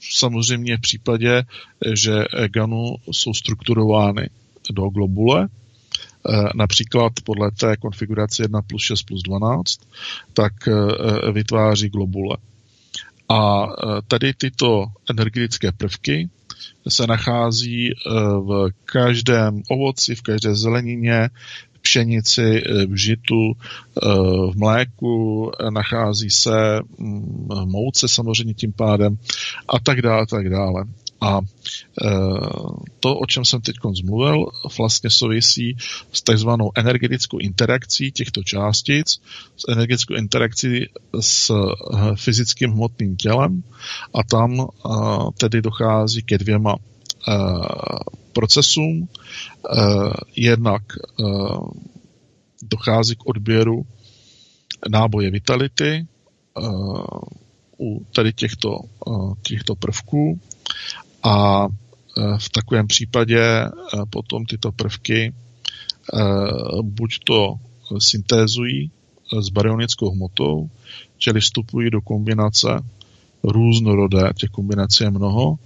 samozřejmě 0.00 0.76
v 0.76 0.80
případě, 0.80 1.42
že 1.94 2.24
GANu 2.48 2.94
jsou 3.12 3.34
strukturovány 3.34 4.30
do 4.70 4.82
globule, 4.82 5.48
například 6.54 7.12
podle 7.24 7.50
té 7.50 7.76
konfigurace 7.76 8.42
1 8.42 8.62
plus 8.62 8.82
6 8.82 9.02
plus 9.02 9.22
12, 9.22 9.80
tak 10.32 10.52
vytváří 11.32 11.88
globule. 11.88 12.36
A 13.28 13.66
tady 14.08 14.34
tyto 14.34 14.84
energetické 15.10 15.72
prvky 15.72 16.28
se 16.88 17.06
nachází 17.06 17.90
v 18.40 18.68
každém 18.84 19.62
ovoci, 19.70 20.14
v 20.14 20.22
každé 20.22 20.54
zelenině, 20.54 21.28
v 21.72 21.78
pšenici, 21.82 22.62
v 22.86 22.96
žitu, 22.96 23.52
v 24.50 24.56
mléku, 24.56 25.50
nachází 25.70 26.30
se 26.30 26.80
v 27.48 27.64
mouce 27.66 28.08
samozřejmě 28.08 28.54
tím 28.54 28.72
pádem 28.72 29.18
a 29.68 29.78
tak 29.78 30.02
dále, 30.02 30.26
tak 30.26 30.48
dále. 30.48 30.84
A 31.20 31.40
to, 33.00 33.18
o 33.18 33.26
čem 33.26 33.44
jsem 33.44 33.60
teď 33.60 33.76
zmluvil, 33.92 34.46
vlastně 34.78 35.10
souvisí 35.10 35.76
s 36.12 36.22
takzvanou 36.22 36.70
energetickou 36.74 37.38
interakcí 37.38 38.12
těchto 38.12 38.42
částic, 38.42 39.20
s 39.56 39.68
energetickou 39.68 40.14
interakcí 40.14 40.86
s 41.20 41.52
fyzickým 42.14 42.70
hmotným 42.70 43.16
tělem 43.16 43.62
a 44.14 44.22
tam 44.30 44.68
tedy 45.38 45.62
dochází 45.62 46.22
ke 46.22 46.38
dvěma 46.38 46.76
procesům. 48.32 49.08
Jednak 50.36 50.82
dochází 52.62 53.16
k 53.16 53.26
odběru 53.26 53.86
náboje 54.88 55.30
vitality 55.30 56.06
u 57.80 58.04
tady 58.14 58.32
těchto, 58.32 58.78
těchto 59.42 59.74
prvků 59.74 60.40
a 61.22 61.66
v 62.38 62.48
takovém 62.48 62.86
případě 62.86 63.64
potom 64.10 64.44
tyto 64.44 64.72
prvky 64.72 65.32
buď 66.82 67.18
to 67.24 67.54
syntézují 67.98 68.90
s 69.40 69.48
baryonickou 69.48 70.10
hmotou, 70.10 70.70
čili 71.18 71.40
vstupují 71.40 71.90
do 71.90 72.00
kombinace 72.00 72.68
různorodé, 73.42 74.30
těch 74.36 74.50
kombinací 74.50 75.04
je 75.04 75.10
mnoho, 75.10 75.58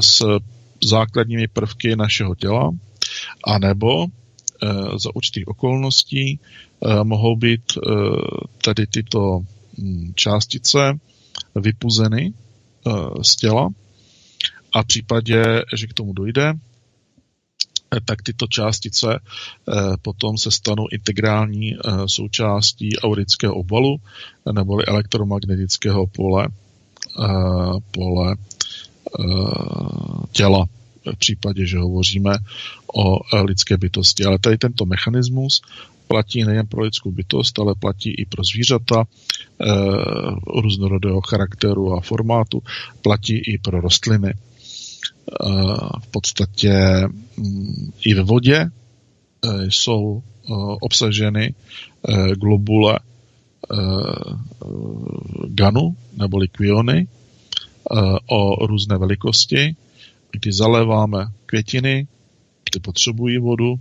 s 0.00 0.24
základními 0.84 1.48
prvky 1.48 1.96
našeho 1.96 2.34
těla, 2.34 2.70
A 3.44 3.58
nebo 3.58 4.06
za 5.02 5.10
určitých 5.14 5.48
okolností 5.48 6.40
mohou 7.02 7.36
být 7.36 7.78
tedy 8.64 8.86
tyto 8.86 9.40
hm, 9.78 10.12
částice 10.14 10.98
vypuzeny 11.54 12.32
z 13.22 13.36
těla 13.36 13.68
a 14.76 14.82
v 14.82 14.86
případě, 14.86 15.62
že 15.76 15.86
k 15.86 15.94
tomu 15.94 16.12
dojde, 16.12 16.52
tak 18.04 18.22
tyto 18.22 18.46
částice 18.46 19.06
potom 20.02 20.38
se 20.38 20.50
stanou 20.50 20.84
integrální 20.92 21.76
součástí 22.06 22.96
aurického 22.98 23.54
obvalu 23.54 23.96
neboli 24.52 24.84
elektromagnetického 24.84 26.06
pole, 26.06 26.48
pole 27.90 28.36
těla 30.32 30.64
v 31.12 31.18
případě, 31.18 31.66
že 31.66 31.78
hovoříme 31.78 32.32
o 32.94 33.18
lidské 33.44 33.76
bytosti. 33.76 34.24
Ale 34.24 34.38
tady 34.38 34.58
tento 34.58 34.84
mechanismus 34.84 35.62
platí 36.08 36.44
nejen 36.44 36.66
pro 36.66 36.82
lidskou 36.82 37.10
bytost, 37.10 37.58
ale 37.58 37.74
platí 37.74 38.10
i 38.10 38.26
pro 38.26 38.44
zvířata 38.44 39.04
různorodého 40.62 41.20
charakteru 41.20 41.92
a 41.92 42.00
formátu, 42.00 42.62
platí 43.02 43.38
i 43.38 43.58
pro 43.58 43.80
rostliny. 43.80 44.34
E, 45.26 45.48
v 46.00 46.06
podstatě 46.10 46.72
mm, 47.36 47.92
i 48.04 48.14
ve 48.14 48.22
vodě 48.22 48.56
e, 48.56 48.70
jsou 49.64 50.22
e, 50.22 50.52
obsaženy 50.80 51.54
globule 52.34 52.98
ganu 55.48 55.96
neboli 56.16 56.48
kviony 56.48 57.08
o 58.26 58.66
různé 58.66 58.98
velikosti, 58.98 59.76
kdy 60.30 60.52
zaléváme 60.52 61.26
květiny, 61.46 62.06
ty 62.72 62.80
potřebují 62.80 63.38
vodu, 63.38 63.80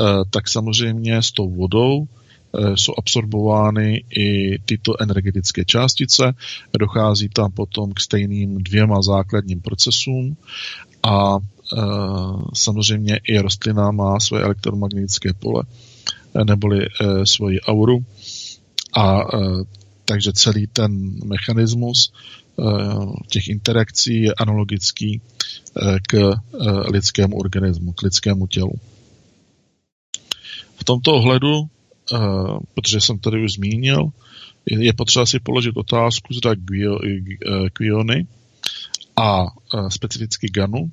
Eh, 0.00 0.24
tak 0.30 0.48
samozřejmě 0.48 1.22
s 1.22 1.32
tou 1.32 1.50
vodou 1.50 2.04
eh, 2.04 2.23
jsou 2.74 2.92
absorbovány 2.98 4.04
i 4.18 4.58
tyto 4.58 5.02
energetické 5.02 5.64
částice. 5.64 6.34
Dochází 6.78 7.28
tam 7.28 7.52
potom 7.52 7.92
k 7.92 8.00
stejným 8.00 8.58
dvěma 8.58 9.02
základním 9.02 9.60
procesům 9.60 10.36
a 11.02 11.36
eh, 11.38 11.80
samozřejmě 12.54 13.20
i 13.24 13.38
rostlina 13.38 13.90
má 13.90 14.20
své 14.20 14.42
elektromagnetické 14.42 15.32
pole 15.32 15.62
neboli 16.44 16.86
svoji 17.24 17.60
auru 17.60 18.04
a 18.96 19.22
takže 20.04 20.32
celý 20.32 20.66
ten 20.66 21.10
mechanismus 21.24 22.12
těch 23.30 23.48
interakcí 23.48 24.22
je 24.22 24.34
analogický 24.34 25.20
k 26.08 26.32
lidskému 26.90 27.36
organismu, 27.36 27.92
k 27.92 28.02
lidskému 28.02 28.46
tělu. 28.46 28.72
V 30.76 30.84
tomto 30.84 31.14
ohledu, 31.14 31.68
uh, 32.12 32.58
protože 32.74 33.00
jsem 33.00 33.18
tady 33.18 33.44
už 33.44 33.52
zmínil, 33.52 34.08
je, 34.66 34.92
potřeba 34.92 35.26
si 35.26 35.40
položit 35.40 35.76
otázku, 35.76 36.34
zda 36.34 36.54
kviony 37.72 38.18
eh, 38.20 38.26
a 39.16 39.42
uh, 39.42 39.88
specificky 39.88 40.48
GANu 40.48 40.90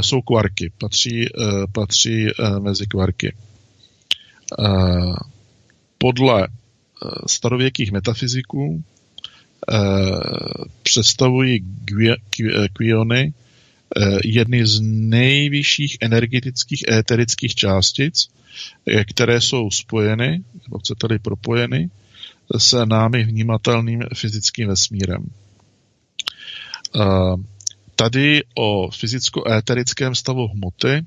jsou 0.00 0.20
kvarky, 0.20 0.72
patří, 0.78 1.26
patří 1.72 2.26
mezi 2.58 2.86
kvarky. 2.86 3.34
Podle 5.98 6.48
starověkých 7.26 7.92
metafyziků 7.92 8.84
představují 10.82 11.64
kviony 12.72 13.32
jedny 14.24 14.66
z 14.66 14.80
nejvyšších 14.82 15.96
energetických 16.00 16.84
éterických 16.88 17.54
částic, 17.54 18.28
které 19.10 19.40
jsou 19.40 19.70
spojeny, 19.70 20.44
nebo 20.64 20.78
chcete-li 20.78 21.18
propojeny, 21.18 21.90
s 22.58 22.84
námi 22.84 23.24
vnímatelným 23.24 24.02
fyzickým 24.14 24.68
vesmírem. 24.68 25.26
Tady 27.96 28.42
o 28.54 28.90
fyzicko-éterickém 28.90 30.14
stavu 30.14 30.48
hmoty 30.48 31.06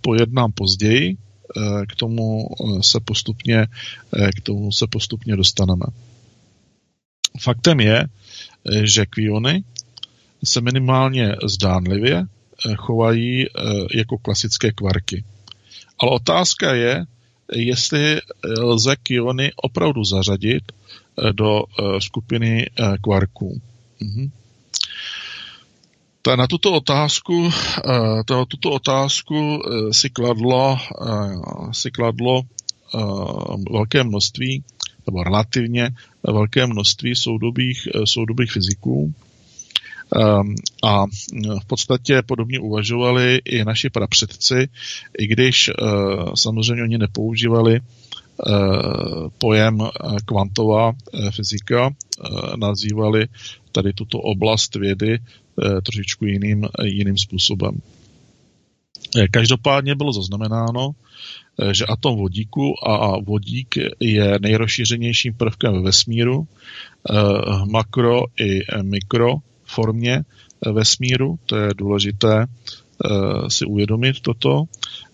pojednám 0.00 0.52
později, 0.52 1.16
k 1.88 1.96
tomu 1.96 2.48
se 2.80 3.00
postupně, 3.00 3.66
k 4.36 4.40
tomu 4.42 4.72
se 4.72 4.86
postupně 4.86 5.36
dostaneme. 5.36 5.86
Faktem 7.40 7.80
je, 7.80 8.04
že 8.82 9.06
kviony 9.06 9.64
se 10.44 10.60
minimálně 10.60 11.36
zdánlivě 11.46 12.24
chovají 12.76 13.46
jako 13.94 14.18
klasické 14.18 14.72
kvarky. 14.72 15.24
Ale 15.98 16.10
otázka 16.10 16.74
je, 16.74 17.04
jestli 17.52 18.20
lze 18.58 18.96
kiony 18.96 19.52
opravdu 19.56 20.04
zařadit 20.04 20.62
eh, 20.72 21.32
do 21.32 21.62
eh, 21.62 22.00
skupiny 22.00 22.66
eh, 22.66 22.96
kvarků. 23.02 23.60
Mhm. 24.00 24.30
Ta, 26.22 26.36
na 26.36 26.46
tuto 26.46 26.72
otázku, 26.72 27.50
ta, 28.26 28.44
tuto 28.44 28.70
otázku 28.70 29.62
si 29.92 30.10
kladlo, 30.10 30.78
si 31.72 31.90
kladlo 31.90 32.42
velké 33.70 34.04
množství, 34.04 34.64
nebo 35.06 35.22
relativně 35.22 35.90
velké 36.22 36.66
množství 36.66 37.16
soudobých, 37.16 37.88
soudobých 38.04 38.52
fyziků, 38.52 39.14
a 40.84 41.06
v 41.60 41.64
podstatě 41.66 42.22
podobně 42.26 42.60
uvažovali 42.60 43.40
i 43.44 43.64
naši 43.64 43.90
prapředci, 43.90 44.68
i 45.18 45.26
když 45.26 45.68
eh, 45.68 45.72
samozřejmě 46.34 46.82
oni 46.82 46.98
nepoužívali 46.98 47.76
eh, 47.76 47.82
pojem 49.38 49.78
kvantová 50.24 50.92
fyzika, 51.30 51.90
nazývali 52.56 53.26
tady 53.72 53.92
tuto 53.92 54.18
oblast 54.18 54.74
vědy 54.74 55.18
trošičku 55.84 56.24
jiným, 56.24 56.68
jiným 56.84 57.18
způsobem. 57.18 57.80
Každopádně 59.30 59.94
bylo 59.94 60.12
zaznamenáno, 60.12 60.90
že 61.72 61.86
atom 61.86 62.18
vodíku 62.18 62.88
a 62.88 63.18
vodík 63.18 63.74
je 64.00 64.38
nejrozšířenějším 64.40 65.34
prvkem 65.34 65.72
ve 65.72 65.80
vesmíru, 65.80 66.46
makro 67.64 68.22
i 68.40 68.60
mikro 68.82 69.34
formě 69.68 70.22
eh, 70.22 70.72
vesmíru, 70.72 71.38
to 71.46 71.56
je 71.56 71.68
důležité 71.76 72.46
eh, 72.46 73.50
si 73.50 73.64
uvědomit 73.64 74.20
toto. 74.20 74.64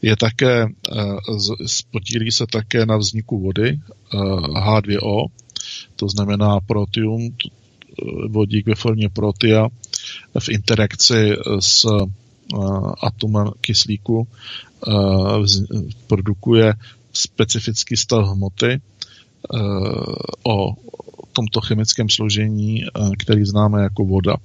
Je 0.02 0.16
také, 0.16 0.66
eh, 0.92 1.16
podílí 1.90 2.32
se 2.32 2.46
také 2.46 2.86
na 2.86 2.96
vzniku 2.96 3.40
vody 3.40 3.80
H2O, 4.54 5.26
to 5.96 6.08
znamená 6.08 6.60
protium, 6.60 7.36
vodík 8.28 8.66
ve 8.66 8.74
formě 8.74 9.08
protia 9.08 9.68
v 10.38 10.48
interakci 10.48 11.36
s 11.60 11.86
atomem 13.02 13.50
kyslíku 13.60 14.28
produkuje 16.06 16.74
specifický 17.12 17.96
stav 17.96 18.28
hmoty 18.28 18.80
o 20.42 20.74
tomto 21.34 21.60
chemickém 21.60 22.08
složení, 22.08 22.84
eh, 22.84 22.88
který 23.18 23.44
známe 23.44 23.82
jako 23.82 24.04
voda. 24.04 24.36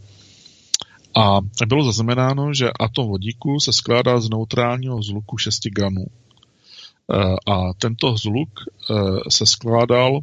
A 1.15 1.39
bylo 1.67 1.83
zaznamenáno, 1.83 2.53
že 2.53 2.69
atom 2.79 3.07
vodíku 3.07 3.59
se 3.59 3.73
skládá 3.73 4.19
z 4.19 4.29
neutrálního 4.29 5.03
zluku 5.03 5.37
6 5.37 5.69
gramů. 5.69 6.05
Eh, 6.05 7.51
a 7.51 7.73
tento 7.77 8.17
zluk 8.17 8.49
eh, 8.59 8.93
se 9.29 9.45
skládal 9.45 10.19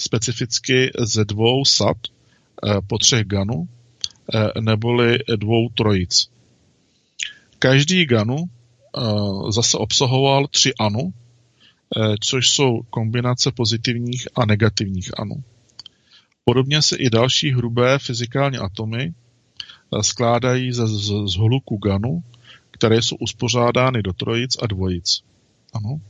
specificky 0.00 0.90
ze 0.98 1.24
dvou 1.24 1.64
sad 1.64 1.96
po 2.86 2.98
třech 2.98 3.24
ganu, 3.24 3.68
neboli 4.60 5.18
dvou 5.36 5.68
trojic. 5.68 6.28
Každý 7.58 8.06
ganu 8.06 8.36
zase 9.48 9.78
obsahoval 9.78 10.46
tři 10.46 10.72
anu, 10.80 11.12
což 12.20 12.48
jsou 12.48 12.82
kombinace 12.90 13.52
pozitivních 13.52 14.28
a 14.34 14.46
negativních 14.46 15.20
anů. 15.20 15.42
Podobně 16.44 16.82
se 16.82 16.96
i 16.96 17.10
další 17.10 17.50
hrubé 17.50 17.98
fyzikální 17.98 18.58
atomy 18.58 19.12
eh, 19.12 20.02
skládají 20.02 20.72
ze, 20.72 20.86
hluku 21.38 21.76
ganu, 21.76 22.22
které 22.70 23.02
jsou 23.02 23.16
uspořádány 23.16 24.02
do 24.02 24.12
trojic 24.12 24.56
a 24.62 24.66
dvojic. 24.66 25.20
Ano. 25.74 26.00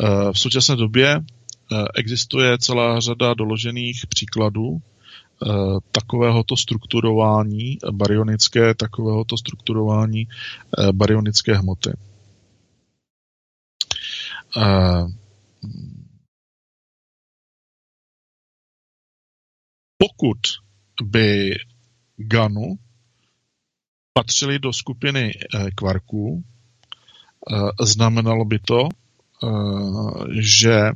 Eh, 0.00 0.32
v 0.32 0.38
současné 0.38 0.76
době 0.76 1.16
eh, 1.16 1.84
existuje 1.94 2.58
celá 2.58 3.00
řada 3.00 3.34
doložených 3.34 4.06
příkladů 4.08 4.82
takovéhoto 5.92 6.56
strukturování 6.56 7.78
baryonické, 7.92 8.74
takovéhoto 8.74 9.36
strukturování 9.36 10.28
baryonické 10.92 11.56
hmoty 11.56 11.90
pokud 20.00 20.38
by 21.02 21.56
Ganu 22.16 22.78
patřili 24.12 24.58
do 24.58 24.72
skupiny 24.72 25.32
kvarků, 25.74 26.44
znamenalo 27.82 28.44
by 28.44 28.58
to, 28.58 28.88
že 30.40 30.90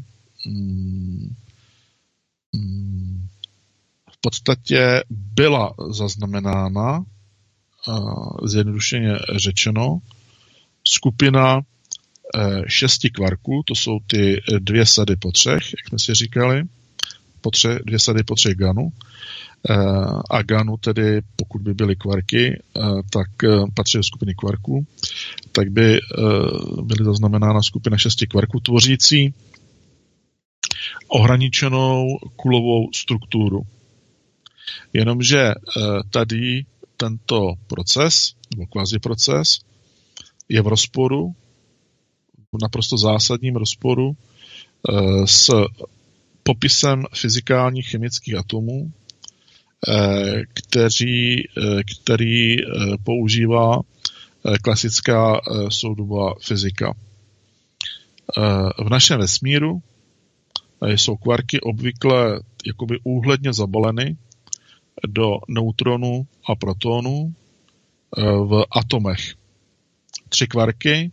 mm, 0.47 1.35
mm, 2.53 3.29
v 4.13 4.21
podstatě 4.21 5.05
byla 5.11 5.75
zaznamenána, 5.91 7.05
zjednodušeně 8.45 9.13
řečeno, 9.37 9.99
skupina 10.89 11.61
šesti 12.67 13.11
kvarků, 13.11 13.63
to 13.67 13.75
jsou 13.75 13.99
ty 14.07 14.43
dvě 14.59 14.87
sady 14.87 15.17
po 15.17 15.33
třech, 15.33 15.63
jak 15.73 15.89
jsme 15.89 15.99
si 15.99 16.15
říkali, 16.15 16.63
po 17.45 17.51
třech, 17.51 17.79
dvě 17.85 17.99
sady 17.99 18.25
po 18.25 18.35
třech 18.35 18.55
ganů, 18.55 18.89
a 20.31 20.43
GANu 20.43 20.77
tedy, 20.77 21.21
pokud 21.37 21.63
by 21.63 21.75
byly 21.75 21.97
kvarky, 21.97 22.63
tak 23.13 23.29
patří 23.75 23.99
do 23.99 24.05
skupiny 24.05 24.35
kvarků, 24.35 24.87
tak 25.53 25.69
by 25.69 26.01
byly 26.83 27.05
zaznamenána 27.05 27.63
skupina 27.63 27.97
šesti 27.97 28.27
kvarků 28.27 28.61
tvořící 28.61 29.35
ohraničenou 31.09 32.07
kulovou 32.37 32.93
strukturu. 32.95 33.63
Jenomže 34.93 35.53
tady 36.11 36.65
tento 36.97 37.53
proces, 37.67 38.35
nebo 38.57 38.67
kvazi 38.67 38.99
proces, 38.99 39.59
je 40.49 40.63
v 40.63 40.67
rozporu, 40.67 41.35
v 42.53 42.63
naprosto 42.63 42.99
zásadním 42.99 43.57
rozporu 43.57 44.17
s 45.25 45.51
popisem 46.45 47.05
fyzikálních 47.15 47.89
chemických 47.89 48.35
atomů, 48.35 48.93
Eh, 49.89 50.43
kteří, 50.55 51.49
eh, 51.59 51.83
který 51.85 52.63
eh, 52.63 52.67
používá 53.05 53.81
klasická 54.63 55.41
soudobá 55.69 56.35
fyzika. 56.41 56.95
V 58.87 58.91
našem 58.91 59.21
vesmíru 59.21 59.83
jsou 60.87 61.17
kvarky 61.17 61.61
obvykle 61.61 62.41
jakoby 62.67 62.99
úhledně 63.05 63.53
zabaleny 63.53 64.17
do 65.07 65.39
neutronů 65.49 66.27
a 66.49 66.55
protonů 66.55 67.35
v 68.21 68.65
atomech. 68.71 69.35
Tři 70.29 70.47
kvarky 70.47 71.13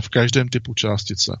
v 0.00 0.08
každém 0.08 0.48
typu 0.48 0.74
částice. 0.74 1.40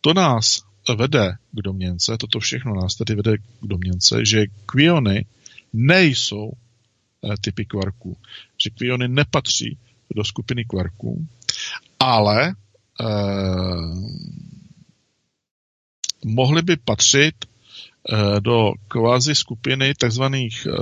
To 0.00 0.14
nás 0.14 0.62
vede 0.96 1.36
k 1.52 1.62
domněnce, 1.62 2.16
toto 2.18 2.40
všechno 2.40 2.74
nás 2.74 2.94
tedy 2.94 3.14
vede 3.14 3.38
k 3.38 3.42
domněnce, 3.62 4.24
že 4.24 4.46
kviony 4.66 5.26
nejsou 5.72 6.52
eh, 6.52 7.34
typy 7.40 7.64
kvarků. 7.64 8.16
Že 8.64 8.70
kviony 8.70 9.08
nepatří 9.08 9.78
do 10.14 10.24
skupiny 10.24 10.64
kvarků, 10.64 11.26
ale 12.00 12.54
eh, 13.00 13.04
mohly 16.24 16.62
by 16.62 16.76
patřit 16.76 17.34
eh, 17.44 18.40
do 18.40 18.72
kvazi 18.88 19.34
skupiny 19.34 19.94
takzvaných, 19.94 20.66
eh, 20.66 20.72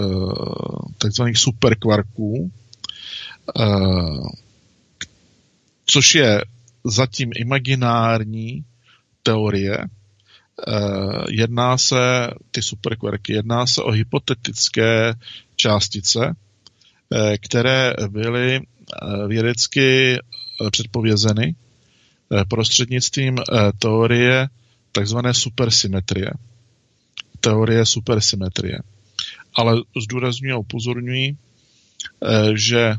takzvaných 0.99 1.39
superkvarků, 1.39 2.51
eh, 3.61 3.63
což 5.87 6.15
je 6.15 6.45
zatím 6.85 7.31
imaginární 7.37 8.65
teorie, 9.27 9.79
Eh, 10.68 11.24
jedná 11.31 11.79
se, 11.79 12.31
ty 12.51 12.62
superkvarky, 12.62 13.33
jedná 13.33 13.66
se 13.66 13.83
o 13.83 13.91
hypotetické 13.91 15.14
částice, 15.57 16.37
eh, 17.12 17.39
které 17.39 17.95
byly 18.09 18.57
eh, 18.57 19.29
vědecky 19.29 20.18
předpovězeny 20.70 21.55
prostřednictvím 22.49 23.37
teorie 23.79 24.49
takzvané 24.93 25.35
supersymetrie. 25.35 26.31
Teorie 27.41 27.87
supersymetrie. 27.87 28.79
Ale 29.55 29.77
zdůrazňuji 30.03 30.53
a 30.53 30.59
upozorňuji, 30.59 31.37
že 32.55 32.95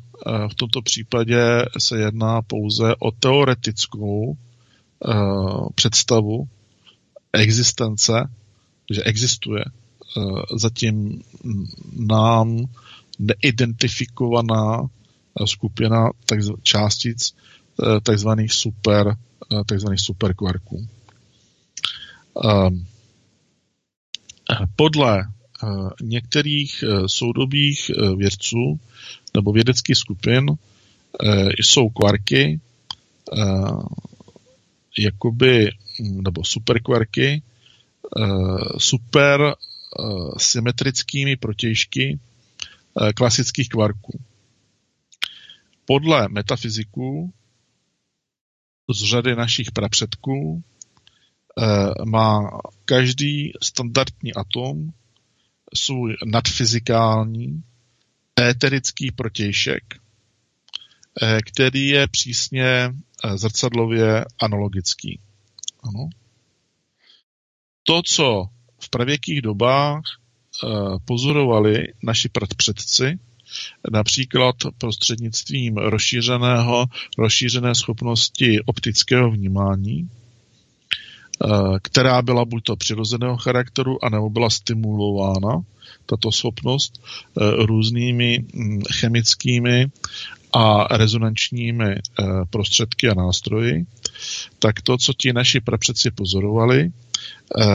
v 0.51 0.55
tomto 0.55 0.81
případě 0.81 1.65
se 1.77 1.99
jedná 1.99 2.41
pouze 2.41 2.95
o 2.99 3.11
teoretickou 3.11 4.37
představu 5.75 6.47
existence, 7.33 8.29
že 8.91 9.03
existuje 9.03 9.63
eh, 9.65 10.21
zatím 10.57 11.23
nám 11.97 12.65
neidentifikovaná 13.19 14.81
eh, 14.83 15.47
skupina 15.47 16.09
částic 16.63 17.33
eh, 17.33 17.99
takzvaných 18.01 18.53
super, 18.53 19.15
takzvaných 19.65 20.01
superkvarků. 20.01 20.87
Podle 24.75 25.27
některých 26.01 26.83
soudobých 27.07 27.91
vědců 28.17 28.79
nebo 29.33 29.51
vědeckých 29.51 29.97
skupin 29.97 30.45
jsou 31.59 31.89
kvarky 31.89 32.59
jakoby 34.99 35.71
nebo 35.99 36.43
superkvarky 36.43 37.43
eh, 38.17 38.23
super 38.77 39.41
eh, 39.41 39.53
symetrickými 40.37 41.35
protějšky 41.35 42.19
eh, 43.01 43.13
klasických 43.13 43.69
kvarků. 43.69 44.19
Podle 45.85 46.27
metafyziků 46.29 47.33
z 48.93 49.03
řady 49.03 49.35
našich 49.35 49.71
prapředků 49.71 50.63
má 52.05 52.59
každý 52.85 53.51
standardní 53.63 54.33
atom 54.33 54.93
svůj 55.73 56.15
nadfyzikální 56.25 57.63
éterický 58.39 59.11
protějšek, 59.11 59.83
který 61.45 61.87
je 61.87 62.07
přísně 62.07 62.93
zrcadlově 63.35 64.25
analogický. 64.41 65.19
Ano. 65.83 66.09
To, 67.83 68.01
co 68.05 68.45
v 68.79 68.89
pravěkých 68.89 69.41
dobách 69.41 70.01
eh, 70.03 70.67
pozorovali 71.05 71.87
naši 72.03 72.29
předci, 72.57 73.19
například 73.91 74.55
prostřednictvím 74.77 75.77
rozšířeného, 75.77 76.85
rozšířené 77.17 77.75
schopnosti 77.75 78.61
optického 78.65 79.31
vnímání, 79.31 80.09
eh, 80.09 81.47
která 81.81 82.21
byla 82.21 82.45
buď 82.45 82.63
to 82.63 82.75
přirozeného 82.75 83.37
charakteru, 83.37 84.05
anebo 84.05 84.29
byla 84.29 84.49
stimulována, 84.49 85.61
tato 86.05 86.31
schopnost, 86.31 87.01
eh, 87.03 87.65
různými 87.65 88.45
hm, 88.55 88.81
chemickými 88.93 89.85
a 90.53 90.97
rezonančními 90.97 91.95
prostředky 92.49 93.09
a 93.09 93.13
nástroji, 93.13 93.85
tak 94.59 94.81
to, 94.81 94.97
co 94.97 95.13
ti 95.13 95.33
naši 95.33 95.59
prapředci 95.59 96.11
pozorovali, 96.11 96.91
eh, 96.91 97.65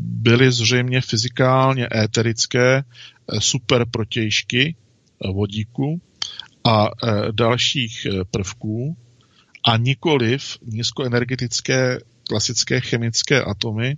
byly 0.00 0.52
zřejmě 0.52 1.00
fyzikálně 1.00 1.88
éterické 1.94 2.76
eh, 2.78 3.40
super 3.40 3.84
protějšky 3.90 4.74
eh, 4.74 5.32
vodíku 5.32 6.00
a 6.66 6.88
dalších 7.30 8.06
prvků 8.30 8.96
a 9.64 9.76
nikoliv 9.76 10.58
nízkoenergetické 10.66 11.98
klasické 12.28 12.80
chemické 12.80 13.42
atomy, 13.42 13.96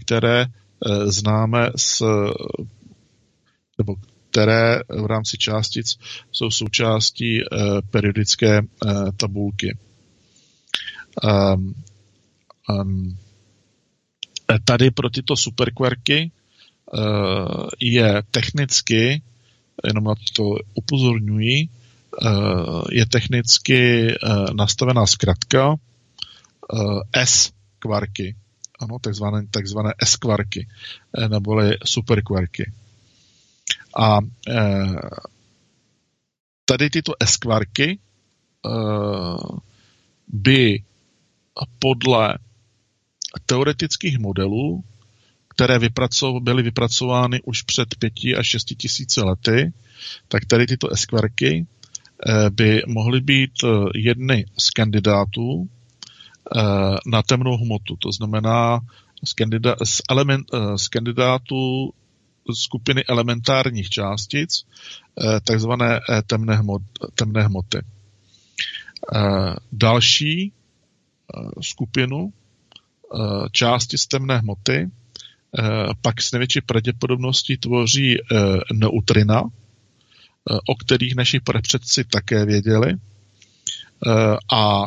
které 0.00 0.46
známe 1.06 1.70
z 1.76 2.02
nebo 3.78 3.94
které 4.34 4.80
v 4.88 5.06
rámci 5.06 5.38
částic 5.38 5.98
jsou 6.32 6.50
součástí 6.50 7.40
periodické 7.90 8.60
tabulky. 9.16 9.76
Um, 11.24 11.74
um, 12.68 13.18
tady 14.64 14.90
pro 14.90 15.10
tyto 15.10 15.36
superkvarky 15.36 16.30
uh, 16.92 17.68
je 17.80 18.22
technicky, 18.30 19.22
jenom 19.84 20.04
na 20.04 20.14
to 20.36 20.42
upozorňuji, 20.74 21.68
je 22.90 23.06
technicky 23.06 24.08
nastavená 24.56 25.06
zkratka 25.06 25.74
S 27.14 27.52
kvarky, 27.78 28.36
ano, 28.80 28.98
takzvané, 28.98 29.46
takzvané 29.50 29.94
S 30.02 30.16
kvarky, 30.16 30.66
neboli 31.28 31.78
superkvarky. 31.84 32.72
A 33.96 34.18
uh, 34.18 34.96
tady 36.64 36.90
tyto 36.90 37.12
S 37.22 37.36
kvarky 37.36 37.98
uh, 38.64 39.58
by 40.28 40.82
podle 41.78 42.38
teoretických 43.46 44.18
modelů, 44.18 44.84
které 45.48 45.78
vypracov, 45.78 46.42
byly 46.42 46.62
vypracovány 46.62 47.42
už 47.42 47.62
před 47.62 47.94
pěti 47.98 48.36
až 48.36 48.46
šesti 48.46 48.74
tisíce 48.74 49.24
lety, 49.24 49.72
tak 50.28 50.44
tady 50.44 50.66
tyto 50.66 50.88
eskverky 50.88 51.66
by 52.50 52.82
mohly 52.86 53.20
být 53.20 53.52
jedny 53.94 54.46
z 54.58 54.70
kandidátů 54.70 55.68
na 57.06 57.22
temnou 57.22 57.56
hmotu. 57.56 57.96
To 57.96 58.12
znamená 58.12 58.80
z, 59.24 59.32
kandidá, 59.32 59.76
z, 59.84 60.02
element, 60.10 60.46
z 60.76 60.88
kandidátů 60.88 61.92
skupiny 62.52 63.04
elementárních 63.04 63.88
částic, 63.88 64.66
takzvané 65.44 66.00
temné, 66.26 66.56
hmot, 66.56 66.82
temné 67.14 67.42
hmoty. 67.42 67.78
Další 69.72 70.52
skupinu 71.60 72.32
části 73.52 73.98
z 73.98 74.06
temné 74.06 74.38
hmoty 74.38 74.90
pak 76.02 76.22
s 76.22 76.32
největší 76.32 76.60
pravděpodobností 76.60 77.56
tvoří 77.56 78.16
neutrina, 78.72 79.42
o 80.68 80.74
kterých 80.74 81.14
naši 81.14 81.40
předci 81.62 82.04
také 82.04 82.44
věděli 82.44 82.94
a 84.52 84.84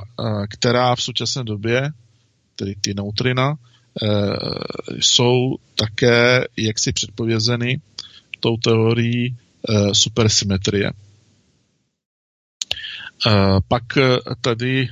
která 0.50 0.96
v 0.96 1.02
současné 1.02 1.44
době, 1.44 1.92
tedy 2.56 2.76
ty 2.82 2.94
neutrina, 2.94 3.56
jsou 5.00 5.56
také 5.76 6.48
jaksi 6.58 6.94
předpovězeny 6.94 7.82
tou 8.40 8.58
teorií 8.58 9.38
supersymetrie. 9.92 10.92
Pak 13.68 13.84
tady 14.42 14.88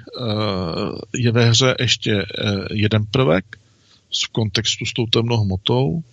je 1.16 1.32
ve 1.32 1.49
hře 1.49 1.76
ještě 1.80 2.26
jeden 2.72 3.06
prvek 3.12 3.45
v 4.26 4.28
kontextu 4.32 4.86
s 4.86 4.93
tou 4.93 5.06
temnou 5.06 5.38
hmotou 5.38 6.03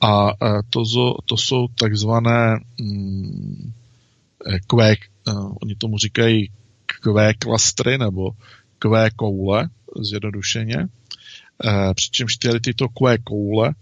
a 0.00 0.32
to, 0.70 0.82
to 1.24 1.36
jsou 1.36 1.66
takzvané 1.68 2.60
mm, 2.80 3.72
Q, 4.66 4.96
oni 5.62 5.74
tomu 5.74 5.98
říkají 5.98 6.50
Q 6.86 7.34
klastry 7.38 7.98
nebo 7.98 8.30
Q 8.78 9.10
koule, 9.16 9.68
zjednodušeně. 10.00 10.88
Přičemž 11.94 12.36
tyhle 12.36 12.60
tyto 12.60 12.88
Q 12.88 13.18
koule 13.24 13.74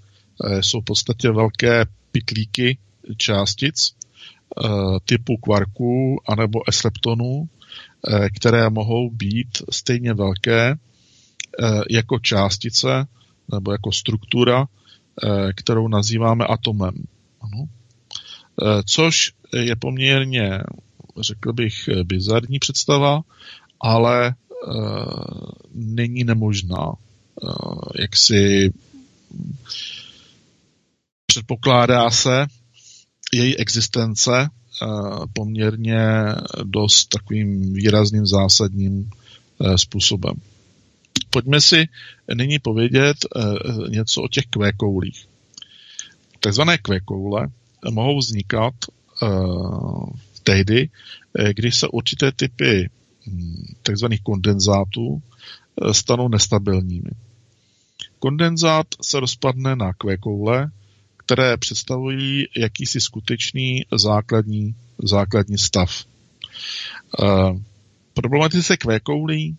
jsou 0.60 0.80
v 0.80 0.84
podstatě 0.84 1.30
velké 1.30 1.84
pitlíky 2.12 2.78
částic, 3.16 3.96
Eh, 4.64 4.68
typu 5.04 5.36
kvarků 5.36 6.20
anebo 6.28 6.68
esleptonů, 6.68 7.48
eh, 8.08 8.30
které 8.30 8.70
mohou 8.70 9.10
být 9.10 9.48
stejně 9.70 10.14
velké 10.14 10.70
eh, 10.70 11.80
jako 11.90 12.18
částice 12.18 13.06
nebo 13.52 13.72
jako 13.72 13.92
struktura, 13.92 14.66
kterou 15.56 15.88
nazýváme 15.88 16.44
atomem. 16.46 16.94
Ano. 17.40 17.64
Což 18.84 19.32
je 19.52 19.76
poměrně, 19.76 20.58
řekl 21.20 21.52
bych, 21.52 21.88
bizarní 22.04 22.58
představa, 22.58 23.20
ale 23.80 24.34
není 25.74 26.24
nemožná. 26.24 26.92
Jak 27.98 28.16
si 28.16 28.72
předpokládá 31.26 32.10
se, 32.10 32.46
její 33.32 33.56
existence 33.56 34.30
eh, 34.32 34.86
poměrně 35.32 35.98
dost 36.64 37.06
takovým 37.06 37.72
výrazným 37.72 38.26
zásadním 38.26 39.10
eh, 39.60 39.78
způsobem. 39.78 40.34
Pojďme 41.30 41.60
si 41.60 41.88
nyní 42.34 42.58
povědět 42.58 43.16
eh, 43.36 43.90
něco 43.90 44.22
o 44.22 44.28
těch 44.28 44.44
kvékoulích. 44.50 45.26
Takzvané 46.40 46.78
kvékoule 46.78 47.48
mohou 47.90 48.18
vznikat 48.18 48.74
tehdy, 50.42 50.88
když 51.52 51.76
se 51.76 51.88
určité 51.88 52.32
typy 52.32 52.90
hm, 53.26 53.74
takzvaných 53.82 54.20
kondenzátů 54.22 55.22
stanou 55.92 56.28
nestabilními. 56.28 57.10
Kondenzát 58.18 58.86
se 59.02 59.20
rozpadne 59.20 59.76
na 59.76 59.92
kvékoule, 59.92 60.70
které 61.16 61.56
představují 61.56 62.46
jakýsi 62.56 63.00
skutečný 63.00 63.84
základní, 63.96 64.74
základní 64.98 65.58
stav. 65.58 66.04
Uh, 67.22 67.60
problematice 68.14 68.76
kvékoulí 68.76 69.56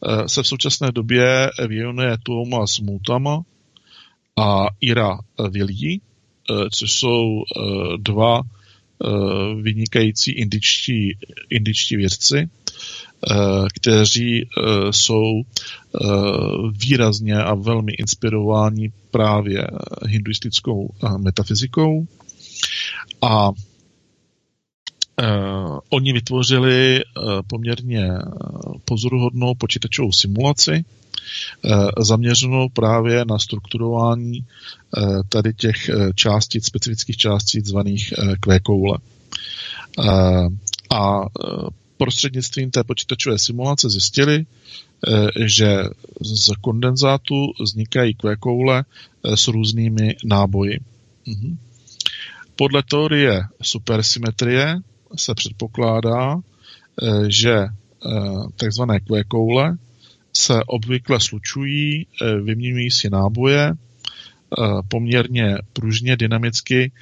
uh, 0.00 0.26
se 0.26 0.42
v 0.42 0.46
současné 0.46 0.92
době 0.92 1.50
věnuje 1.68 2.16
Thomas 2.22 2.78
Mutama 2.78 3.42
a 4.36 4.66
Ira 4.80 5.18
Vilí, 5.50 6.00
uh, 6.50 6.68
což 6.72 6.92
jsou 6.92 7.42
dva 7.96 8.42
vynikající 9.62 10.32
indičtí, 10.32 11.18
indičtí 11.50 11.96
vědci, 11.96 12.36
Eh, 12.36 12.59
kteří 13.74 14.42
eh, 14.42 14.92
jsou 14.92 15.42
eh, 15.42 16.06
výrazně 16.72 17.36
a 17.36 17.54
velmi 17.54 17.92
inspirováni 17.92 18.92
právě 19.10 19.66
hinduistickou 20.06 20.94
metafyzikou. 21.16 22.06
A 23.22 23.50
oni 25.88 26.12
vytvořili 26.12 27.00
poměrně 27.46 28.08
pozoruhodnou 28.84 29.54
počítačovou 29.54 30.12
simulaci, 30.12 30.84
zaměřenou 31.98 32.68
právě 32.68 33.24
na 33.24 33.38
strukturování 33.38 34.44
tady 35.28 35.54
těch 35.54 35.90
částic, 36.14 36.66
specifických 36.66 37.16
částic 37.16 37.66
zvaných 37.66 38.14
kvékoule. 38.40 38.98
A 40.90 41.26
prostřednictvím 42.00 42.70
té 42.70 42.84
počítačové 42.84 43.38
simulace 43.38 43.90
zjistili, 43.90 44.46
eh, 44.46 45.28
že 45.46 45.84
z 46.20 46.52
kondenzátu 46.60 47.34
vznikají 47.60 48.14
kvékoule 48.14 48.84
eh, 48.84 49.36
s 49.36 49.48
různými 49.48 50.16
náboji. 50.24 50.80
Mhm. 51.26 51.58
Podle 52.56 52.82
teorie 52.82 53.42
supersymetrie 53.62 54.76
se 55.16 55.34
předpokládá, 55.34 56.36
eh, 56.36 57.06
že 57.28 57.66
takzvané 58.56 59.00
kvékoule 59.00 59.76
se 60.32 60.64
obvykle 60.66 61.20
slučují, 61.20 62.06
vyměňují 62.42 62.90
si 62.90 63.10
náboje, 63.10 63.72
poměrně 64.88 65.58
pružně, 65.72 66.16
dynamicky 66.16 66.92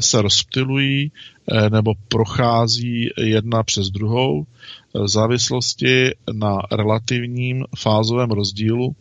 se 0.00 0.22
rozptilují 0.22 1.10
Eh, 1.52 1.70
nebo 1.70 1.94
prochází 2.08 3.08
jedna 3.20 3.62
přes 3.62 3.90
druhou 3.90 4.46
v 4.94 5.08
závislosti 5.08 6.10
na 6.32 6.58
relativním 6.72 7.64
fázovém 7.78 8.30
rozdílu 8.30 8.96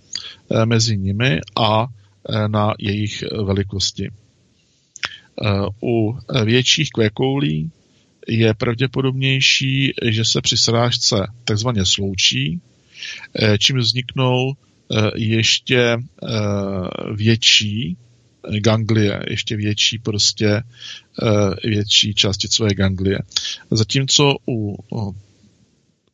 eh, 0.52 0.66
mezi 0.66 0.98
nimi 0.98 1.40
a 1.56 1.88
eh, 2.30 2.48
na 2.48 2.74
jejich 2.80 3.24
velikosti. 3.46 4.10
U 5.84 6.18
větších 6.46 6.90
kvěkoulí 6.90 7.72
je 8.28 8.54
pravděpodobnější, 8.54 9.94
že 10.06 10.26
se 10.26 10.42
při 10.42 10.58
srážce 10.58 11.28
takzvaně 11.44 11.86
sloučí, 11.86 12.62
čím 13.60 13.78
vzniknou 13.78 14.54
ještě 15.16 15.98
větší 17.16 17.98
ganglie, 18.50 19.24
ještě 19.30 19.56
větší 19.56 20.00
prostě 20.00 20.48
eh, 20.48 21.68
větší 21.70 22.14
částicové 22.14 22.74
ganglie. 22.74 23.20
Zatímco 23.72 24.36
u 24.48 24.78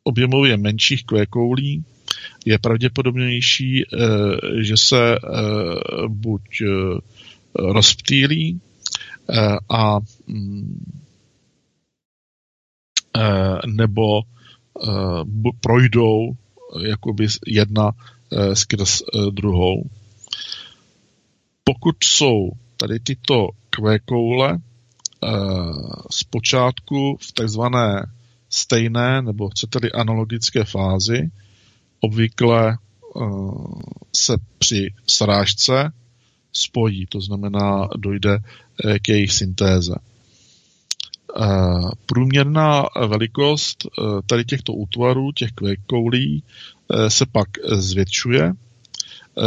objemově 0.04 0.58
menších 0.58 1.04
kvékoulí 1.04 1.84
je 2.46 2.60
pravděpodobnější, 2.60 3.84
eh, 3.84 3.98
že 4.64 4.78
se 4.78 5.16
eh, 5.16 5.20
buď 6.08 6.42
rozptýlí 7.56 8.62
a 9.70 10.00
mm, 10.28 11.02
nebo 13.68 14.22
projdou 15.62 16.32
jakoby 16.82 17.28
jedna 17.48 17.92
skrz 18.54 19.02
druhou 19.32 19.90
pokud 21.74 21.96
jsou 22.04 22.52
tady 22.78 23.00
tyto 23.00 23.48
kvékoule 23.70 24.54
uh, 24.54 26.02
zpočátku 26.12 27.18
v 27.22 27.32
takzvané 27.32 28.06
stejné 28.50 29.22
nebo 29.22 29.50
chcete-li 29.50 29.92
analogické 29.92 30.64
fázi, 30.64 31.30
obvykle 32.00 32.78
uh, 33.16 33.82
se 34.16 34.34
při 34.58 34.94
srážce 35.08 35.92
spojí, 36.54 37.06
to 37.06 37.22
znamená 37.22 37.88
dojde 37.98 38.38
uh, 38.38 38.98
k 39.02 39.10
jejich 39.10 39.32
syntéze. 39.32 39.96
Průměrná 42.06 42.86
velikost 43.08 43.86
tady 44.26 44.46
těchto 44.46 44.74
útvarů, 44.74 45.32
těch 45.32 45.52
kvékoulí, 45.52 46.44
se 47.08 47.26
pak 47.26 47.48
zvětšuje 47.72 48.54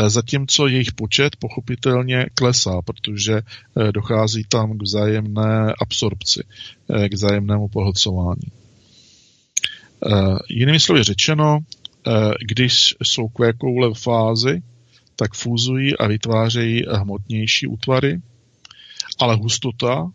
zatímco 0.07 0.67
jejich 0.67 0.93
počet 0.93 1.37
pochopitelně 1.37 2.27
klesá, 2.35 2.83
protože 2.83 3.43
dochází 3.91 4.45
tam 4.45 4.79
k 4.79 4.83
vzájemné 4.83 5.75
absorpci, 5.81 6.43
k 7.09 7.15
vzájemnému 7.15 7.69
pohlcování. 7.69 8.53
Jinými 10.49 10.81
slovy 10.81 11.03
řečeno, 11.03 11.59
když 12.47 12.95
jsou 13.03 13.29
kvékoule 13.29 13.89
v 13.89 13.99
fázi, 13.99 14.63
tak 15.17 15.35
fúzují 15.35 15.99
a 15.99 16.07
vytvářejí 16.07 16.83
hmotnější 16.91 17.67
útvary, 17.67 18.21
ale 19.21 19.37
hustota 19.37 20.11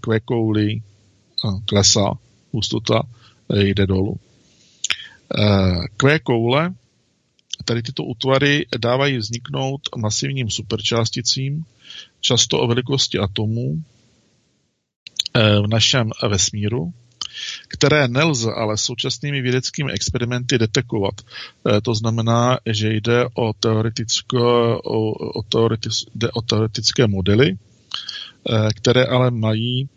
kvékoulí 0.00 0.82
klesá, 1.66 2.12
hustota 2.52 3.02
jde 3.54 3.86
dolů. 3.86 4.16
Kvé 5.96 6.18
koule, 6.18 6.74
tady 7.68 7.82
tyto 7.82 8.04
útvary 8.04 8.66
dávají 8.78 9.16
vzniknout 9.16 9.80
masivním 9.96 10.50
superčásticím, 10.50 11.64
často 12.20 12.60
o 12.60 12.66
velikosti 12.66 13.18
atomů 13.18 13.82
v 15.34 15.66
našem 15.68 16.10
vesmíru, 16.28 16.92
které 17.68 18.08
nelze 18.08 18.50
ale 18.52 18.78
současnými 18.78 19.42
vědeckými 19.42 19.92
experimenty 19.92 20.58
detekovat. 20.58 21.14
To 21.82 21.94
znamená, 21.94 22.58
že 22.66 22.92
jde 22.92 23.26
o, 23.34 23.52
teoretické, 23.52 24.38
o, 24.84 25.10
o, 25.38 25.42
teoretic, 25.42 26.04
jde 26.14 26.30
o 26.30 26.42
teoretické 26.42 27.06
modely, 27.06 27.58
které 28.74 29.04
ale 29.04 29.30
mají 29.30 29.88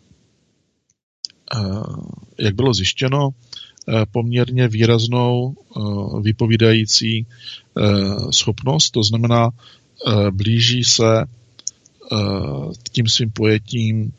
jak 2.39 2.55
bylo 2.55 2.73
zjištěno, 2.73 3.29
poměrně 4.11 4.67
výraznou 4.67 5.55
vypovídající 6.21 7.25
schopnost, 8.31 8.91
to 8.91 9.03
znamená, 9.03 9.49
blíží 10.31 10.83
se 10.83 11.25
tím 12.91 13.07
svým 13.07 13.31
pojetím 13.31 14.13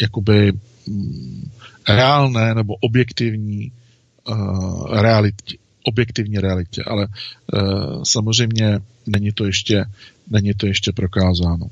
jakoby 0.00 0.52
mm, 0.86 1.50
reálné 1.88 2.54
nebo 2.54 2.74
objektivní 2.74 3.72
realitě, 4.90 5.56
objektivní 5.84 6.38
realitě, 6.38 6.82
ale 6.86 7.06
samozřejmě 8.02 8.78
není 9.06 9.32
to 9.32 9.44
ještě, 9.44 9.84
není 10.30 10.54
to 10.54 10.66
ještě 10.66 10.92
prokázáno. 10.92 11.66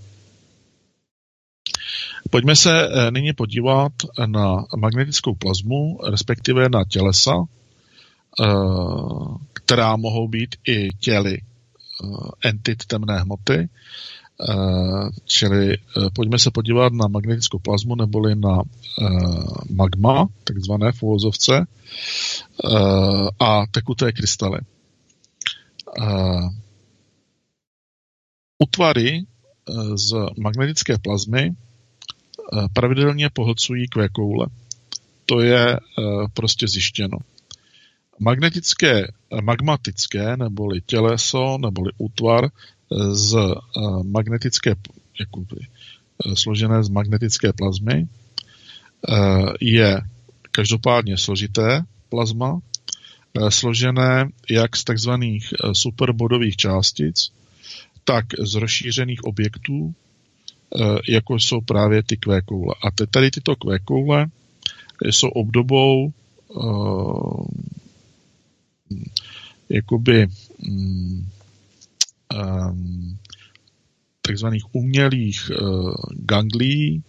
Pojďme 2.30 2.56
se 2.56 2.88
eh, 2.88 3.10
nyní 3.10 3.32
podívat 3.32 3.92
na 4.26 4.64
magnetickou 4.76 5.34
plazmu, 5.34 5.98
respektive 6.10 6.68
na 6.68 6.84
tělesa, 6.84 7.32
eh, 8.40 8.46
která 9.52 9.96
mohou 9.96 10.28
být 10.28 10.56
i 10.68 10.88
těly 10.88 11.38
eh, 11.40 12.48
entit 12.48 12.84
temné 12.84 13.20
hmoty, 13.20 13.68
čili 15.24 15.78
pojďme 16.14 16.38
se 16.38 16.50
podívat 16.50 16.92
na 16.92 17.08
magnetickou 17.08 17.58
plazmu 17.58 17.94
neboli 17.94 18.34
na 18.34 18.62
magma, 19.70 20.26
takzvané 20.44 20.92
v 20.92 21.02
uvozovce, 21.02 21.66
a 23.40 23.66
tekuté 23.70 24.12
krystaly. 24.12 24.58
Utvary 28.58 29.24
z 29.94 30.14
magnetické 30.38 30.98
plazmy 30.98 31.56
pravidelně 32.72 33.30
pohlcují 33.30 33.88
kvé 33.88 34.08
koule. 34.08 34.46
To 35.26 35.40
je 35.40 35.76
eh, 35.76 35.80
prostě 36.34 36.68
zjištěno. 36.68 37.18
Magnetické, 38.18 39.04
eh, 39.04 39.42
magmatické, 39.42 40.36
neboli 40.36 40.80
těleso, 40.80 41.58
neboli 41.58 41.90
útvar 41.98 42.50
z 43.12 43.36
magnetické, 44.02 44.74
jakoby, 45.20 45.56
složené 46.34 46.84
z 46.84 46.88
magnetické 46.88 47.52
plazmy, 47.52 48.06
je 49.60 50.00
každopádně 50.50 51.18
složité 51.18 51.82
plazma, 52.08 52.58
složené 53.48 54.28
jak 54.50 54.76
z 54.76 54.84
takzvaných 54.84 55.54
superbodových 55.72 56.56
částic, 56.56 57.32
tak 58.04 58.24
z 58.38 58.54
rozšířených 58.54 59.24
objektů, 59.24 59.94
Eh, 60.05 60.05
jako 61.08 61.34
jsou 61.34 61.60
právě 61.60 62.02
ty 62.02 62.16
kvékoule. 62.16 62.74
A 62.84 63.06
tady 63.10 63.30
tyto 63.30 63.56
kvékoule 63.56 64.26
jsou 65.04 65.28
obdobou 65.28 66.12
uh, 66.48 67.46
jakoby 69.68 70.26
um, 70.68 71.26
takzvaných 74.22 74.74
umělých 74.74 75.50
uh, 75.50 75.94
ganglí, 76.12 77.02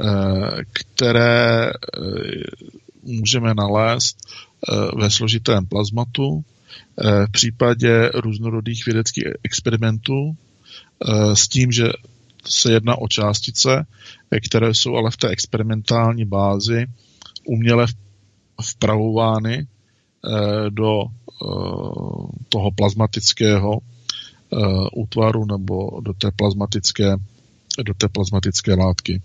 uh, 0.00 0.60
které 0.72 1.70
uh, 1.72 2.14
můžeme 3.02 3.54
nalézt 3.54 4.16
uh, 4.68 5.00
ve 5.00 5.10
složitém 5.10 5.66
plazmatu 5.66 6.28
uh, 6.28 6.42
v 7.26 7.30
případě 7.32 8.10
různorodých 8.14 8.86
vědeckých 8.86 9.24
experimentů 9.42 10.36
s 11.34 11.48
tím, 11.48 11.72
že 11.72 11.88
se 12.46 12.72
jedná 12.72 12.98
o 12.98 13.08
částice, 13.08 13.86
které 14.48 14.74
jsou 14.74 14.96
ale 14.96 15.10
v 15.10 15.16
té 15.16 15.28
experimentální 15.28 16.24
bázi 16.24 16.86
uměle 17.44 17.86
vpravovány 18.62 19.66
eh, 19.66 20.70
do 20.70 21.02
eh, 21.02 21.46
toho 22.48 22.70
plazmatického 22.70 23.78
eh, 23.78 24.56
útvaru 24.96 25.44
nebo 25.44 26.00
do 26.00 26.12
té 26.12 26.30
plazmatické, 26.30 27.16
do 27.82 27.94
té 27.94 28.08
plazmatické 28.08 28.74
látky. 28.74 29.22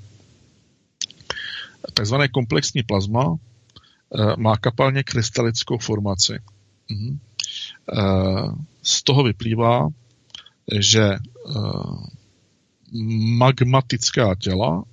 Takzvané 1.94 2.28
komplexní 2.28 2.84
plazma 2.84 3.36
má 4.38 4.58
kapalně 4.58 5.04
krystalickou 5.04 5.78
formaci. 5.78 6.34
Mhm. 6.90 7.20
Z 8.82 9.04
toho 9.04 9.24
vyplývá, 9.24 9.88
že 10.80 11.16
magmatická 13.38 14.36
těla 14.36 14.84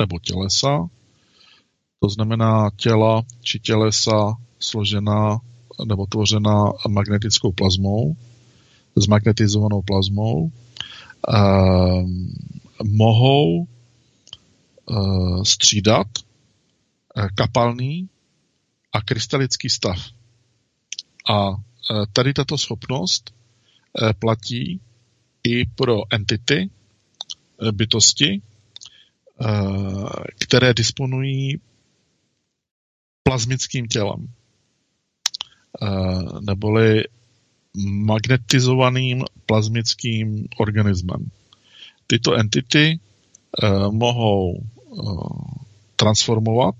nebo 0.00 0.18
tělesa, 0.18 0.88
to 2.00 2.08
znamená 2.08 2.70
těla 2.76 3.22
či 3.42 3.58
tělesa 3.58 4.36
složená 4.58 5.38
nebo 5.84 6.06
tvořená 6.06 6.64
magnetickou 6.88 7.52
plazmou, 7.52 8.16
zmagnetizovanou 8.96 9.82
plazmou, 9.82 10.50
eh, 11.28 12.04
mohou 12.84 13.66
eh, 13.66 15.44
střídat 15.44 16.06
eh, 16.16 17.28
kapalný 17.34 18.08
a 18.92 19.02
krystalický 19.02 19.68
stav. 19.70 19.98
A 21.30 21.50
eh, 21.50 22.06
tady 22.12 22.34
tato 22.34 22.58
schopnost 22.58 23.30
eh, 23.30 24.12
platí 24.18 24.80
i 25.44 25.66
pro 25.66 26.00
entity, 26.10 26.70
bytosti, 27.72 28.42
eh, 29.40 29.46
které 30.38 30.74
disponují 30.74 31.60
plazmickým 33.22 33.86
tělem, 33.86 34.28
eh, 35.82 35.86
neboli 36.40 37.04
magnetizovaným 37.86 39.24
plazmickým 39.46 40.46
organismem. 40.58 41.30
Tyto 42.06 42.34
entity 42.34 42.98
eh, 43.62 43.68
mohou 43.90 44.64
transformovat 45.96 46.74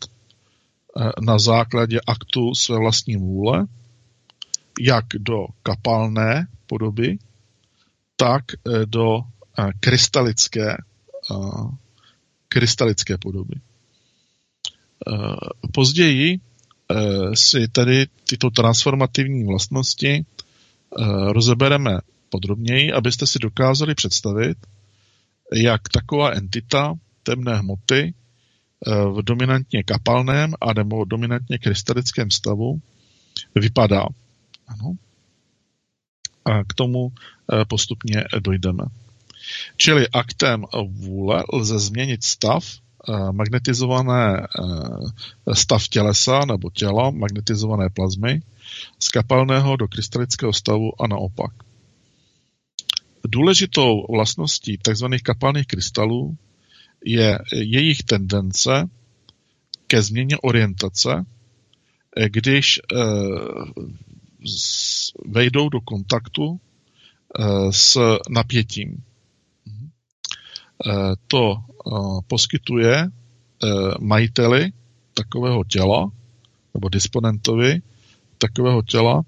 na 1.21 1.39
základě 1.39 2.01
aktu 2.07 2.55
své 2.55 2.79
vlastní 2.79 3.17
vůle, 3.17 3.67
jak 4.81 5.05
do 5.19 5.47
kapalné 5.63 6.47
podoby, 6.67 7.19
tak 8.17 8.45
do 8.85 9.23
krystalické, 9.81 10.77
krystalické 12.49 13.19
podoby. 13.19 13.61
Později 15.73 16.35
e, 16.35 16.41
si 17.37 17.69
tady 17.69 18.07
tyto 18.29 18.51
transformativní 18.51 19.45
vlastnosti 19.45 20.13
e, 20.13 20.25
rozebereme 21.33 21.99
podrobněji, 22.29 22.93
abyste 22.93 23.27
si 23.27 23.39
dokázali 23.39 23.95
představit, 23.95 24.59
jak 25.55 25.89
taková 25.89 26.31
entita 26.31 26.95
temné 27.23 27.57
hmoty 27.57 28.01
e, 28.01 28.15
v 29.05 29.23
dominantně 29.23 29.83
kapalném 29.83 30.55
a 30.61 30.73
nebo 30.73 31.05
dominantně 31.05 31.59
krystalickém 31.59 32.31
stavu 32.31 32.81
vypadá. 33.55 34.05
Ano. 34.67 34.93
A 36.45 36.65
k 36.65 36.75
tomu 36.75 37.13
postupně 37.69 38.25
dojdeme. 38.41 38.85
Čili 39.77 40.09
aktem 40.09 40.65
vůle 40.89 41.45
lze 41.53 41.79
změnit 41.79 42.25
stav 42.25 42.65
eh, 42.69 43.33
magnetizované 43.33 44.41
eh, 44.41 45.55
stav 45.55 45.89
tělesa 45.89 46.41
nebo 46.45 46.71
těla, 46.71 47.11
magnetizované 47.11 47.89
plazmy 47.91 48.43
z 48.99 49.09
kapalného 49.09 49.77
do 49.77 49.89
krystalického 49.89 50.53
stavu 50.53 51.03
a 51.03 51.07
naopak. 51.07 51.53
Důležitou 53.27 54.07
vlastností 54.11 54.79
tzv. 54.79 55.05
kapalných 55.23 55.67
krystalů 55.67 56.37
je 57.05 57.39
jejich 57.53 58.03
tendence 58.03 58.89
ke 59.87 60.03
změně 60.03 60.39
orientace, 60.39 61.27
když 62.29 62.81
eh, 62.93 62.97
vejdou 65.27 65.69
do 65.69 65.81
kontaktu 65.81 66.61
s 67.71 67.99
napětím. 68.31 69.03
Eh, 70.89 70.93
to 71.27 71.57
poskytuje 72.27 73.09
majiteli 74.01 74.73
takového 75.15 75.65
těla 75.65 76.11
nebo 76.75 76.89
disponentovi 76.89 77.83
takového 78.39 78.83
těla 78.83 79.23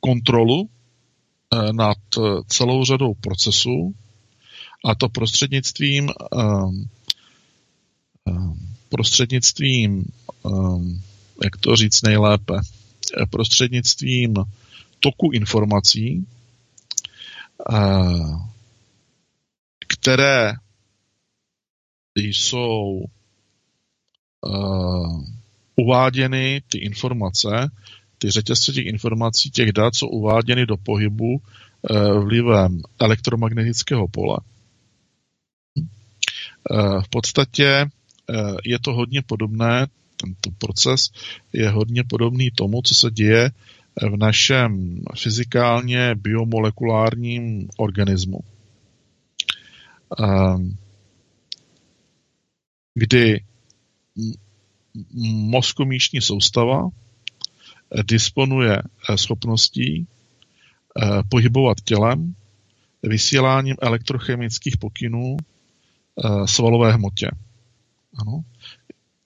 kontrolu 0.00 0.68
nad 1.72 1.98
celou 2.46 2.84
řadou 2.84 3.14
procesů 3.14 3.94
a 4.84 4.94
to 4.94 5.08
prostřednictvím 5.08 6.10
prostřednictvím, 8.88 10.04
jak 11.44 11.56
to 11.60 11.76
říct 11.76 12.02
nejlépe, 12.02 12.54
eh, 13.22 13.26
prostřednictvím 13.26 14.34
toku 15.00 15.30
informací, 15.32 16.26
eh, 16.26 16.37
které 19.88 20.52
jsou 22.14 23.04
uh, 24.46 25.24
uváděny 25.76 26.62
ty 26.68 26.78
informace, 26.78 27.70
ty 28.18 28.30
řetězce 28.30 28.72
těch 28.72 28.86
informací, 28.86 29.50
těch 29.50 29.72
dat 29.72 29.94
jsou 29.94 30.08
uváděny 30.08 30.66
do 30.66 30.76
pohybu 30.76 31.26
uh, 31.32 32.24
vlivem 32.24 32.82
elektromagnetického 33.00 34.08
pole. 34.08 34.38
V 37.04 37.08
podstatě 37.10 37.90
Eh, 38.30 38.56
je 38.64 38.78
to 38.78 38.92
hodně 38.92 39.22
podobné, 39.22 39.86
tento 40.16 40.50
proces 40.58 41.10
je 41.52 41.70
hodně 41.70 42.04
podobný 42.04 42.50
tomu, 42.50 42.82
co 42.82 42.94
se 42.94 43.10
děje 43.10 43.50
v 44.02 44.16
našem 44.16 45.00
fyzikálně 45.22 46.14
biomolekulárním 46.14 47.68
organismu. 47.76 48.38
Ehm, 50.18 50.76
kdy 52.94 53.44
mozkomíšní 55.50 56.20
soustava 56.20 56.88
disponuje 58.02 58.78
eh, 58.82 59.18
schopností 59.18 60.06
eh, 60.06 61.06
pohybovat 61.28 61.80
tělem 61.80 62.34
vysíláním 63.02 63.76
elektrochemických 63.82 64.76
pokynů 64.76 65.36
svalové 66.44 66.92
hmotě. 66.92 67.30
Ano. 68.20 68.44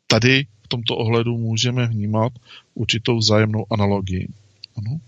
Tady 0.07 0.47
v 0.63 0.69
tomto 0.69 0.97
ohledu 0.97 1.39
můžeme 1.39 1.87
vnímat 1.87 2.33
určitou 2.75 3.19
vzájemnou 3.19 3.67
analogii. 3.71 4.29
Ano. 4.79 5.01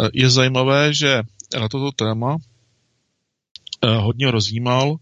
E, 0.00 0.08
je 0.12 0.30
zajímavé, 0.30 0.94
že 0.94 1.22
na 1.60 1.68
toto 1.68 1.92
téma 1.92 2.36
e, 3.82 3.96
hodně 3.96 4.30
rozjímal 4.30 4.96
e, 4.96 5.00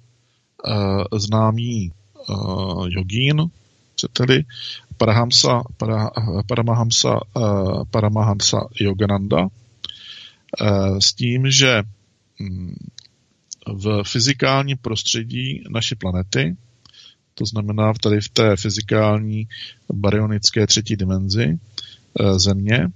známý 1.19 1.93
jogín, 2.89 3.51
chcete-li, 3.95 4.45
Paramahamsa, 4.97 5.63
Paramahamsa, 6.47 7.21
Paramahamsa 7.91 8.67
Yogananda, 8.81 9.49
s 10.99 11.15
tím, 11.15 11.51
že 11.51 11.83
mm, 12.41 12.75
v 13.67 14.03
fyzikálním 14.03 14.79
prostředí 14.79 15.65
naší 15.71 15.95
planety 15.95 16.57
to 17.39 17.47
znamená 17.47 17.93
tady 17.93 18.21
v 18.21 18.29
té 18.29 18.57
fyzikální 18.57 19.49
baryonické 19.93 20.67
třetí 20.67 20.97
dimenzi 20.97 21.59
eh, 22.21 22.39
země, 22.39 22.79
eh, 22.81 22.91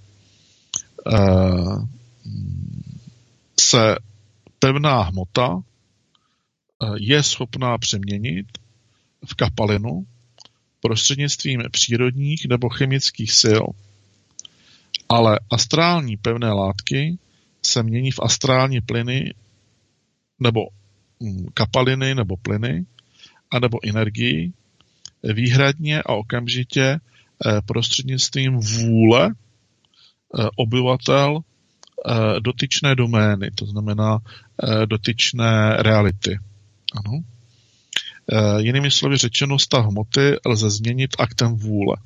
se 3.60 3.96
pevná 4.58 5.02
hmota 5.02 5.62
eh, 5.62 6.86
je 6.96 7.22
schopná 7.22 7.78
přeměnit 7.78 8.46
v 9.26 9.34
kapalinu 9.34 10.06
prostřednictvím 10.80 11.62
přírodních 11.70 12.46
nebo 12.48 12.68
chemických 12.68 13.32
sil. 13.42 13.64
Ale 15.08 15.40
astrální 15.50 16.16
pevné 16.16 16.52
látky 16.52 17.18
se 17.62 17.82
mění 17.82 18.10
v 18.10 18.20
astrální 18.22 18.80
plyny 18.80 19.34
nebo 20.38 20.60
hm, 21.22 21.46
kapaliny 21.54 22.14
nebo 22.14 22.36
plyny, 22.36 22.86
anebo 23.50 23.78
energii 23.84 24.52
výhradně 25.22 26.02
a 26.02 26.12
okamžitě 26.12 26.82
eh, 26.82 27.60
prostřednictvím 27.66 28.56
vůle 28.56 29.30
eh, 29.30 29.49
obyvatel 30.56 31.38
eh, 31.38 32.40
dotyčné 32.40 32.94
domény, 32.94 33.50
to 33.50 33.66
znamená 33.66 34.18
dotyčné 34.86 35.76
reality. 35.82 36.38
Ano. 36.96 37.20
Jinými 38.58 38.90
slovy 38.90 39.16
řečeno, 39.16 39.58
stav 39.58 39.86
hmoty 39.86 40.36
lze 40.46 40.70
změnit 40.70 41.16
aktem 41.18 41.56
vůle. 41.56 41.96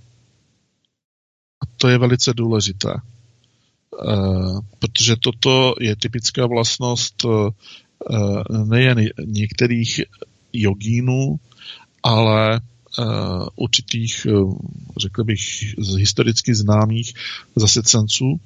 A 1.62 1.66
to 1.76 1.88
je 1.88 1.98
velice 1.98 2.34
důležité, 2.34 2.94
protože 4.78 5.16
toto 5.16 5.74
je 5.80 5.96
typická 5.96 6.46
vlastnost 6.46 7.26
nejen 8.68 9.06
některých 9.24 10.00
jogínů, 10.52 11.36
ale 12.02 12.60
určitých, 13.56 14.26
uh, 14.30 14.58
řekl 14.96 15.24
bych, 15.24 15.40
z 15.78 15.94
historicky 15.94 16.54
známých 16.54 17.14
zasecenců, 17.56 18.26
uh, 18.26 18.38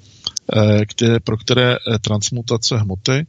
které, 0.86 1.20
pro 1.20 1.36
které 1.36 1.76
transmutace 2.00 2.78
hmoty 2.78 3.26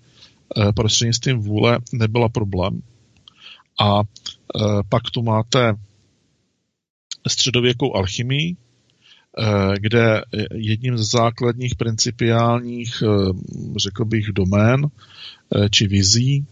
prostřednictvím 0.75 1.39
vůle 1.39 1.79
nebyla 1.93 2.29
problém. 2.29 2.81
A 3.81 4.01
pak 4.89 5.03
tu 5.11 5.23
máte 5.23 5.73
středověkou 7.27 7.95
alchymii, 7.95 8.55
kde 9.79 10.21
jedním 10.53 10.97
z 10.97 11.11
základních 11.11 11.75
principiálních, 11.75 13.03
řekl 13.77 14.05
bych, 14.05 14.25
domén 14.25 14.87
či 15.71 15.87
vizí, 15.87 16.45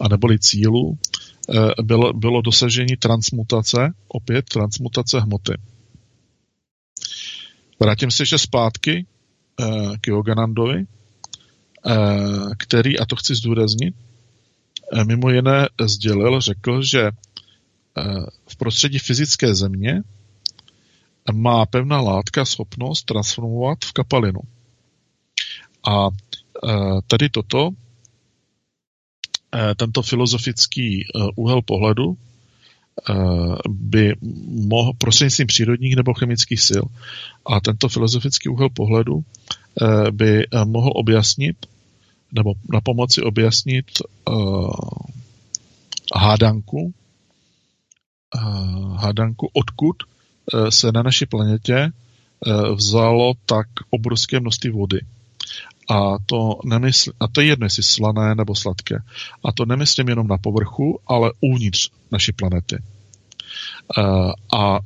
a 0.00 0.08
neboli 0.08 0.38
cílů, 0.38 0.98
Eh, 1.13 1.13
bylo, 1.82 2.12
bylo 2.12 2.42
dosažení 2.42 2.96
transmutace, 2.96 3.78
opět 4.08 4.44
transmutace 4.44 5.20
hmoty. 5.20 5.52
Vrátím 7.80 8.10
se 8.10 8.22
ještě 8.22 8.38
zpátky 8.38 9.06
eh, 9.60 9.64
k 10.00 10.06
Yoganandovi, 10.06 10.84
eh, 11.86 11.94
který, 12.58 12.98
a 12.98 13.06
to 13.06 13.16
chci 13.16 13.34
zdůraznit, 13.34 13.94
mimo 15.06 15.30
jiné 15.30 15.68
sdělil, 15.84 16.40
řekl, 16.40 16.82
že 16.82 17.10
v 18.48 18.56
prostředí 18.56 18.98
fyzické 18.98 19.54
země 19.54 20.02
má 21.32 21.66
pevná 21.66 22.00
látka 22.00 22.44
schopnost 22.44 23.02
transformovat 23.04 23.78
v 23.84 23.92
kapalinu. 23.92 24.40
A 25.88 26.08
tady 27.06 27.28
toto 27.28 27.70
Eh, 27.70 27.83
tento 29.76 30.02
filozofický 30.02 31.04
eh, 31.04 31.28
úhel 31.36 31.62
pohledu 31.62 32.16
eh, 33.10 33.14
by 33.68 34.14
mohl 34.68 34.92
prostřednictvím 34.98 35.46
přírodních 35.46 35.96
nebo 35.96 36.14
chemických 36.14 36.60
sil. 36.68 36.84
A 37.46 37.60
tento 37.60 37.88
filozofický 37.88 38.48
úhel 38.48 38.68
pohledu 38.68 39.24
by 40.10 40.46
mohl 40.64 40.92
objasnit 40.94 41.66
nebo 42.32 42.54
na 42.72 42.80
pomoci 42.80 43.22
objasnit 43.22 43.86
hádanku, 46.14 46.94
hádanku, 48.96 49.50
odkud 49.52 49.96
se 50.68 50.92
na 50.92 51.02
naší 51.02 51.26
planetě 51.26 51.92
vzalo 52.74 53.32
tak 53.46 53.66
obrovské 53.90 54.40
množství 54.40 54.70
vody. 54.70 55.00
A 55.90 56.18
to, 56.26 56.58
nemysl, 56.64 57.12
a 57.20 57.28
to 57.28 57.40
je 57.40 57.46
jedno, 57.46 57.66
jestli 57.66 57.82
slané 57.82 58.34
nebo 58.34 58.54
sladké. 58.54 58.96
A 59.44 59.52
to 59.52 59.64
nemyslím 59.66 60.08
jenom 60.08 60.26
na 60.26 60.38
povrchu, 60.38 60.98
ale 61.06 61.32
uvnitř 61.40 61.90
naší 62.12 62.32
planety. 62.32 62.76
A 64.56 64.78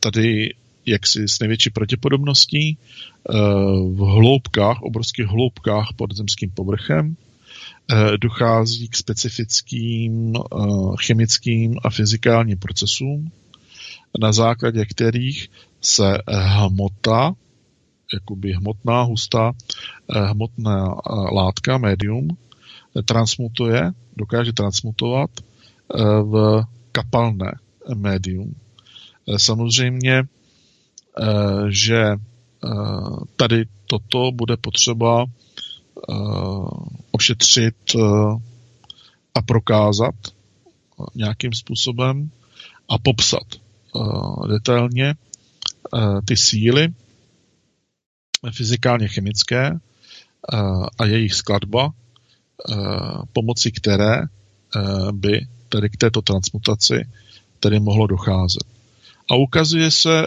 tady 0.00 0.54
jaksi 0.86 1.28
s 1.28 1.38
největší 1.40 1.70
pravděpodobností 1.70 2.78
v 3.94 3.98
hloubkách, 3.98 4.82
obrovských 4.82 5.26
hloubkách 5.26 5.88
pod 5.96 6.12
zemským 6.16 6.50
povrchem 6.50 7.16
dochází 8.20 8.88
k 8.88 8.96
specifickým 8.96 10.34
chemickým 11.06 11.76
a 11.84 11.90
fyzikálním 11.90 12.58
procesům, 12.58 13.30
na 14.20 14.32
základě 14.32 14.84
kterých 14.84 15.48
se 15.80 16.18
hmota, 16.28 17.32
jakoby 18.14 18.52
hmotná, 18.52 19.02
hustá, 19.02 19.52
hmotná 20.08 20.94
látka, 21.32 21.78
médium, 21.78 22.28
transmutuje, 23.04 23.92
dokáže 24.16 24.52
transmutovat 24.52 25.30
v 26.22 26.62
kapalné 26.92 27.52
médium. 27.94 28.54
Samozřejmě, 29.36 30.22
že 31.68 32.16
tady 33.36 33.64
toto 33.86 34.32
bude 34.32 34.56
potřeba 34.56 35.24
ošetřit 37.10 37.76
a 39.34 39.42
prokázat 39.42 40.14
nějakým 41.14 41.52
způsobem 41.52 42.30
a 42.88 42.98
popsat 42.98 43.46
detailně 44.48 45.14
ty 46.24 46.36
síly 46.36 46.88
fyzikálně 48.50 49.08
chemické 49.08 49.78
a 50.98 51.04
jejich 51.04 51.34
skladba, 51.34 51.90
pomocí 53.32 53.72
které 53.72 54.22
by 55.12 55.46
tedy 55.68 55.90
k 55.90 55.96
této 55.96 56.22
transmutaci 56.22 57.08
tedy 57.60 57.80
mohlo 57.80 58.06
docházet. 58.06 58.64
A 59.30 59.34
ukazuje 59.34 59.90
se 59.90 60.26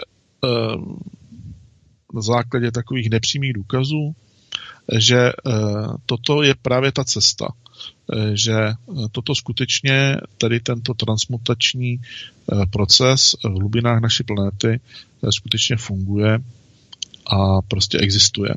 na 2.13 2.21
základě 2.21 2.71
takových 2.71 3.09
nepřímých 3.09 3.53
důkazů, 3.53 4.15
že 4.97 5.31
toto 6.05 6.43
je 6.43 6.55
právě 6.61 6.91
ta 6.91 7.03
cesta, 7.03 7.47
že 8.33 8.73
toto 9.11 9.35
skutečně, 9.35 10.17
tady 10.37 10.59
tento 10.59 10.93
transmutační 10.93 12.01
proces 12.71 13.35
v 13.43 13.47
hlubinách 13.47 14.01
naší 14.01 14.23
planety 14.23 14.79
skutečně 15.29 15.77
funguje 15.77 16.39
a 17.29 17.61
prostě 17.61 17.97
existuje. 17.97 18.49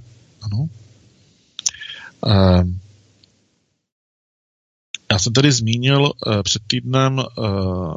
Ano. 0.43 0.69
Já 5.12 5.19
jsem 5.19 5.32
tady 5.32 5.53
zmínil 5.53 6.12
před 6.43 6.62
týdnem 6.66 7.23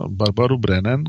Barbaru 0.07 0.57
Brennan, 0.57 1.03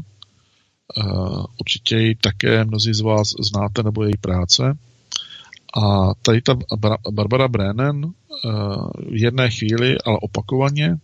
určitě 1.60 1.96
ji 1.96 2.14
také 2.14 2.64
mnozí 2.64 2.94
z 2.94 3.00
vás 3.00 3.28
znáte 3.40 3.82
nebo 3.82 4.04
její 4.04 4.16
práce. 4.20 4.78
A 5.84 6.14
tady 6.22 6.42
ta 6.42 6.58
Barbara 7.10 7.48
Brennan 7.48 8.12
v 9.10 9.22
jedné 9.22 9.50
chvíli, 9.50 9.96
ale 10.04 10.18
opakovaně, 10.22 10.96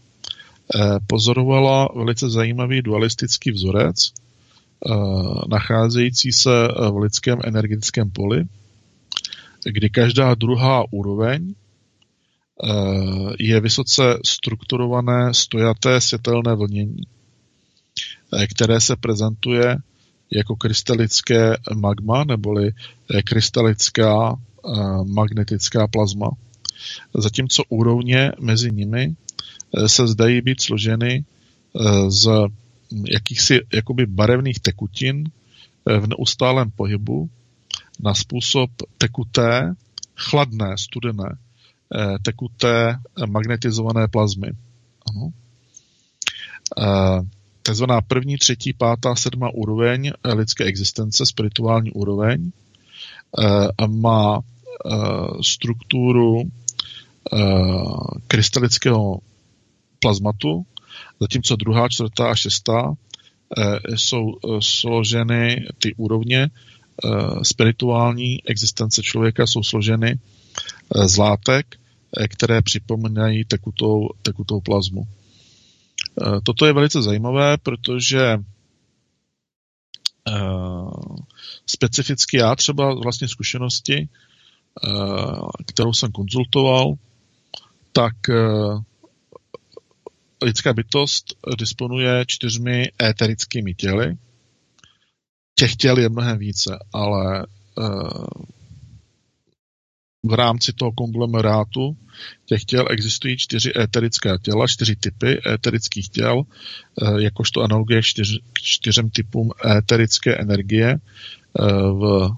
pozorovala 1.07 1.89
velice 1.97 2.31
zajímavý 2.31 2.83
dualistický 2.83 3.51
vzorec, 3.51 4.13
nacházející 5.49 6.33
se 6.33 6.51
v 6.91 6.97
lidském 6.97 7.39
energetickém 7.45 8.11
poli, 8.11 8.45
kdy 9.65 9.91
každá 9.91 10.35
druhá 10.35 10.85
úroveň 10.91 11.55
je 13.39 13.61
vysoce 13.61 14.03
strukturované 14.25 15.35
stojaté 15.35 16.01
světelné 16.01 16.55
vlnění, 16.55 17.03
které 18.55 18.81
se 18.81 18.97
prezentuje 18.97 19.77
jako 20.31 20.57
krystalické 20.57 21.57
magma 21.75 22.25
neboli 22.25 22.71
krystalická 23.25 24.37
magnetická 25.05 25.87
plazma. 25.87 26.31
Zatímco 27.15 27.63
úrovně 27.69 28.33
mezi 28.41 28.71
nimi 28.71 29.15
se 29.87 30.07
zdají 30.07 30.41
být 30.41 30.61
složeny 30.61 31.25
z 32.09 32.29
jakýchsi 33.11 33.61
jakoby 33.73 34.07
barevných 34.07 34.61
tekutin 34.61 35.25
v 35.87 36.07
neustálém 36.07 36.71
pohybu 36.71 37.31
na 38.01 38.15
způsob 38.15 38.71
tekuté, 38.99 39.75
chladné, 40.17 40.79
studené, 40.79 41.39
tekuté 42.23 42.99
magnetizované 43.27 44.09
plazmy. 44.09 44.51
Ano. 45.11 45.33
Takzvaná 47.63 48.01
první, 48.01 48.39
třetí, 48.39 48.73
pátá, 48.73 49.15
sedma 49.15 49.51
úroveň 49.55 50.13
lidské 50.35 50.65
existence, 50.65 51.27
spirituální 51.27 51.93
úroveň, 51.93 52.51
má 53.87 54.41
strukturu 55.43 56.43
krystalického 58.27 59.19
plazmatu, 60.01 60.67
zatímco 61.23 61.57
druhá, 61.57 61.89
čtvrtá 61.89 62.31
a 62.31 62.35
šestá 62.35 62.95
jsou 63.97 64.33
složeny 64.61 65.67
ty 65.79 65.95
úrovně 65.95 66.51
spirituální 67.43 68.49
existence 68.49 69.03
člověka 69.03 69.47
jsou 69.47 69.63
složeny 69.63 70.19
z 71.07 71.17
látek, 71.17 71.77
které 72.29 72.63
připomínají 72.63 73.45
tekutou, 73.45 74.09
tekutou 74.23 74.61
plazmu. 74.61 75.07
Toto 76.43 76.67
je 76.67 76.73
velice 76.73 77.03
zajímavé, 77.03 77.57
protože 77.59 78.39
specificky 81.67 82.37
já 82.37 82.57
třeba 82.57 82.95
vlastně 82.95 83.29
zkušenosti, 83.29 84.09
kterou 85.67 85.93
jsem 85.93 86.13
konzultoval, 86.13 86.95
tak 87.93 88.15
lidská 90.43 90.73
bytost 90.73 91.25
disponuje 91.59 92.25
čtyřmi 92.27 92.89
éterickými 93.03 93.75
těly. 93.75 94.17
Těch 95.55 95.77
těl 95.77 95.99
je 95.99 96.09
mnohem 96.09 96.39
více, 96.39 96.79
ale 96.93 97.47
v 100.27 100.35
rámci 100.35 100.73
toho 100.73 100.93
konglomerátu 100.93 101.97
těch 102.47 102.65
těl 102.65 102.87
existují 102.91 103.37
čtyři 103.37 103.73
éterická 103.79 104.39
těla, 104.39 104.67
čtyři 104.67 104.97
typy 104.97 105.41
éterických 105.55 106.09
těl, 106.09 106.43
jakožto 107.19 107.61
analogie 107.61 108.03
čtyř, 108.03 108.39
k 108.53 108.59
čtyřem 108.63 109.11
typům 109.11 109.51
éterické 109.77 110.37
energie 110.37 110.97
v 111.93 112.31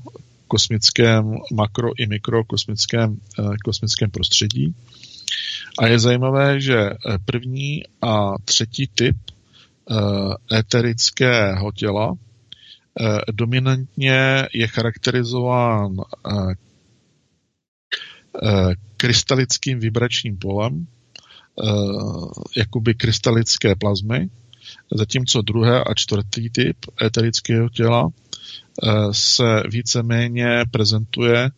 kosmickém 0.49 1.37
makro 1.55 1.89
i 1.99 2.07
mikrokosmickém 2.07 3.17
kosmickém 3.65 4.11
prostředí. 4.11 4.75
A 5.79 5.87
je 5.87 5.99
zajímavé, 5.99 6.61
že 6.61 6.91
první 7.25 7.83
a 8.03 8.33
třetí 8.45 8.89
typ 8.95 9.17
éterického 10.53 11.73
těla 11.73 12.15
dominantně 13.33 14.47
je 14.55 14.67
charakterizován 14.67 15.97
krystalickým 18.97 19.79
vibračním 19.79 20.37
polem, 20.37 20.87
jakoby 22.57 22.95
krystalické 22.95 23.75
plazmy, 23.77 24.29
zatímco 24.95 25.43
druhé 25.43 25.85
a 25.85 25.95
čtvrtý 25.95 26.51
typ 26.51 26.77
éterického 27.03 27.69
těla 27.69 28.09
se 29.13 29.63
víceméně 29.71 30.65
prezentuje 30.71 31.51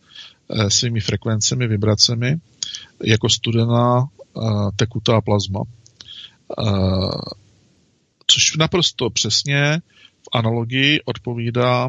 svými 0.69 1.01
frekvencemi, 1.01 1.67
vibracemi 1.67 2.37
jako 3.05 3.29
studená 3.29 4.05
tekutá 4.77 5.21
plazma. 5.21 5.61
Což 8.27 8.57
naprosto 8.57 9.11
přesně 9.11 9.81
v 10.23 10.29
analogii 10.33 11.01
odpovídá 11.05 11.89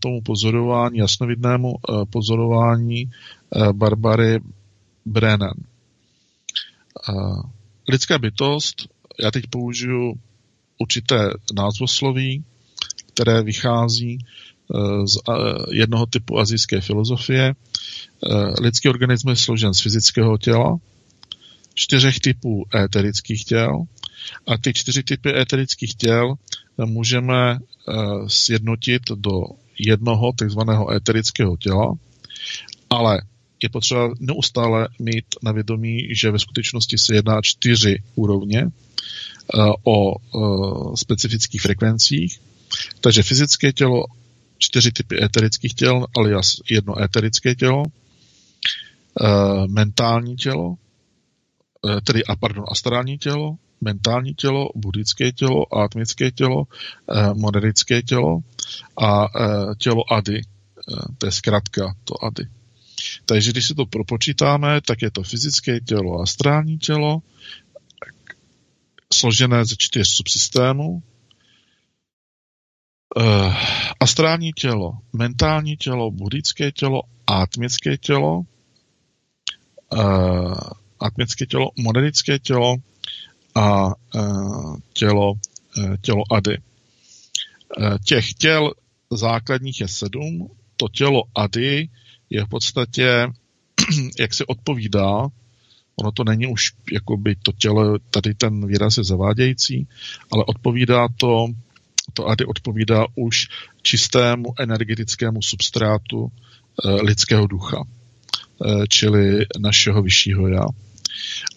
tomu 0.00 0.20
pozorování, 0.22 0.98
jasnovidnému 0.98 1.74
pozorování 2.10 3.10
Barbary 3.72 4.40
Brennan. 5.06 5.54
Lidská 7.88 8.18
bytost, 8.18 8.88
já 9.22 9.30
teď 9.30 9.44
použiju 9.50 10.14
určité 10.78 11.30
názvosloví, 11.56 12.44
které 13.06 13.42
vychází 13.42 14.18
z 15.04 15.16
jednoho 15.72 16.06
typu 16.06 16.38
azijské 16.38 16.80
filozofie. 16.80 17.54
Lidský 18.60 18.88
organismus 18.88 19.30
je 19.38 19.44
složen 19.44 19.74
z 19.74 19.80
fyzického 19.80 20.38
těla, 20.38 20.76
čtyřech 21.74 22.20
typů 22.20 22.64
éterických 22.74 23.44
těl 23.44 23.82
a 24.46 24.58
ty 24.58 24.74
čtyři 24.74 25.02
typy 25.02 25.36
éterických 25.40 25.94
těl 25.94 26.34
můžeme 26.84 27.58
sjednotit 28.26 29.02
do 29.14 29.42
jednoho 29.78 30.32
takzvaného 30.32 30.92
éterického 30.92 31.56
těla, 31.56 31.94
ale 32.90 33.22
je 33.62 33.68
potřeba 33.68 34.10
neustále 34.20 34.88
mít 34.98 35.24
na 35.42 35.52
vědomí, 35.52 36.14
že 36.14 36.30
ve 36.30 36.38
skutečnosti 36.38 36.98
se 36.98 37.14
jedná 37.14 37.40
čtyři 37.42 38.02
úrovně 38.14 38.66
o 39.84 40.14
specifických 40.94 41.62
frekvencích. 41.62 42.40
Takže 43.00 43.22
fyzické 43.22 43.72
tělo, 43.72 44.04
čtyři 44.58 44.92
typy 44.92 45.24
éterických 45.24 45.74
těl, 45.74 46.06
alias 46.16 46.56
jedno 46.70 47.02
éterické 47.02 47.54
tělo, 47.54 47.82
mentální 49.68 50.36
tělo, 50.36 50.74
tedy 52.04 52.24
a 52.24 52.36
pardon, 52.36 52.64
astrální 52.68 53.18
tělo, 53.18 53.56
mentální 53.80 54.34
tělo, 54.34 54.68
buddhické 54.74 55.32
tělo, 55.32 55.74
atmické 55.74 56.30
tělo, 56.30 56.64
monerické 57.34 58.02
tělo 58.02 58.38
a 59.02 59.26
tělo 59.78 60.12
ady. 60.12 60.40
To 61.18 61.26
je 61.26 61.32
zkrátka 61.32 61.94
to 62.04 62.24
ady. 62.24 62.44
Takže 63.26 63.50
když 63.50 63.66
si 63.66 63.74
to 63.74 63.86
propočítáme, 63.86 64.80
tak 64.80 65.02
je 65.02 65.10
to 65.10 65.22
fyzické 65.22 65.80
tělo, 65.80 66.20
astrální 66.20 66.78
tělo, 66.78 67.22
složené 69.12 69.64
ze 69.64 69.74
čtyř 69.78 70.08
subsystémů, 70.08 71.02
astrální 74.00 74.52
tělo, 74.52 74.92
mentální 75.12 75.76
tělo, 75.76 76.10
buddhické 76.10 76.72
tělo, 76.72 77.02
atmické 77.26 77.96
tělo, 77.96 78.42
atmické 81.00 81.46
tělo, 81.46 81.70
monedické 81.76 82.38
tělo 82.38 82.76
a 83.54 83.86
uh, 83.86 84.76
tělo, 84.92 85.32
uh, 85.32 85.96
tělo 86.00 86.22
Ady. 86.32 86.58
Těch 88.04 88.34
těl 88.34 88.72
základních 89.10 89.80
je 89.80 89.88
sedm. 89.88 90.50
To 90.76 90.88
tělo 90.88 91.22
Ady 91.36 91.88
je 92.30 92.44
v 92.44 92.48
podstatě, 92.48 93.26
jak 94.18 94.34
se 94.34 94.44
odpovídá, 94.46 95.28
ono 95.96 96.12
to 96.12 96.24
není 96.24 96.46
už 96.46 96.72
jakoby 96.92 97.36
to 97.36 97.52
tělo, 97.52 97.98
tady 98.10 98.34
ten 98.34 98.66
výraz 98.66 98.96
je 98.96 99.04
zavádějící, 99.04 99.88
ale 100.32 100.44
odpovídá 100.44 101.08
to, 101.16 101.46
to 102.12 102.26
Ady 102.26 102.44
odpovídá 102.44 103.06
už 103.14 103.48
čistému 103.82 104.54
energetickému 104.58 105.42
substrátu 105.42 106.28
e, 106.84 106.90
lidského 106.90 107.46
ducha, 107.46 107.84
čili 108.88 109.46
našeho 109.58 110.02
vyššího 110.02 110.48
já. 110.48 110.64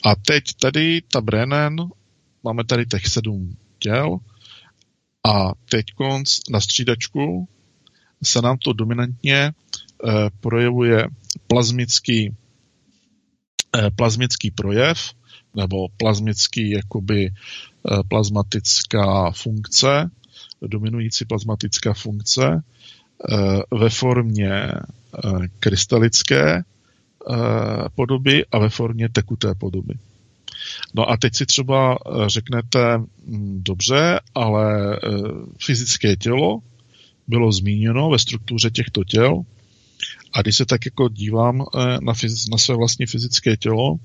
A 0.06 0.16
teď 0.16 0.44
tady 0.62 1.02
ta 1.02 1.22
Brennan, 1.22 1.76
máme 2.44 2.64
tady 2.64 2.86
těch 2.86 3.08
sedm 3.08 3.56
těl 3.80 4.18
a 5.24 5.52
teď 5.70 5.86
konc 5.96 6.40
na 6.50 6.62
střídačku 6.62 7.48
se 8.24 8.42
nám 8.42 8.58
to 8.58 8.74
dominantně 8.74 9.38
eh, 9.38 9.54
projevuje 10.40 11.08
plazmický, 11.48 12.36
eh, 13.78 13.92
plazmický 13.96 14.52
projev 14.52 14.98
nebo 15.56 15.88
plazmický 15.98 16.72
jakoby 16.72 17.26
eh, 17.28 17.98
plazmatická 18.08 19.32
funkce, 19.32 20.10
dominující 20.62 21.26
plazmatická 21.26 21.94
funkce 21.94 22.64
ve 23.72 23.90
formě 23.90 24.72
krystalické 25.60 26.64
podoby 27.96 28.46
a 28.52 28.60
ve 28.60 28.70
formě 28.70 29.10
tekuté 29.10 29.56
podoby. 29.56 29.94
No 30.94 31.10
a 31.10 31.18
teď 31.18 31.36
si 31.36 31.46
třeba 31.46 31.98
řeknete, 32.28 32.98
hm, 32.98 33.62
dobře, 33.64 34.20
ale 34.36 35.00
fyzické 35.66 36.16
tělo 36.16 36.62
bylo 37.28 37.52
zmíněno 37.52 38.10
ve 38.10 38.20
struktuře 38.20 38.70
těchto 38.70 39.04
těl. 39.04 39.44
A 40.34 40.42
když 40.42 40.56
se 40.56 40.66
tak 40.66 40.86
jako 40.86 41.10
dívám 41.10 41.62
eh, 41.62 41.98
na, 42.02 42.14
fyz, 42.14 42.48
na 42.50 42.58
své 42.58 42.76
vlastní 42.76 43.06
fyzické 43.06 43.58
tělo, 43.58 43.96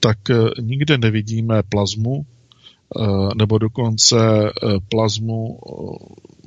tak 0.00 0.30
eh, 0.30 0.34
nikde 0.60 0.98
nevidíme 0.98 1.62
plazmu, 1.62 2.26
eh, 2.26 3.04
nebo 3.36 3.58
dokonce 3.58 4.16
plazmu, 4.88 5.58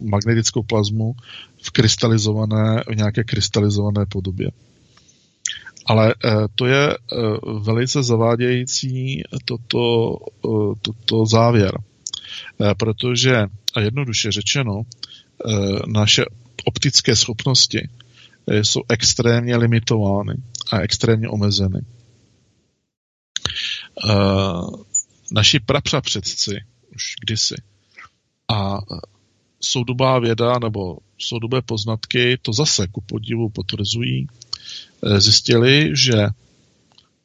magnetickou 0.01 0.63
plazmu 0.63 1.15
v 1.63 1.71
krystalizované, 1.71 2.83
v 2.91 2.95
nějaké 2.95 3.23
krystalizované 3.23 4.05
podobě. 4.05 4.51
Ale 5.85 6.15
to 6.55 6.65
je 6.65 6.97
velice 7.61 8.03
zavádějící 8.03 9.23
toto, 9.45 10.17
toto 10.81 11.25
závěr. 11.25 11.71
Protože, 12.77 13.45
a 13.75 13.79
jednoduše 13.81 14.31
řečeno, 14.31 14.81
Eh, 15.43 15.79
naše 15.87 16.25
optické 16.65 17.15
schopnosti 17.15 17.89
eh, 18.47 18.63
jsou 18.63 18.81
extrémně 18.89 19.57
limitovány 19.57 20.33
a 20.71 20.79
extrémně 20.79 21.29
omezeny. 21.29 21.79
Eh, 24.09 24.13
naši 25.31 25.59
prapřapředci 25.59 26.51
už 26.95 27.15
kdysi 27.25 27.55
a 28.47 28.77
soudobá 29.61 30.19
věda 30.19 30.59
nebo 30.59 30.97
soudobé 31.17 31.61
poznatky 31.61 32.37
to 32.41 32.53
zase 32.53 32.87
ku 32.87 33.01
podivu 33.01 33.49
potvrzují, 33.49 34.27
zjistili, 35.17 35.91
že 35.93 36.27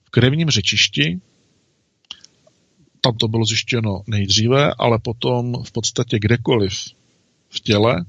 v 0.04 0.10
krevním 0.10 0.50
řečišti 0.50 1.20
tam 3.00 3.16
to 3.16 3.28
bylo 3.28 3.44
zjištěno 3.44 4.02
nejdříve, 4.06 4.74
ale 4.78 4.98
potom 4.98 5.64
v 5.64 5.72
podstatě 5.72 6.18
kdekoliv 6.18 6.72
v 7.48 7.60
těle 7.60 8.04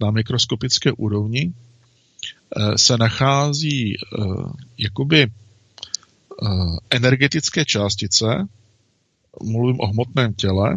na 0.00 0.10
mikroskopické 0.10 0.92
úrovni 0.92 1.52
eh, 1.52 2.78
se 2.78 2.96
nachází 2.98 3.94
eh, 3.94 3.98
jakoby 4.78 5.22
eh, 5.22 5.28
energetické 6.90 7.64
částice, 7.64 8.26
mluvím 9.42 9.80
o 9.80 9.86
hmotném 9.86 10.34
těle, 10.34 10.76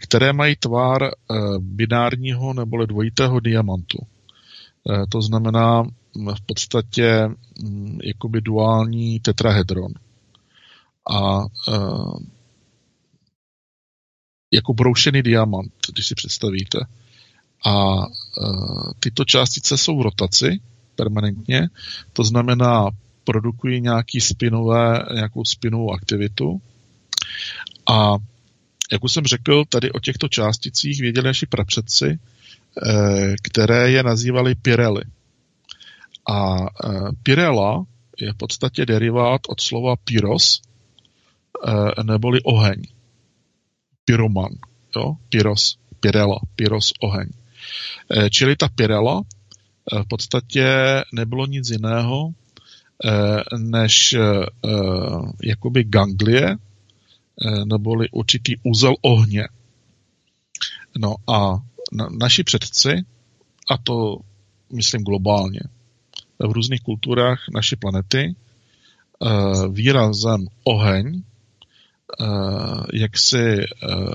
které 0.00 0.32
mají 0.32 0.56
tvar 0.56 1.10
binárního 1.58 2.54
nebo 2.54 2.86
dvojitého 2.86 3.40
diamantu. 3.40 3.98
To 5.08 5.22
znamená 5.22 5.84
v 6.14 6.40
podstatě 6.46 7.28
mm, 7.62 7.98
jakoby 8.04 8.40
duální 8.40 9.20
tetrahedron. 9.20 9.92
A 11.10 11.40
jako 14.52 14.74
broušený 14.74 15.22
diamant, 15.22 15.72
když 15.92 16.06
si 16.06 16.14
představíte. 16.14 16.78
A 17.66 18.02
e, 18.02 18.06
tyto 19.00 19.24
částice 19.24 19.78
jsou 19.78 19.98
v 19.98 20.02
rotaci 20.02 20.60
permanentně, 20.96 21.68
to 22.12 22.24
znamená, 22.24 22.90
produkují 23.24 23.80
nějaký 23.80 24.20
spinové, 24.20 25.06
nějakou 25.14 25.44
spinovou 25.44 25.92
aktivitu. 25.92 26.60
A 27.90 28.16
jak 28.92 29.04
už 29.04 29.12
jsem 29.12 29.24
řekl, 29.24 29.64
tady 29.68 29.92
o 29.92 30.00
těchto 30.00 30.28
částicích 30.28 31.00
věděli 31.00 31.26
naši 31.26 31.46
prapředci, 31.46 32.06
e, 32.06 32.18
které 33.42 33.90
je 33.90 34.02
nazývali 34.02 34.54
pirely. 34.54 35.02
A 36.28 36.66
e, 36.66 36.68
pirela 37.22 37.84
je 38.18 38.32
v 38.32 38.36
podstatě 38.36 38.86
derivát 38.86 39.40
od 39.48 39.60
slova 39.60 39.96
pyros, 39.96 40.62
e, 41.66 42.02
neboli 42.02 42.40
oheň 42.42 42.82
pyroman, 44.04 44.52
jo? 44.96 45.16
pyros, 45.28 45.78
pirela, 46.00 46.38
pyros, 46.56 46.92
oheň. 47.00 47.28
E, 48.10 48.30
čili 48.30 48.56
ta 48.56 48.68
pirela 48.68 49.22
v 50.04 50.08
podstatě 50.08 50.66
nebylo 51.12 51.46
nic 51.46 51.70
jiného, 51.70 52.30
než 53.58 54.14
jakoby 55.42 55.84
ganglie, 55.84 56.56
neboli 57.64 58.08
určitý 58.10 58.56
úzel 58.62 58.94
ohně. 59.02 59.48
No 60.98 61.14
a 61.26 61.62
na, 61.92 62.08
naši 62.20 62.44
předci, 62.44 63.02
a 63.70 63.78
to 63.78 64.16
myslím 64.72 65.02
globálně, 65.02 65.60
v 66.38 66.52
různých 66.52 66.80
kulturách 66.80 67.44
naší 67.54 67.76
planety, 67.76 68.34
výrazem 69.72 70.46
oheň 70.64 71.22
uh, 72.20 72.84
jak 72.92 73.18
si 73.18 73.58
uh, 73.58 74.12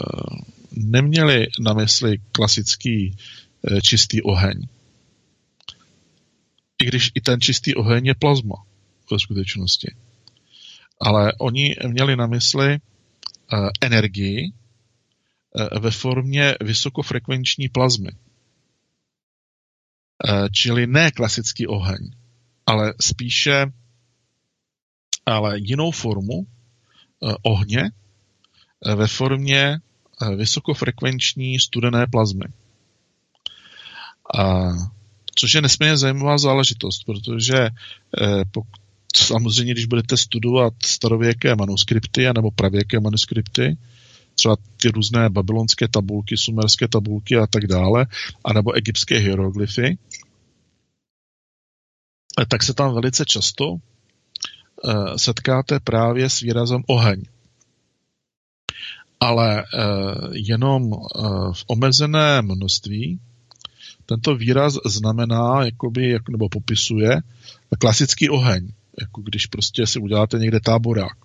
neměli 0.72 1.48
na 1.60 1.74
mysli 1.74 2.18
klasický 2.32 3.18
čistý 3.82 4.22
oheň. 4.22 4.68
I 6.82 6.86
když 6.86 7.12
i 7.16 7.22
ten 7.22 7.42
čistý 7.42 7.76
oheň 7.76 8.06
je 8.06 8.16
plazma 8.16 8.56
ve 9.12 9.20
skutečnosti. 9.20 9.96
Ale 11.02 11.34
oni 11.40 11.76
měli 11.88 12.16
na 12.16 12.28
mysli 12.28 12.80
energii 13.82 14.52
ve 15.80 15.92
formě 15.92 16.56
vysokofrekvenční 16.62 17.70
plazmy. 17.70 18.10
Uh, 20.30 20.48
čili 20.52 20.88
ne 20.88 21.12
klasický 21.12 21.68
oheň, 21.68 22.12
ale 22.66 22.94
spíše 23.00 23.66
ale 25.26 25.60
jinou 25.60 25.92
formu, 25.92 26.48
Eh, 27.24 27.36
ohně 27.42 27.92
eh, 28.86 28.96
ve 28.96 29.08
formě 29.08 29.78
eh, 30.22 30.36
vysokofrekvenční 30.36 31.60
studené 31.60 32.08
plazmy. 32.08 32.46
A, 34.40 34.70
což 35.36 35.54
je 35.54 35.62
nesmírně 35.62 35.98
zajímavá 35.98 36.38
záležitost, 36.38 37.04
protože 37.04 37.70
samozřejmě, 39.16 39.74
když 39.74 39.86
budete 39.86 40.18
studovat 40.18 40.74
starověké 40.84 41.56
manuskripty 41.56 42.26
nebo 42.36 42.52
pravěké 42.52 43.00
manuskripty, 43.00 43.78
třeba 44.36 44.56
ty 44.78 44.88
různé 44.88 45.30
babylonské 45.30 45.88
tabulky, 45.88 46.38
sumerské 46.38 46.88
tabulky 46.88 47.36
a 47.36 47.48
tak 47.48 47.68
dále, 47.68 48.06
anebo 48.44 48.74
egyptské 48.74 49.18
hieroglyfy, 49.18 49.98
tak 52.48 52.64
se 52.64 52.74
tam 52.74 52.94
velice 52.94 53.26
často 53.26 53.78
Eh, 54.90 55.20
setkáte 55.20 55.80
právě 55.80 56.30
s 56.30 56.40
výrazem 56.40 56.84
oheň. 56.88 57.24
ale 59.20 59.64
jenom 60.32 60.92
v 61.54 61.64
omezené 61.68 62.42
množství 62.42 63.20
tento 64.06 64.36
výraz 64.36 64.74
znamená, 64.86 65.66
jakoby, 65.66 66.20
nebo 66.30 66.50
popisuje 66.50 67.22
klasický 67.80 68.30
oheň, 68.30 68.68
jako 69.00 69.22
když 69.22 69.46
prostě 69.46 69.88
si 69.88 70.00
uděláte 70.00 70.40
někde 70.40 70.60
táborák. 70.60 71.18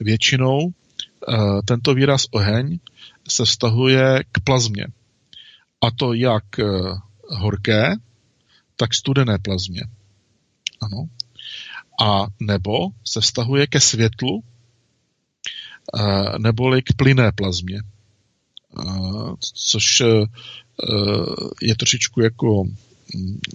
Většinou 0.00 0.72
tento 1.64 1.94
výraz 1.94 2.26
oheň 2.30 2.78
se 3.28 3.44
vztahuje 3.44 4.24
k 4.32 4.40
plazmě. 4.44 4.86
A 5.80 5.90
to 5.90 6.12
jak 6.12 6.44
horké, 7.28 7.94
tak 8.76 8.94
studené 8.94 9.38
plazmě. 9.38 9.82
Ano. 10.82 11.04
A 12.02 12.26
nebo 12.40 12.72
se 13.04 13.20
vztahuje 13.20 13.66
ke 13.66 13.80
světlu, 13.80 14.44
neboli 16.38 16.82
k 16.82 16.96
plyné 16.96 17.32
plazmě. 17.32 17.82
Což 19.54 20.00
e, 20.00 20.06
je 21.62 21.76
trošičku 21.76 22.20
jako, 22.20 22.64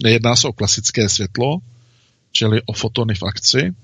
nejedná 0.02 0.36
se 0.36 0.48
o 0.48 0.52
klasické 0.52 1.08
světlo, 1.08 1.58
čili 2.32 2.62
o 2.66 2.72
fotony 2.72 3.14
v 3.14 3.22
akci, 3.22 3.74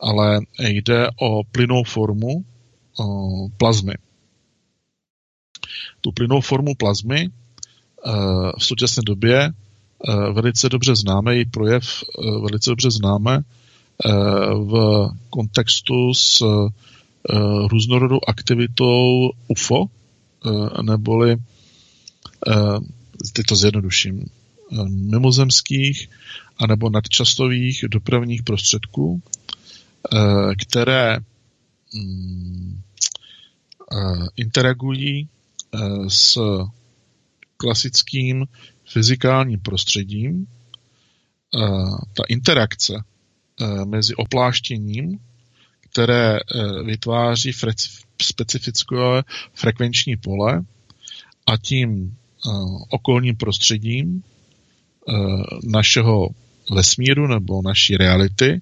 ale 0.00 0.40
jde 0.58 1.08
o 1.20 1.44
plynou 1.44 1.84
formu 1.84 2.44
plazmy. 3.56 3.94
Tu 6.00 6.12
plynou 6.12 6.40
formu 6.40 6.74
plazmy 6.74 7.28
v 8.58 8.64
současné 8.64 9.02
době 9.06 9.52
Eh, 9.52 9.69
velice 10.32 10.68
dobře 10.68 10.96
známe, 10.96 11.34
její 11.36 11.44
projev 11.44 11.84
eh, 12.02 12.30
velice 12.30 12.70
dobře 12.70 12.90
známe 12.90 13.38
eh, 13.38 14.10
v 14.54 15.08
kontextu 15.30 16.14
s 16.14 16.42
různorodou 17.70 18.18
aktivitou 18.28 19.30
UFO, 19.48 19.86
neboli, 20.82 21.36
teď 23.32 23.46
to 23.48 23.56
zjednoduším, 23.56 24.24
mimozemských 24.88 26.10
anebo 26.56 26.90
nadčasových 26.90 27.84
dopravních 27.88 28.42
prostředků, 28.42 29.22
které 30.58 31.18
mm, 31.94 32.80
interagují 34.36 35.28
s 36.08 36.38
klasickým 37.56 38.46
fyzikálním 38.92 39.60
prostředím, 39.60 40.46
eh, 40.46 41.60
ta 42.16 42.22
interakce 42.28 42.94
eh, 43.60 43.84
mezi 43.84 44.14
opláštěním, 44.14 45.18
které 45.80 46.36
eh, 46.36 46.82
vytváří 46.82 47.52
specifické 48.22 49.22
frekvenční 49.54 50.16
pole 50.16 50.62
a 51.46 51.56
tím 51.56 52.16
okolním 52.90 53.36
prostředím 53.36 54.22
našeho 55.64 56.28
vesmíru 56.70 57.26
nebo 57.26 57.62
naší 57.62 57.96
reality, 57.96 58.60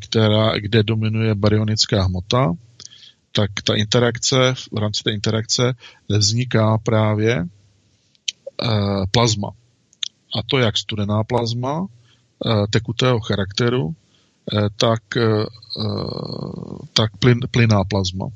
která, 0.00 0.58
kde 0.58 0.82
dominuje 0.82 1.34
baryonická 1.34 2.02
hmota, 2.02 2.52
tak 3.32 3.50
ta 3.64 3.74
interakce, 3.74 4.54
v 4.72 4.78
rámci 4.78 5.02
té 5.02 5.10
interakce 5.10 5.74
vzniká 6.08 6.78
právě 6.78 7.44
plazma. 9.10 9.50
A 10.34 10.42
to 10.42 10.58
jak 10.58 10.78
studená 10.78 11.24
plazma, 11.24 11.86
eh, 11.86 12.66
tekutého 12.70 13.20
charakteru, 13.20 13.94
eh, 14.52 14.68
tak, 14.76 15.02
tak 16.92 17.16
plyn, 17.16 17.40
plyná 17.50 17.84
plazma. 17.84 18.26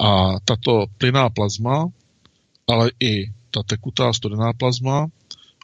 A 0.00 0.40
tato 0.44 0.86
plyná 0.98 1.30
plazma, 1.30 1.86
ale 2.68 2.90
i 3.00 3.30
ta 3.50 3.62
tekutá 3.62 4.12
studená 4.12 4.52
plazma 4.52 5.06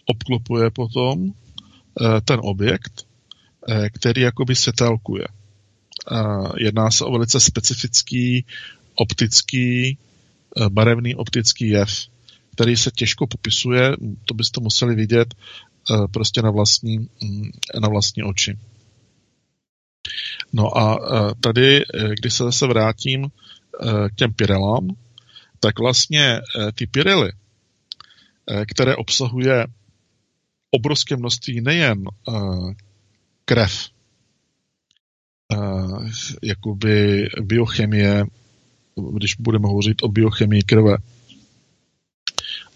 obklopuje 0.07 0.71
potom 0.71 1.33
ten 2.25 2.41
objekt, 2.43 3.07
který 3.93 4.21
jakoby 4.23 4.57
setelkuje. 4.57 5.27
Jedná 6.57 6.91
se 6.91 7.05
o 7.05 7.13
velice 7.13 7.41
specifický 7.41 8.45
optický, 8.95 9.99
barevný 10.69 11.15
optický 11.15 11.69
jev 11.69 12.09
který 12.59 12.77
se 12.77 12.91
těžko 12.91 13.27
popisuje, 13.27 13.93
to 14.25 14.35
byste 14.35 14.61
museli 14.61 14.95
vidět 14.95 15.35
eh, 15.35 16.09
prostě 16.13 16.43
na 16.43 16.51
vlastní, 16.51 16.99
mm, 16.99 17.51
na 17.81 17.89
vlastní 17.89 18.23
oči. 18.23 18.59
No 20.53 20.79
a 20.79 20.99
eh, 20.99 21.35
tady, 21.41 21.83
eh, 21.83 22.09
když 22.21 22.35
se 22.35 22.45
zase 22.45 22.67
vrátím 22.67 23.31
k 24.11 24.15
těm 24.15 24.33
pirelám, 24.33 24.89
tak 25.61 25.79
vlastně 25.79 26.41
ty 26.75 26.87
pirely, 26.87 27.33
které 28.73 28.97
obsahuje 28.97 29.67
obrovské 30.71 31.17
množství 31.17 31.61
nejen 31.61 32.05
krev, 33.45 33.89
jakoby 36.43 37.29
biochemie, 37.43 38.25
když 39.13 39.35
budeme 39.39 39.69
hovořit 39.69 40.03
o 40.03 40.09
biochemii 40.09 40.63
krve, 40.63 40.97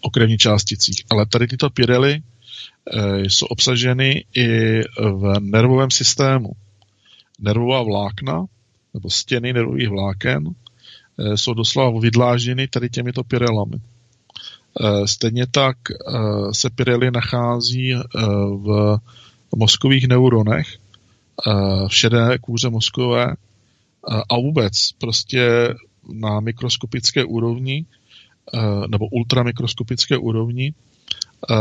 o 0.03 0.09
krevních 0.09 0.39
částicích. 0.39 1.03
Ale 1.09 1.25
tady 1.25 1.47
tyto 1.47 1.69
pirely 1.69 2.21
eh, 2.21 3.19
jsou 3.19 3.45
obsaženy 3.45 4.25
i 4.35 4.79
v 4.99 5.39
nervovém 5.39 5.91
systému. 5.91 6.49
Nervová 7.39 7.83
vlákna 7.83 8.45
nebo 8.93 9.09
stěny 9.09 9.53
nervových 9.53 9.89
vláken 9.89 10.43
eh, 10.49 11.37
jsou 11.37 11.53
doslova 11.53 11.99
vydláženy 11.99 12.67
tady 12.67 12.89
těmito 12.89 13.23
pirelami. 13.23 13.75
Eh, 13.77 15.07
stejně 15.07 15.47
tak 15.47 15.77
se 16.51 16.69
pirely 16.69 17.11
nachází 17.11 17.93
v 18.57 18.97
mozkových 19.55 20.07
neuronech, 20.07 20.67
v 21.87 21.95
šedé 21.95 22.37
kůře 22.41 22.69
mozkové 22.69 23.35
a 24.29 24.35
vůbec 24.35 24.91
prostě 24.91 25.73
na 26.13 26.39
mikroskopické 26.39 27.23
úrovni 27.23 27.85
nebo 28.87 29.07
ultramikroskopické 29.07 30.17
úrovni 30.17 30.73
eh, 30.73 31.53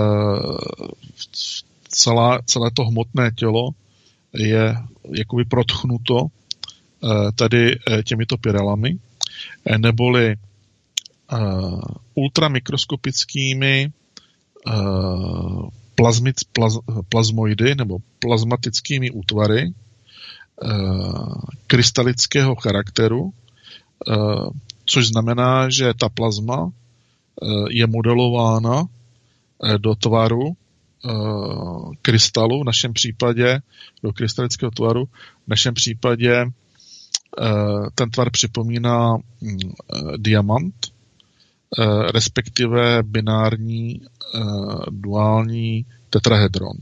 celá, 1.89 2.43
celé 2.47 2.71
to 2.71 2.85
hmotné 2.85 3.31
tělo 3.31 3.71
je 4.35 4.77
jakoby 5.11 5.45
protchnuto 5.45 6.27
eh, 6.27 7.33
tady 7.35 7.79
těmito 8.05 8.37
pirelami, 8.37 8.99
neboli 9.79 10.37
ultramikroskopickými 12.15 13.93
plazmic, 15.95 16.45
plaz, 16.45 16.79
plazmoidy 17.09 17.75
nebo 17.75 17.99
plazmatickými 18.19 19.11
útvary 19.11 19.73
krystalického 21.67 22.55
charakteru, 22.55 23.33
což 24.87 25.09
znamená, 25.09 25.71
že 25.71 25.95
ta 25.95 26.09
plazma 26.09 26.71
eh, 26.71 27.47
je 27.71 27.87
modelována 27.87 28.85
eh, 28.85 29.79
do 29.79 29.95
tvaru 29.95 30.49
eh, 30.51 31.11
krystalu, 32.03 32.61
v 32.61 32.65
našem 32.65 32.93
případě 32.93 33.61
do 34.03 34.13
krystalického 34.13 34.71
tvaru, 34.71 35.05
v 35.47 35.49
našem 35.49 35.75
případě 35.75 36.45
ten 37.95 38.11
tvar 38.11 38.31
připomíná 38.31 39.17
mm, 39.17 39.59
diamant, 40.17 40.75
respektive 42.15 43.03
binární 43.03 44.01
duální 44.91 45.87
tetrahedron. 46.11 46.77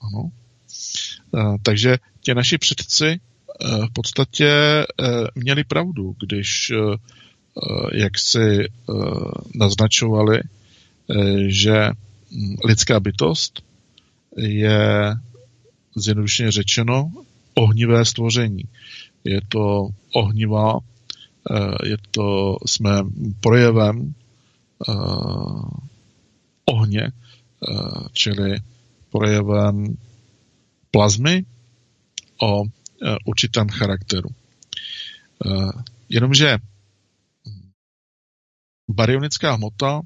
Ano. 0.00 0.30
Takže 1.62 1.98
ti 2.20 2.34
naši 2.34 2.58
předci 2.58 3.20
v 3.60 3.92
podstatě 3.92 4.50
měli 5.34 5.64
pravdu, 5.64 6.14
když 6.20 6.72
jak 7.92 8.18
si 8.18 8.64
eh, 8.64 8.92
naznačovali, 9.54 10.38
eh, 10.38 10.44
že 11.48 11.90
hm, 11.90 12.56
lidská 12.64 13.00
bytost 13.00 13.62
je 14.36 15.14
zjednodušeně 15.96 16.52
řečeno 16.52 17.12
ohnivé 17.54 18.04
stvoření. 18.04 18.64
Je 19.24 19.40
to 19.48 19.88
ohnivá, 20.12 20.78
je 21.84 21.96
to, 22.10 22.56
jsme 22.66 23.02
projevem 23.40 24.14
ohně, 26.64 27.12
čili 28.12 28.56
projevem 29.10 29.96
plazmy 30.90 31.44
o 32.42 32.62
určitém 33.24 33.68
charakteru. 33.68 34.28
Jenomže 36.08 36.58
barionická 38.88 39.52
hmota 39.52 40.00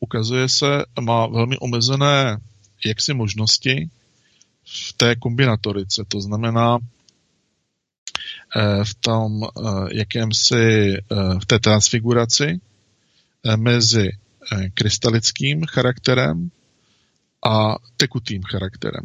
ukazuje 0.00 0.48
se, 0.48 0.84
má 1.00 1.26
velmi 1.26 1.58
omezené 1.58 2.38
jaksi 2.84 3.14
možnosti 3.14 3.90
v 4.64 4.92
té 4.92 5.16
kombinatorice. 5.16 6.04
To 6.08 6.20
znamená, 6.20 6.78
v 8.84 8.94
tom 9.00 9.42
jakémsi, 9.92 10.94
v 11.40 11.46
té 11.46 11.58
transfiguraci 11.58 12.60
mezi 13.56 14.10
krystalickým 14.74 15.64
charakterem 15.66 16.50
a 17.48 17.76
tekutým 17.96 18.42
charakterem. 18.42 19.04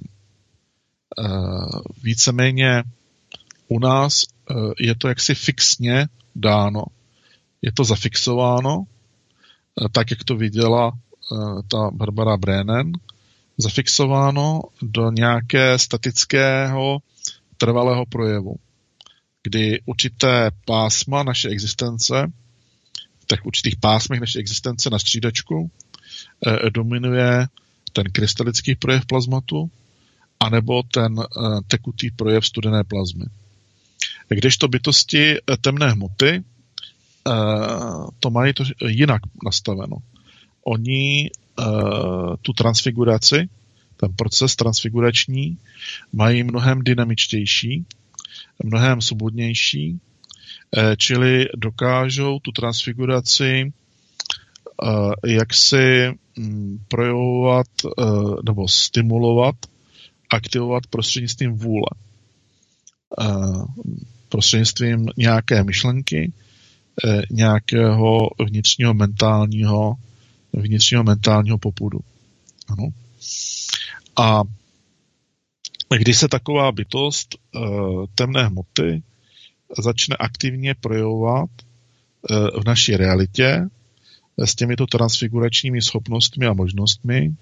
Víceméně 2.03 2.83
u 3.67 3.79
nás 3.79 4.23
je 4.79 4.95
to 4.95 5.07
jaksi 5.07 5.35
fixně 5.35 6.07
dáno. 6.35 6.83
Je 7.61 7.71
to 7.71 7.83
zafixováno, 7.83 8.83
tak 9.91 10.11
jak 10.11 10.23
to 10.23 10.35
viděla 10.35 10.91
ta 11.67 11.91
Barbara 11.91 12.37
Brennan, 12.37 12.91
zafixováno 13.57 14.61
do 14.81 15.11
nějaké 15.11 15.79
statického 15.79 16.99
trvalého 17.57 18.05
projevu, 18.05 18.55
kdy 19.43 19.81
určité 19.85 20.51
pásma 20.65 21.23
naše 21.23 21.49
existence, 21.49 22.31
v 23.21 23.25
těch 23.25 23.45
určitých 23.45 23.75
pásmech 23.75 24.19
naší 24.19 24.39
existence 24.39 24.89
na 24.89 24.99
střídačku 24.99 25.71
eh, 26.47 26.69
dominuje 26.69 27.47
ten 27.93 28.03
krystalický 28.11 28.75
projev 28.75 29.05
plazmatu, 29.05 29.71
anebo 30.39 30.83
ten 30.83 31.19
eh, 31.19 31.25
tekutý 31.67 32.11
projev 32.11 32.45
studené 32.45 32.83
plazmy. 32.83 33.25
Když 34.29 34.57
to 34.57 34.67
bytosti 34.67 35.37
eh, 35.37 35.57
temné 35.61 35.91
hmoty, 35.91 36.43
to 38.19 38.29
mají 38.29 38.53
to 38.53 38.63
jinak 38.87 39.21
nastaveno. 39.45 39.97
Oni 40.65 41.29
tu 42.41 42.53
transfiguraci, 42.53 43.49
ten 43.97 44.13
proces 44.15 44.55
transfigurační, 44.55 45.57
mají 46.13 46.43
mnohem 46.43 46.81
dynamičtější, 46.81 47.85
mnohem 48.63 49.01
svobodnější, 49.01 49.99
eh, 50.77 50.95
čili 50.97 51.45
dokážou 51.55 52.39
tu 52.39 52.51
transfiguraci 52.51 53.73
eh, 54.83 55.31
jak 55.31 55.53
si 55.53 56.11
mm, 56.37 56.77
projevovat 56.87 57.67
eh, 57.85 58.03
nebo 58.45 58.67
stimulovat, 58.67 59.55
aktivovat 60.29 60.87
prostřednictvím 60.87 61.53
vůle. 61.53 61.89
Prostřednictvím 64.29 65.05
nějaké 65.17 65.63
myšlenky, 65.63 66.31
nějakého 67.31 68.29
vnitřního 68.45 68.93
mentálního 68.93 69.95
vnitřního 70.53 71.03
mentálního 71.03 71.57
popudu. 71.57 71.99
Ano. 72.67 72.87
A 74.15 74.43
když 75.97 76.17
se 76.17 76.27
taková 76.27 76.71
bytost 76.71 77.35
uh, 77.55 78.05
temné 78.15 78.45
hmoty 78.47 79.03
začne 79.83 80.15
aktivně 80.19 80.75
projevovat 80.75 81.49
uh, 82.29 82.61
v 82.61 82.65
naší 82.65 82.97
realitě 82.97 83.67
s 84.37 84.55
těmito 84.55 84.87
transfiguračními 84.87 85.81
schopnostmi 85.81 86.45
a 86.45 86.53
možnostmi, 86.53 87.35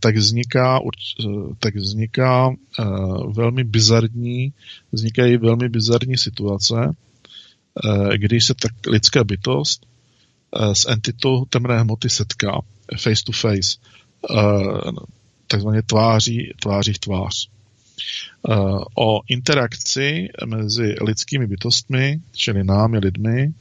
tak 0.00 0.16
vzniká, 0.16 0.80
tak 1.58 1.76
vzniká 1.76 2.50
velmi 3.34 3.64
bizarní, 3.64 4.52
vznikají 4.92 5.36
velmi 5.36 5.68
bizarní 5.68 6.16
situace, 6.16 6.74
kdy 8.16 8.40
se 8.40 8.54
tak 8.54 8.72
lidská 8.86 9.24
bytost 9.24 9.86
s 10.72 10.88
entitou 10.88 11.44
temné 11.44 11.80
hmoty 11.80 12.10
setká 12.10 12.60
face 12.96 13.24
to 13.24 13.32
face 13.32 13.78
takzvaně 15.48 15.82
tváří, 15.82 16.52
tváří 16.62 16.92
v 16.92 16.98
tvář. 16.98 17.48
Eh, 18.50 18.54
o 18.94 19.20
interakci 19.28 20.28
mezi 20.46 20.94
lidskými 21.00 21.46
bytostmi, 21.46 22.20
čili 22.32 22.64
námi, 22.64 22.98
lidmi, 22.98 23.52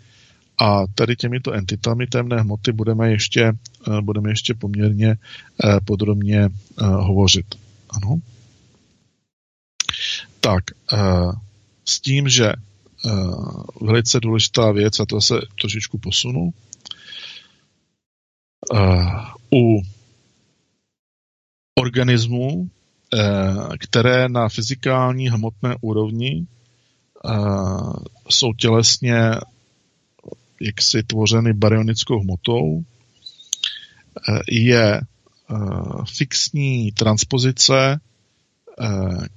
a 0.60 0.88
tady 0.96 1.16
těmito 1.16 1.52
entitami 1.54 2.08
temné 2.08 2.42
hmoty 2.42 2.72
budeme 2.72 3.12
ještě, 3.12 3.44
eh, 3.44 4.02
budeme 4.02 4.32
ještě 4.32 4.54
poměrně 4.54 5.10
eh, 5.10 5.80
podrobně 5.86 6.50
hovořit. 6.80 7.46
Ano. 7.90 8.20
Tak, 10.40 10.64
s 11.86 12.00
tím, 12.00 12.30
že 12.30 12.54
velice 13.82 14.20
důležitá 14.20 14.72
věc, 14.72 15.00
a 15.00 15.06
to 15.06 15.22
se 15.22 15.36
trošičku 15.60 15.98
posunu, 15.98 16.54
u 19.54 19.82
organismů, 21.78 22.70
eh, 23.14 23.78
které 23.80 24.30
na 24.30 24.50
fyzikální 24.50 25.30
hmotné 25.30 25.76
úrovni 25.82 26.46
eh, 27.26 27.32
jsou 28.30 28.54
tělesně 28.54 29.32
jaksi 30.62 31.04
tvořeny 31.04 31.54
baryonickou 31.54 32.20
hmotou, 32.20 32.84
eh, 34.30 34.40
je 34.52 35.02
fixní 36.18 36.92
transpozice 36.92 38.00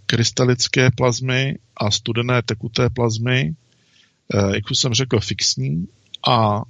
krystalické 0.06 0.90
plazmy 0.90 1.58
a 1.76 1.90
studené 1.90 2.42
tekuté 2.42 2.90
plazmy, 2.90 3.54
jak 4.54 4.70
už 4.70 4.78
jsem 4.78 4.94
řekl, 4.94 5.20
fixní 5.20 5.88
a 6.28 6.62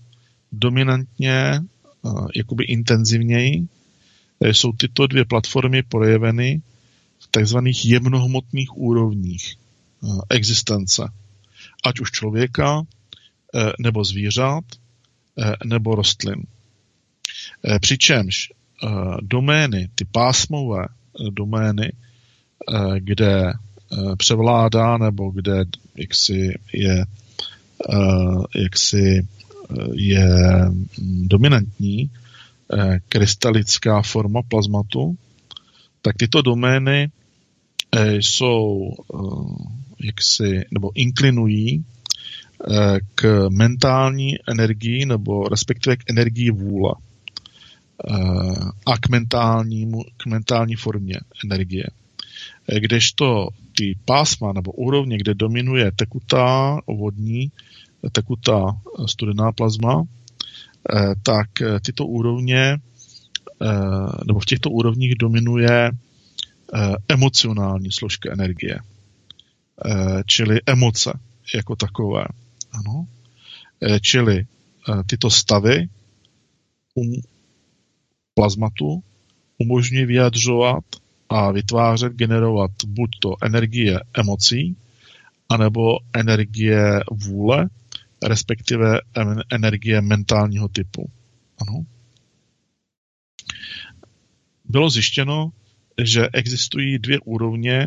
dominantně, 0.53 1.61
jakoby 2.37 2.65
intenzivněji 2.65 3.69
Eh, 4.41 4.55
jsou 4.55 4.73
tyto 4.73 5.07
dvě 5.07 5.25
platformy 5.25 5.83
projeveny 5.83 6.63
v 7.19 7.27
takzvaných 7.31 7.87
jemnohmotných 7.87 8.77
úrovních 8.77 9.57
eh, 9.57 10.09
existence. 10.29 11.03
Ať 11.85 12.01
už 12.01 12.11
člověka, 12.11 12.83
eh, 13.55 13.73
nebo 13.79 14.05
zvířat, 14.05 14.65
nebo 15.65 15.95
rostlin. 15.95 16.45
Přičemž 17.81 18.53
domény, 19.21 19.89
ty 19.95 20.05
pásmové 20.05 20.87
domény, 21.31 21.93
kde 22.99 23.53
převládá 24.19 24.99
nebo 24.99 25.31
kde 25.31 25.65
jaksi 25.97 26.55
je, 26.73 27.05
jaksi 28.55 29.27
je 29.95 30.27
mm, 30.69 31.29
dominantní, 31.29 32.11
Eh, 32.73 33.01
krystalická 33.09 34.03
forma 34.03 34.43
plazmatu, 34.43 35.17
tak 36.03 36.17
tyto 36.17 36.43
domény 36.43 37.11
eh, 37.97 38.15
jsou 38.15 38.91
eh, 38.91 39.19
jaksi, 40.07 40.65
nebo 40.71 40.91
inklinují 40.95 41.85
k 43.15 43.49
mentální 43.49 44.35
energii, 44.49 45.07
nebo 45.07 45.49
respektive 45.49 45.97
k 45.97 46.11
energii 46.11 46.51
vůle 46.51 46.95
a 48.87 48.99
k, 48.99 49.09
mentálnímu, 49.09 50.03
k 50.17 50.27
mentální 50.27 50.75
formě 50.75 51.15
energie. 51.45 51.85
Kdežto 52.79 53.49
ty 53.77 53.99
pásma 54.05 54.53
nebo 54.53 54.73
úrovně, 54.73 55.17
kde 55.17 55.35
dominuje 55.35 55.93
tekutá 55.93 56.81
vodní, 56.87 57.53
tekutá 58.13 58.81
studená 59.07 59.53
plazma, 59.53 60.05
Eh, 60.89 61.15
tak 61.23 61.61
eh, 61.61 61.81
tyto 61.81 62.07
úrovně, 62.07 62.79
eh, 63.63 63.67
nebo 64.27 64.41
v 64.41 64.45
těchto 64.45 64.71
úrovních 64.71 65.15
dominuje 65.15 65.91
emocionální 67.09 67.93
složka 67.93 68.33
energie, 68.33 68.79
čili 70.27 70.61
emoce 70.67 71.19
jako 71.55 71.77
takové. 71.77 72.25
Ano. 72.73 73.07
Čili 74.01 74.47
tyto 75.07 75.31
stavy 75.31 75.89
um, 76.95 77.13
plazmatu 78.35 79.03
umožňují 79.59 80.05
vyjadřovat 80.05 80.85
a 81.31 81.53
vytvářet, 81.53 82.13
generovat 82.13 82.71
buď 82.87 83.11
to 83.21 83.35
energie 83.43 84.01
emocí, 84.15 84.77
anebo 85.49 85.99
energie 86.13 87.01
vůle, 87.11 87.69
respektive 88.23 89.01
energie 89.53 90.01
mentálního 90.01 90.69
typu. 90.69 91.11
Ano. 91.59 91.85
Bylo 94.65 94.91
zjištěno, 94.91 95.51
že 96.05 96.29
existují 96.33 96.99
dvě 96.99 97.19
úrovně 97.25 97.87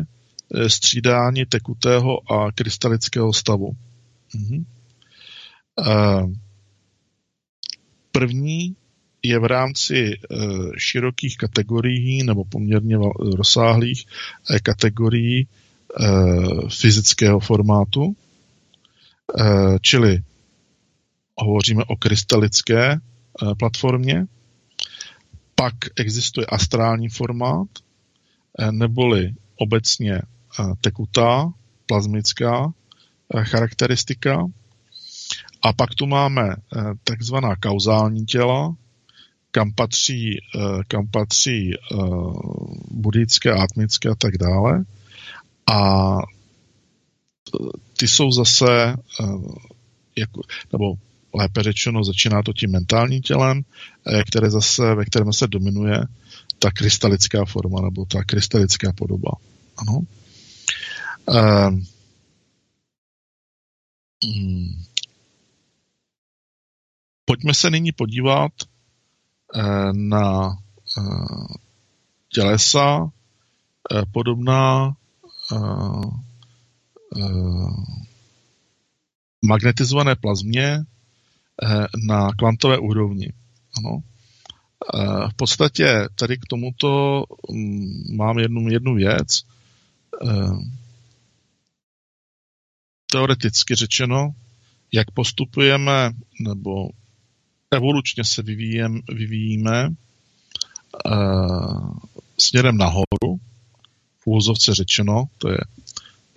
eh, 0.54 0.70
střídání 0.70 1.44
tekutého 1.46 2.32
a 2.32 2.52
krystalického 2.52 3.32
stavu. 3.32 3.72
Mhm. 4.34 4.64
První 8.12 8.76
je 9.24 9.38
v 9.38 9.44
rámci 9.44 10.12
eh, 10.14 10.36
širokých 10.78 11.36
kategorií 11.36 12.22
nebo 12.22 12.44
poměrně 12.44 12.96
rozsáhlých 13.36 14.06
eh, 14.50 14.60
kategorií 14.60 15.48
fyzického 16.80 17.40
formátu, 17.40 18.16
čili 19.80 20.22
hovoříme 21.38 21.84
o 21.84 21.96
krystalické 21.96 22.98
platformě, 23.58 24.26
pak 25.54 25.74
existuje 25.96 26.46
astrální 26.46 27.08
formát, 27.08 27.68
neboli 28.70 29.34
obecně 29.56 30.22
tekutá, 30.80 31.52
plazmická 31.86 32.72
charakteristika. 33.42 34.46
A 35.62 35.72
pak 35.72 35.94
tu 35.94 36.06
máme 36.06 36.56
takzvaná 37.04 37.56
kauzální 37.56 38.26
těla, 38.26 38.74
kam 39.54 39.72
patří, 39.72 40.38
kam 40.88 41.06
patří 41.06 41.70
buddhické, 42.90 43.52
atmické 43.52 44.08
a 44.08 44.14
tak 44.14 44.38
dále. 44.38 44.84
A 45.72 46.16
ty 47.96 48.08
jsou 48.08 48.30
zase, 48.30 48.96
jako, 50.16 50.40
nebo 50.72 50.94
lépe 51.34 51.62
řečeno, 51.62 52.04
začíná 52.04 52.42
to 52.42 52.52
tím 52.52 52.70
mentálním 52.70 53.22
tělem, 53.22 53.62
které 54.28 54.50
zase, 54.50 54.94
ve 54.94 55.04
kterém 55.04 55.32
se 55.32 55.46
dominuje 55.46 55.98
ta 56.58 56.70
krystalická 56.70 57.44
forma 57.44 57.80
nebo 57.80 58.04
ta 58.04 58.24
krystalická 58.24 58.92
podoba. 58.92 59.30
Ano. 59.76 60.00
Hmm. 64.24 64.82
Pojďme 67.24 67.54
se 67.54 67.70
nyní 67.70 67.92
podívat 67.92 68.52
na 69.92 70.46
uh, 70.98 71.46
tělesa 72.28 73.02
uh, 73.02 73.10
podobná 74.12 74.96
magnetizované 79.44 80.16
plazmě 80.16 80.78
na 82.08 82.32
kvantové 82.32 82.78
úrovni. 82.78 83.32
Ano. 83.78 84.02
Eh, 84.94 85.28
v 85.28 85.34
podstatě 85.34 86.08
tady 86.14 86.38
k 86.38 86.46
tomuto 86.48 87.24
mm, 87.50 88.16
mám 88.16 88.38
jednu, 88.38 88.68
jednu 88.68 88.94
věc. 88.94 89.42
Eh, 90.28 90.56
teoreticky 93.10 93.74
řečeno, 93.74 94.34
jak 94.92 95.10
postupujeme 95.10 96.12
nebo 96.40 96.88
evolučně 97.74 98.24
se 98.24 98.42
vyvíjem, 98.42 99.00
vyvíjíme 99.08 99.88
eh, 101.06 101.10
směrem 102.38 102.76
nahoru, 102.76 103.40
v 104.18 104.26
úvozovce 104.26 104.74
řečeno, 104.74 105.24
to 105.38 105.50
je 105.50 105.58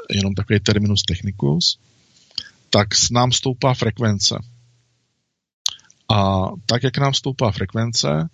jenom 0.09 0.33
takový 0.33 0.59
terminus 0.59 1.03
technicus, 1.03 1.79
tak 2.69 2.95
s 2.95 3.09
nám 3.09 3.31
stoupá 3.31 3.73
frekvence. 3.73 4.35
A 6.09 6.45
tak, 6.65 6.83
jak 6.83 6.97
nám 6.97 7.13
stoupá 7.13 7.51
frekvence, 7.51 8.29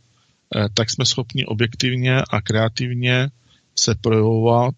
Eh, 0.55 0.69
tak 0.73 0.89
jsme 0.89 1.05
schopni 1.05 1.45
objektivně 1.45 2.21
a 2.29 2.41
kreativně 2.41 3.29
se 3.75 3.95
projevovat 3.95 4.75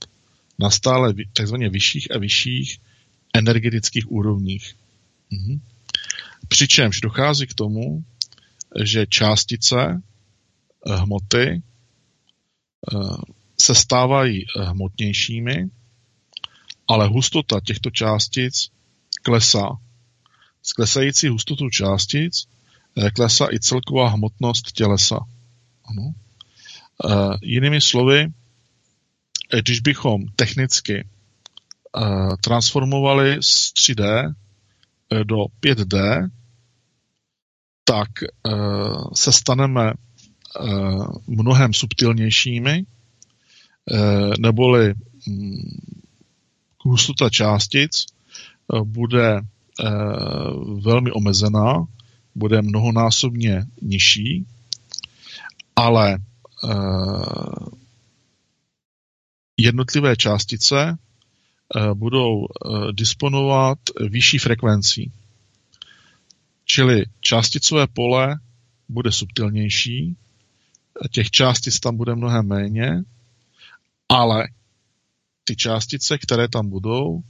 na 0.59 0.69
stále 0.69 1.13
takzvaně 1.33 1.69
vyšších 1.69 2.11
a 2.11 2.17
vyšších 2.17 2.77
energetických 3.33 4.11
úrovních. 4.11 4.75
Mhm. 5.31 5.61
Přičemž 6.47 7.01
dochází 7.01 7.47
k 7.47 7.53
tomu, 7.53 8.03
že 8.83 9.07
částice 9.07 9.77
eh, 9.81 10.95
hmoty 10.95 11.61
eh, 12.93 12.97
se 13.59 13.75
stávají 13.75 14.45
hmotnějšími, 14.59 15.69
ale 16.87 17.07
hustota 17.07 17.59
těchto 17.59 17.89
částic 17.89 18.69
klesá. 19.21 19.69
S 20.63 20.73
klesající 20.73 21.27
hustotou 21.27 21.69
částic 21.69 22.47
klesá 23.15 23.47
i 23.51 23.59
celková 23.59 24.09
hmotnost 24.09 24.71
tělesa. 24.71 25.19
Ano. 25.85 26.13
Jinými 27.41 27.81
slovy, 27.81 28.27
eh, 29.53 29.61
když 29.61 29.79
bychom 29.79 30.25
technicky 30.35 31.07
transformovali 32.41 33.37
z 33.41 33.73
3D 33.73 34.33
do 35.23 35.35
5D, 35.59 36.29
tak 37.85 38.09
uh, 38.21 39.03
se 39.13 39.31
staneme 39.31 39.93
uh, 39.93 41.07
mnohem 41.27 41.73
subtilnějšími, 41.73 42.83
uh, 43.91 44.33
neboli 44.39 44.93
um, 45.27 45.55
hustota 46.79 47.29
částic 47.29 48.05
bude 48.83 49.39
velmi 50.83 51.11
omezená, 51.11 51.85
bude 52.35 52.61
mnohonásobně 52.61 53.65
nižší 53.81 54.45
ale 55.75 56.17
jednotlivé 59.57 60.15
částice 60.15 60.97
budou 61.93 62.47
disponovat 62.91 63.79
vyšší 64.09 64.37
frekvencí. 64.37 65.11
Čili 66.75 67.05
částicové 67.21 67.87
pole 67.87 68.35
bude 68.89 69.11
subtilnější, 69.11 70.15
těch 71.11 71.31
částic 71.31 71.79
tam 71.79 71.97
bude 71.97 72.15
mnohem 72.15 72.47
méně, 72.47 73.03
ale 74.09 74.47
ty 75.43 75.55
částice, 75.55 76.17
které 76.17 76.47
tam 76.47 76.69
budou, 76.69 77.21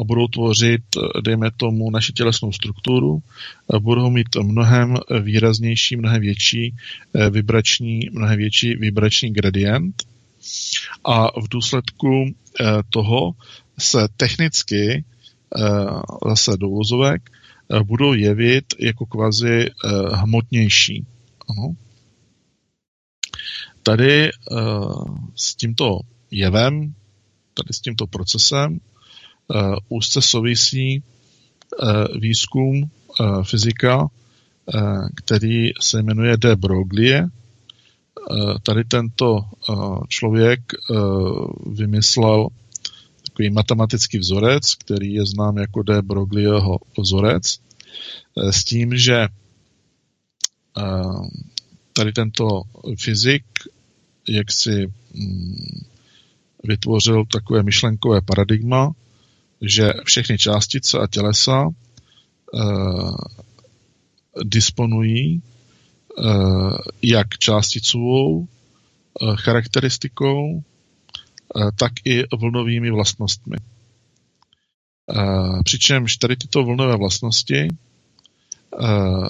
a 0.00 0.04
budou 0.04 0.26
tvořit, 0.28 0.82
dejme 1.24 1.50
tomu, 1.56 1.90
naši 1.90 2.12
tělesnou 2.12 2.52
strukturu, 2.52 3.22
budou 3.78 4.10
mít 4.10 4.36
mnohem 4.42 4.96
výraznější, 5.22 5.96
mnohem 5.96 6.20
větší 6.20 6.74
eh, 7.14 7.30
vibrační, 7.30 8.00
mnohem 8.12 8.38
větší 8.38 8.74
vibrační 8.74 9.32
gradient. 9.32 10.02
A 11.04 11.40
v 11.40 11.48
důsledku 11.48 12.24
eh, 12.60 12.64
toho 12.90 13.32
se 13.78 14.08
technicky 14.16 15.04
eh, 15.56 15.62
zase 16.28 16.56
do 16.56 16.68
budou 17.82 18.12
jevit 18.12 18.64
jako 18.78 19.06
kvazi 19.06 19.66
hmotnější. 20.12 21.06
Ano. 21.48 21.74
Tady 23.82 24.30
s 25.34 25.54
tímto 25.54 25.98
jevem, 26.30 26.94
tady 27.54 27.72
s 27.72 27.80
tímto 27.80 28.06
procesem 28.06 28.80
úzce 29.88 30.22
souvisí 30.22 31.02
výzkum 32.20 32.90
fyzika, 33.42 34.08
který 35.16 35.70
se 35.80 36.02
jmenuje 36.02 36.36
De 36.36 36.56
Broglie. 36.56 37.28
Tady 38.62 38.84
tento 38.84 39.38
člověk 40.08 40.60
vymyslel 41.72 42.48
takový 43.32 43.50
matematický 43.50 44.18
vzorec, 44.18 44.74
který 44.74 45.14
je 45.14 45.26
znám 45.26 45.56
jako 45.58 45.82
De 45.82 46.02
Broglieho 46.02 46.78
vzorec, 46.98 47.58
uh, 48.34 48.50
s 48.50 48.64
tím, 48.64 48.96
že 48.96 49.28
uh, 50.76 51.26
tady 51.92 52.12
tento 52.12 52.62
fyzik 52.98 53.44
jak 54.28 54.52
si 54.52 54.92
mm, 55.14 55.80
vytvořil 56.64 57.24
takové 57.32 57.62
myšlenkové 57.62 58.20
paradigma, 58.20 58.92
že 59.60 59.92
všechny 60.04 60.38
částice 60.38 60.98
a 60.98 61.06
tělesa 61.06 61.66
uh, 61.66 63.16
disponují 64.44 65.42
jak 67.02 67.38
částicovou 67.38 68.48
charakteristikou, 69.34 70.62
tak 71.76 71.92
i 72.04 72.24
vlnovými 72.36 72.90
vlastnostmi. 72.90 73.56
Uh, 75.06 75.62
přičemž 75.62 76.16
tady 76.16 76.36
tyto 76.36 76.64
vlnové 76.64 76.96
vlastnosti 76.96 77.68
uh, 78.80 79.28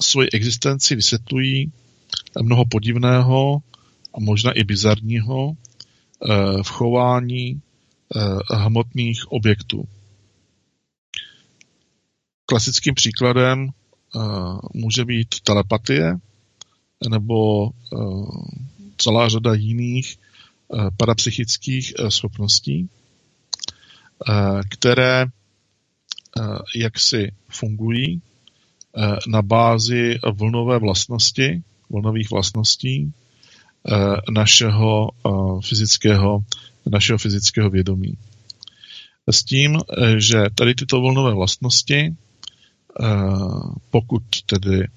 svoji 0.00 0.28
existenci 0.30 0.96
vysvětlují 0.96 1.72
mnoho 2.42 2.64
podivného 2.64 3.58
a 4.14 4.20
možná 4.20 4.52
i 4.52 4.64
bizarního 4.64 5.52
v 6.62 6.68
chování 6.68 7.62
Eh, 8.16 8.56
hmotných 8.56 9.32
objektů. 9.32 9.84
Klasickým 12.46 12.94
příkladem 12.94 13.68
eh, 13.68 14.18
může 14.74 15.04
být 15.04 15.40
telepatie 15.40 16.16
nebo 17.08 17.68
eh, 17.70 17.96
celá 18.96 19.28
řada 19.28 19.54
jiných 19.54 20.18
parapsychických 20.96 21.94
schopností, 22.08 22.88
které 24.70 25.26
jaksi 26.76 27.32
fungují 27.48 28.22
na 29.28 29.42
bázi 29.42 30.18
vlnové 30.32 30.78
vlastnosti, 30.78 31.62
vlnových 31.90 32.30
vlastností 32.30 33.12
našeho 34.30 35.10
fyzického 35.60 36.44
našeho 36.90 37.18
fyzického 37.18 37.70
vědomí. 37.70 38.18
S 39.30 39.44
tím, 39.44 39.76
eh, 39.76 40.20
že 40.20 40.42
tady 40.54 40.74
tyto 40.74 41.00
volnové 41.00 41.34
vlastnosti, 41.34 42.00
eh, 42.00 43.06
pokud 43.90 44.22
tedy 44.46 44.88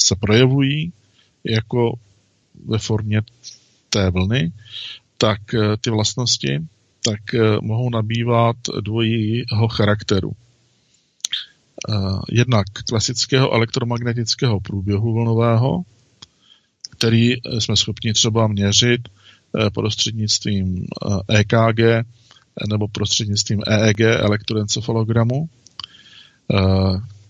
se 0.00 0.16
projevují 0.16 0.92
jako 1.44 1.92
ve 2.66 2.78
formě 2.78 3.22
té 3.90 4.10
vlny, 4.10 4.52
tak 5.18 5.54
eh, 5.54 5.76
ty 5.80 5.90
vlastnosti 5.90 6.58
tak 7.04 7.20
mohou 7.62 7.90
nabývat 7.90 8.56
dvojího 8.80 9.68
charakteru. 9.70 10.32
Jednak 12.32 12.66
klasického 12.88 13.52
elektromagnetického 13.52 14.60
průběhu 14.60 15.12
vlnového, 15.12 15.82
který 16.90 17.34
jsme 17.58 17.76
schopni 17.76 18.12
třeba 18.12 18.46
měřit 18.46 19.08
prostřednictvím 19.74 20.86
EKG 21.28 22.06
nebo 22.68 22.88
prostřednictvím 22.88 23.60
EEG, 23.66 24.00
elektroencefalogramu. 24.00 25.48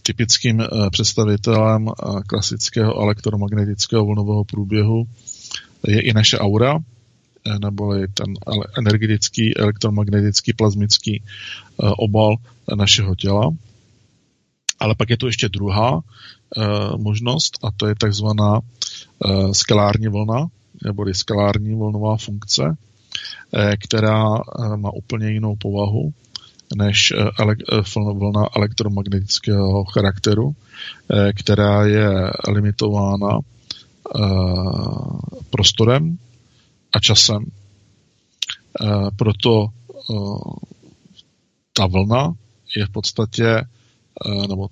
Typickým 0.02 0.62
představitelem 0.90 1.88
klasického 2.26 3.02
elektromagnetického 3.02 4.06
vlnového 4.06 4.44
průběhu 4.44 5.06
je 5.86 6.00
i 6.00 6.12
naše 6.12 6.38
aura, 6.38 6.78
eh, 6.78 7.58
neboli 7.58 8.08
ten 8.08 8.34
energetický, 8.78 9.56
elektromagnetický, 9.56 10.52
plazmický 10.52 11.22
eh, 11.22 11.90
obal 11.98 12.36
našeho 12.74 13.14
těla. 13.14 13.50
Ale 14.78 14.94
pak 14.94 15.10
je 15.10 15.16
tu 15.16 15.26
ještě 15.26 15.48
druhá 15.48 16.00
eh, 16.00 16.62
možnost 16.96 17.58
a 17.64 17.68
to 17.76 17.86
je 17.86 17.94
takzvaná 17.94 18.60
skalární 19.52 20.08
vlna, 20.08 20.46
neboli 20.84 21.14
skalární 21.14 21.74
vlnová 21.74 22.16
funkce, 22.16 22.62
která 23.84 24.24
má 24.76 24.90
úplně 24.92 25.30
jinou 25.30 25.56
povahu 25.56 26.12
než 26.76 27.12
vlna 27.94 28.46
elektromagnetického 28.56 29.84
charakteru, 29.84 30.54
která 31.34 31.86
je 31.86 32.30
limitována 32.48 33.38
Eh, 34.10 35.40
prostorem 35.50 36.18
a 36.92 37.00
časem. 37.00 37.44
Eh, 37.44 39.10
proto 39.16 39.66
eh, 39.66 40.14
ta 41.72 41.86
vlna 41.86 42.34
je 42.76 42.86
v 42.86 42.90
podstatě, 42.90 43.64
nebo 44.48 44.68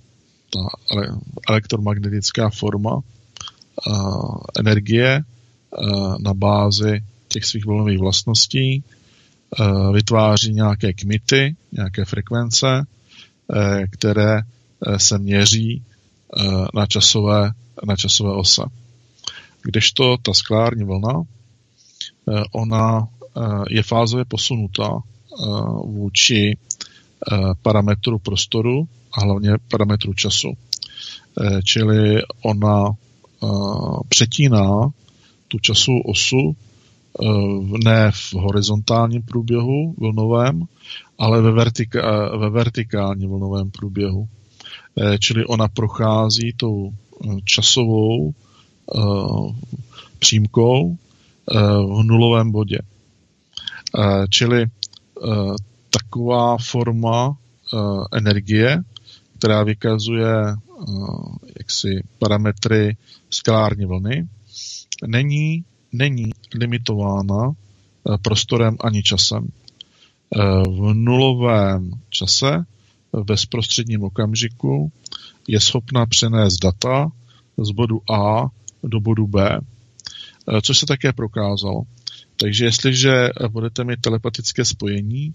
ta 0.50 0.60
elektromagnetická 1.48 2.50
forma 2.50 3.00
energie 4.58 5.22
na 6.18 6.34
bázi 6.34 7.04
těch 7.28 7.44
svých 7.44 7.66
vlnových 7.66 7.98
vlastností, 7.98 8.84
vytváří 9.92 10.52
nějaké 10.52 10.92
kmity, 10.92 11.56
nějaké 11.72 12.04
frekvence, 12.04 12.86
které 13.90 14.40
se 14.96 15.18
měří 15.18 15.82
na 16.74 16.86
časové, 16.86 17.52
na 17.86 17.96
časové 17.96 18.32
ose. 18.32 18.62
Kdežto 19.62 20.16
ta 20.16 20.34
sklární 20.34 20.84
vlna, 20.84 21.22
eh, 21.22 22.42
ona 22.52 23.00
eh, 23.02 23.40
je 23.70 23.82
fázově 23.82 24.24
posunutá 24.24 24.90
eh, 24.96 25.44
vůči 25.84 26.56
parametru 27.62 28.18
prostoru 28.18 28.88
a 29.12 29.20
hlavně 29.20 29.50
parametru 29.70 30.14
času. 30.14 30.52
Čili 31.64 32.22
ona 32.42 32.84
přetíná 34.08 34.88
tu 35.48 35.58
časovou 35.58 36.00
osu 36.00 36.56
ne 37.84 38.10
v 38.12 38.32
horizontálním 38.32 39.22
průběhu 39.22 39.94
vlnovém, 39.98 40.62
ale 41.18 41.42
ve, 41.42 41.52
vertika, 41.52 42.36
ve 42.36 42.50
vertikálním 42.50 43.30
vlnovém 43.30 43.70
průběhu. 43.70 44.28
Čili 45.20 45.46
ona 45.46 45.68
prochází 45.68 46.52
tou 46.56 46.92
časovou 47.44 48.34
Eh, 48.96 49.52
přímkou 50.18 50.96
eh, 50.96 51.58
v 51.98 52.02
nulovém 52.02 52.50
bodě. 52.52 52.78
Eh, 53.98 54.26
čili 54.30 54.66
taková 55.90 56.56
forma 56.58 57.36
energie, 58.12 58.82
která 59.38 59.62
vykazuje 59.62 60.34
jaksi 61.58 62.02
parametry 62.18 62.96
skalární 63.30 63.84
vlny, 63.84 64.28
není, 65.06 65.64
není 65.92 66.30
limitována 66.54 67.52
prostorem 68.22 68.76
ani 68.80 69.02
časem. 69.02 69.48
V 70.68 70.94
nulovém 70.94 71.90
čase, 72.10 72.64
v 73.12 73.24
bezprostředním 73.24 74.04
okamžiku, 74.04 74.92
je 75.48 75.60
schopna 75.60 76.06
přenést 76.06 76.58
data 76.58 77.10
z 77.56 77.70
bodu 77.70 78.00
A 78.12 78.48
do 78.82 79.00
bodu 79.00 79.26
B, 79.26 79.58
eh, 79.58 80.60
což 80.62 80.78
se 80.78 80.86
také 80.86 81.12
prokázalo. 81.12 81.82
Takže 82.36 82.64
jestliže 82.64 83.28
budete 83.48 83.84
mít 83.84 84.00
telepatické 84.00 84.64
spojení 84.64 85.34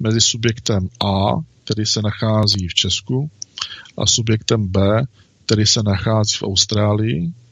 mezi 0.00 0.20
subjektem 0.20 0.88
A, 1.04 1.32
který 1.64 1.86
se 1.86 2.02
nachází 2.02 2.68
v 2.68 2.74
Česku, 2.74 3.30
a 3.96 4.06
subjektem 4.06 4.68
B, 4.68 5.02
který 5.46 5.66
se 5.66 5.82
nachází 5.82 6.36
v 6.36 6.42
Austrálii, 6.42 7.26
eh, 7.28 7.43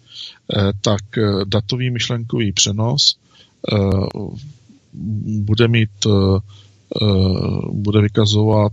tak 0.80 1.18
eh, 1.18 1.44
datový 1.46 1.90
myšlenkový 1.90 2.52
přenos 2.52 3.16
bude 5.24 5.68
mít 5.68 6.06
bude 7.72 8.00
vykazovat 8.02 8.72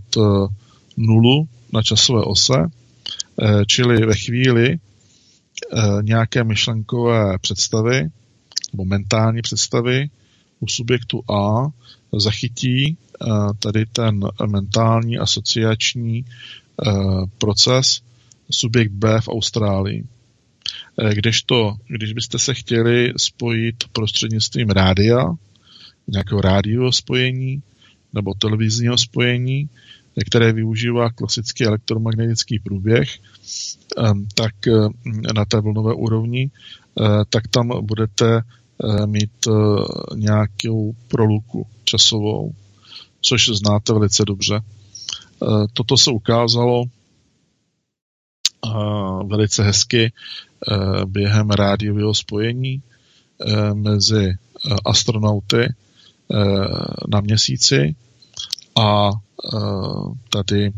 nulu 0.96 1.48
na 1.72 1.82
časové 1.82 2.22
ose, 2.22 2.54
čili 3.66 4.06
ve 4.06 4.14
chvíli, 4.14 4.78
Eh, 5.72 6.02
nějaké 6.02 6.44
myšlenkové 6.44 7.38
představy 7.38 8.08
nebo 8.72 8.84
mentální 8.84 9.42
představy 9.42 10.10
u 10.60 10.66
subjektu 10.68 11.22
A 11.30 11.66
zachytí 12.18 12.96
eh, 12.96 13.26
tady 13.58 13.86
ten 13.86 14.20
mentální 14.46 15.18
asociační 15.18 16.24
eh, 16.24 16.90
proces 17.38 18.00
subjekt 18.50 18.92
B 18.92 19.20
v 19.20 19.28
Austrálii. 19.28 20.04
Kdežto, 21.14 21.76
když 21.88 22.12
byste 22.12 22.38
se 22.38 22.54
chtěli 22.54 23.12
spojit 23.16 23.84
prostřednictvím 23.92 24.70
rádia, 24.70 25.24
nějakého 26.08 26.40
rádiového 26.40 26.92
spojení 26.92 27.62
nebo 28.12 28.34
televizního 28.34 28.98
spojení, 28.98 29.68
které 30.26 30.52
využívá 30.52 31.10
klasický 31.10 31.64
elektromagnetický 31.64 32.58
průběh, 32.58 33.18
tak 34.34 34.54
na 35.34 35.44
té 35.44 35.60
vlnové 35.60 35.94
úrovni, 35.94 36.50
eh, 36.50 37.04
tak 37.28 37.48
tam 37.48 37.86
budete 37.86 38.36
eh, 38.36 39.06
mít 39.06 39.46
eh, 39.48 39.52
nějakou 40.16 40.94
proluku 41.08 41.66
časovou, 41.84 42.54
což 43.20 43.48
znáte 43.48 43.92
velice 43.92 44.24
dobře. 44.24 44.60
Toto 45.72 45.96
se 45.96 46.10
ukázalo 46.10 46.84
velice 49.26 49.62
hezky 49.62 50.12
během 51.04 51.50
rádiového 51.50 52.14
spojení 52.14 52.82
mezi 53.74 54.34
astronauty 54.84 55.74
na 57.08 57.20
měsíci 57.20 57.94
a 58.80 59.10
tady 60.30 60.72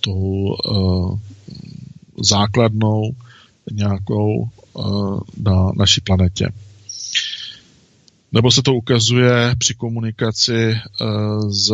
tou 0.00 0.56
základnou 2.22 3.02
nějakou 3.72 4.48
na 5.42 5.70
naší 5.76 6.00
planetě. 6.00 6.48
Nebo 8.32 8.50
se 8.50 8.62
to 8.62 8.74
ukazuje 8.74 9.54
při 9.58 9.74
komunikaci 9.74 10.74
s 11.48 11.72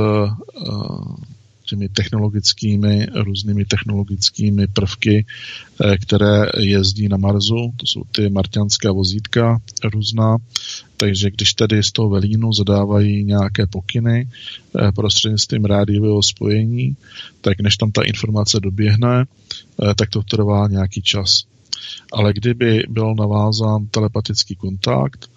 těmi 1.64 1.88
technologickými, 1.88 3.06
různými 3.14 3.64
technologickými 3.64 4.66
prvky, 4.66 5.26
eh, 5.84 5.98
které 5.98 6.46
jezdí 6.58 7.08
na 7.08 7.16
Marsu. 7.16 7.72
To 7.76 7.86
jsou 7.86 8.02
ty 8.12 8.30
marťanská 8.30 8.92
vozítka 8.92 9.58
různá. 9.84 10.36
Takže 10.96 11.30
když 11.30 11.54
tedy 11.54 11.82
z 11.82 11.92
toho 11.92 12.08
velínu 12.08 12.52
zadávají 12.52 13.24
nějaké 13.24 13.66
pokyny 13.66 14.28
eh, 14.28 14.92
prostřednictvím 14.92 15.64
rádiového 15.64 16.22
spojení, 16.22 16.96
tak 17.40 17.60
než 17.60 17.76
tam 17.76 17.92
ta 17.92 18.02
informace 18.02 18.60
doběhne, 18.60 19.24
eh, 19.24 19.94
tak 19.94 20.10
to 20.10 20.22
trvá 20.22 20.68
nějaký 20.68 21.02
čas. 21.02 21.44
Ale 22.12 22.32
kdyby 22.32 22.82
byl 22.88 23.14
navázán 23.14 23.86
telepatický 23.86 24.56
kontakt 24.56 25.30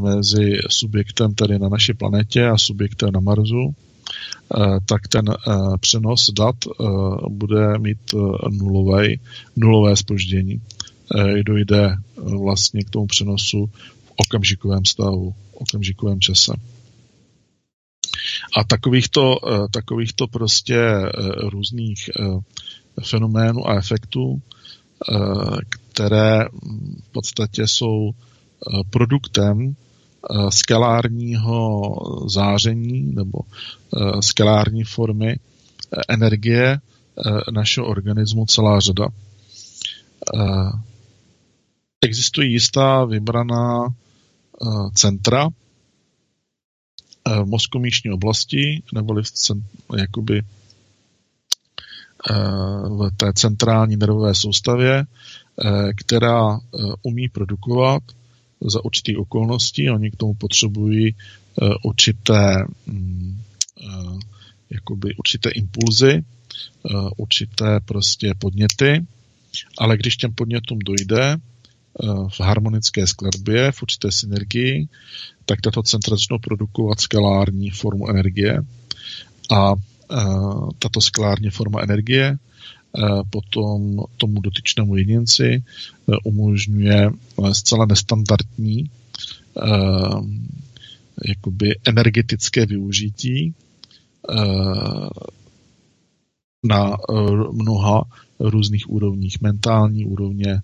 mezi 0.00 0.58
subjektem 0.68 1.34
tady 1.34 1.58
na 1.58 1.68
naší 1.68 1.94
planetě 1.94 2.46
a 2.46 2.58
subjektem 2.58 3.10
na 3.12 3.20
Marsu, 3.20 3.74
tak 4.86 5.08
ten 5.08 5.24
eh, 5.28 5.52
přenos 5.80 6.30
dat 6.30 6.56
eh, 6.66 6.84
bude 7.28 7.78
mít 7.78 8.14
nulové, 8.50 9.08
nulové 9.56 9.96
spoždění. 9.96 10.60
Dojde 11.46 11.96
vlastně 12.16 12.84
k 12.84 12.90
tomu 12.90 13.06
přenosu 13.06 13.66
v 14.06 14.12
okamžikovém 14.16 14.84
stavu, 14.84 15.30
v 15.30 15.54
okamžikovém 15.54 16.20
čase. 16.20 16.52
A 18.56 18.64
takovýchto, 18.64 19.36
takovýchto 19.70 20.26
prostě 20.26 20.78
různých 21.36 22.10
fenoménů 23.02 23.68
a 23.68 23.78
efektů, 23.78 24.42
které 25.70 26.44
v 27.04 27.12
podstatě 27.12 27.66
jsou 27.66 28.10
produktem 28.90 29.76
skalárního 30.50 31.92
záření 32.28 33.02
nebo 33.14 33.38
skalární 34.20 34.84
formy 34.84 35.38
energie 36.08 36.80
našeho 37.52 37.86
organismu 37.86 38.46
celá 38.46 38.80
řada. 38.80 39.08
Existují 42.00 42.52
jistá 42.52 43.04
vybraná 43.04 43.88
centra 44.94 45.48
v 47.42 47.44
mozkomíšní 47.44 48.10
oblasti, 48.10 48.82
neboli 48.94 49.22
v, 49.22 49.30
jakoby 49.98 50.42
v 52.88 53.10
té 53.16 53.32
centrální 53.32 53.96
nervové 53.96 54.34
soustavě, 54.34 55.04
která 55.96 56.58
umí 57.02 57.28
produkovat 57.28 58.02
za 58.60 58.84
určitých 58.84 59.18
okolností. 59.18 59.90
Oni 59.90 60.10
k 60.10 60.16
tomu 60.16 60.34
potřebují 60.34 61.14
určité, 61.84 62.64
mm, 62.86 63.40
jakoby 64.70 65.14
určité 65.14 65.50
impulzy, 65.50 66.24
určité 67.16 67.80
prostě 67.84 68.34
podněty, 68.38 69.06
ale 69.78 69.96
když 69.96 70.16
těm 70.16 70.34
podnětům 70.34 70.78
dojde 70.78 71.36
v 72.28 72.40
harmonické 72.40 73.06
skladbě, 73.06 73.72
v 73.72 73.82
určité 73.82 74.12
synergii, 74.12 74.88
tak 75.46 75.60
tato 75.60 75.82
centra 75.82 76.16
začnou 76.16 76.38
produkovat 76.38 77.00
skalární 77.00 77.70
formu 77.70 78.10
energie 78.10 78.60
a 79.50 79.74
tato 80.78 81.00
skalární 81.00 81.50
forma 81.50 81.80
energie 81.82 82.36
potom 83.30 84.00
tomu 84.16 84.40
dotyčnému 84.40 84.96
jedinci 84.96 85.64
umožňuje 86.24 87.10
zcela 87.52 87.86
nestandardní 87.86 88.90
jakoby 91.24 91.78
energetické 91.86 92.66
využití 92.66 93.54
na 96.64 96.96
mnoha 97.52 98.04
různých 98.40 98.90
úrovních, 98.90 99.40
mentální 99.40 100.06
úrovně, 100.06 100.60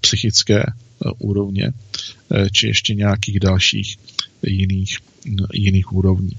psychické 0.00 0.62
úrovně, 1.18 1.72
či 2.52 2.66
ještě 2.66 2.94
nějakých 2.94 3.40
dalších 3.40 3.98
jiných, 4.46 4.98
jiných 5.52 5.92
úrovní. 5.92 6.32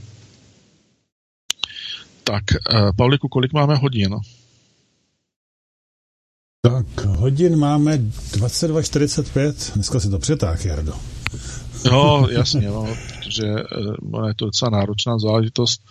Tak, 2.23 2.43
Pavliku, 2.95 3.27
kolik 3.27 3.53
máme 3.53 3.75
hodin? 3.75 4.15
Tak, 6.61 7.05
hodin 7.05 7.55
máme 7.55 7.97
22.45, 7.97 9.73
dneska 9.73 9.99
si 9.99 10.09
to 10.09 10.19
přetáh, 10.19 10.65
Jardo. 10.65 10.93
No, 11.91 12.27
jasně, 12.31 12.67
no, 12.67 12.95
protože 13.15 13.47
je 14.27 14.33
to 14.35 14.45
docela 14.45 14.71
náročná 14.71 15.19
záležitost 15.19 15.81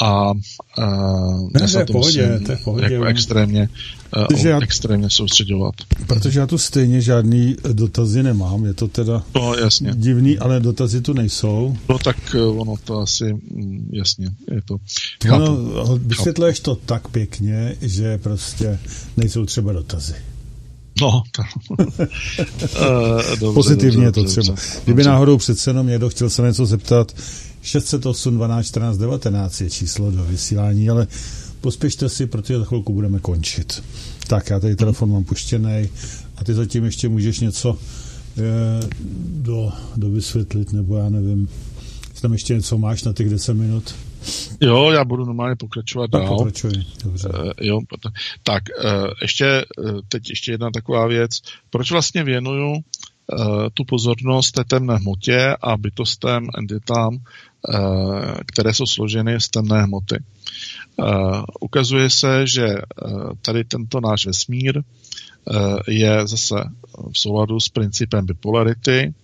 a 0.00 0.30
uh, 0.30 1.48
ne, 1.54 1.68
to 1.68 1.78
je 1.78 1.84
pohodě, 1.84 2.40
to 2.46 2.52
je 2.52 2.58
pohodě. 2.64 2.94
Jako 2.94 3.04
extrémně, 3.04 3.68
uh, 4.30 4.46
já, 4.46 4.60
extrémně 4.62 5.10
soustředovat. 5.10 5.74
Protože 6.06 6.40
já 6.40 6.46
tu 6.46 6.58
stejně 6.58 7.00
žádný 7.00 7.56
dotazy 7.72 8.22
nemám, 8.22 8.64
je 8.64 8.74
to 8.74 8.88
teda 8.88 9.22
no, 9.34 9.54
jasně. 9.54 9.92
divný, 9.94 10.38
ale 10.38 10.60
dotazy 10.60 11.00
tu 11.00 11.12
nejsou. 11.12 11.76
No 11.88 11.98
tak 11.98 12.36
ono 12.56 12.74
to 12.84 12.98
asi, 12.98 13.32
mm, 13.32 13.90
jasně, 13.92 14.26
je 14.50 14.62
to. 14.64 14.76
No, 15.28 15.98
vysvětluješ 15.98 16.60
to 16.60 16.74
tak 16.74 17.08
pěkně, 17.08 17.76
že 17.80 18.18
prostě 18.18 18.78
nejsou 19.16 19.46
třeba 19.46 19.72
dotazy. 19.72 20.14
No, 21.00 21.22
to... 22.58 23.18
dobře, 23.40 23.54
Pozitivně 23.54 24.04
dobře, 24.04 24.20
je 24.20 24.24
to 24.24 24.30
třeba. 24.30 24.46
Dobře, 24.46 24.80
Kdyby 24.84 25.02
dobře. 25.02 25.08
náhodou 25.10 25.38
přece 25.38 25.70
jenom 25.70 25.86
někdo 25.86 26.08
chtěl 26.08 26.30
se 26.30 26.42
něco 26.42 26.66
zeptat, 26.66 27.12
608 27.62 28.34
12 28.34 28.66
14 28.66 28.98
19 28.98 29.60
je 29.60 29.70
číslo 29.70 30.10
do 30.10 30.24
vysílání, 30.24 30.90
ale 30.90 31.06
pospěšte 31.60 32.08
si, 32.08 32.26
protože 32.26 32.58
za 32.58 32.64
chvilku 32.64 32.92
budeme 32.92 33.18
končit. 33.18 33.82
Tak, 34.26 34.50
já 34.50 34.60
tady 34.60 34.76
telefon 34.76 35.12
mám 35.12 35.24
puštěný 35.24 35.88
a 36.36 36.44
ty 36.44 36.54
zatím 36.54 36.84
ještě 36.84 37.08
můžeš 37.08 37.40
něco 37.40 37.78
eh, 38.38 38.88
do, 39.26 39.72
do 39.96 40.10
vysvětlit, 40.10 40.72
nebo 40.72 40.96
já 40.96 41.08
nevím, 41.08 41.48
tam 42.22 42.32
ještě 42.32 42.54
něco 42.54 42.78
máš 42.78 43.02
na 43.04 43.12
těch 43.12 43.30
10 43.30 43.54
minut? 43.54 43.94
Jo, 44.60 44.90
já 44.90 45.04
budu 45.04 45.24
normálně 45.24 45.56
pokračovat 45.56 46.10
tak 46.10 46.22
dál. 46.22 46.36
Pokračuji, 46.36 46.84
dobře. 47.04 47.28
Uh, 47.28 47.50
jo, 47.60 47.80
tak 48.42 48.62
uh, 48.84 49.10
ještě, 49.22 49.64
uh, 49.78 50.00
teď 50.08 50.30
ještě 50.30 50.50
jedna 50.52 50.70
taková 50.70 51.06
věc. 51.06 51.40
Proč 51.70 51.90
vlastně 51.90 52.24
věnuju 52.24 52.74
tu 53.74 53.84
pozornost 53.84 54.52
té 54.52 54.64
temné 54.64 54.96
hmotě 54.96 55.56
a 55.60 55.76
bytostem, 55.76 56.46
entitám, 56.58 57.14
uh, 57.14 57.20
které 58.46 58.74
jsou 58.74 58.86
složeny 58.86 59.40
z 59.40 59.48
temné 59.48 59.82
hmoty? 59.82 60.18
Uh, 60.96 61.42
ukazuje 61.60 62.10
se, 62.10 62.46
že 62.46 62.66
tady 63.42 63.64
tento 63.64 64.00
náš 64.00 64.26
vesmír 64.26 64.82
je 65.88 66.26
zase 66.26 66.54
v 67.12 67.18
souladu 67.18 67.60
s 67.60 67.68
principem 67.68 68.26
bipolarity 68.26 69.14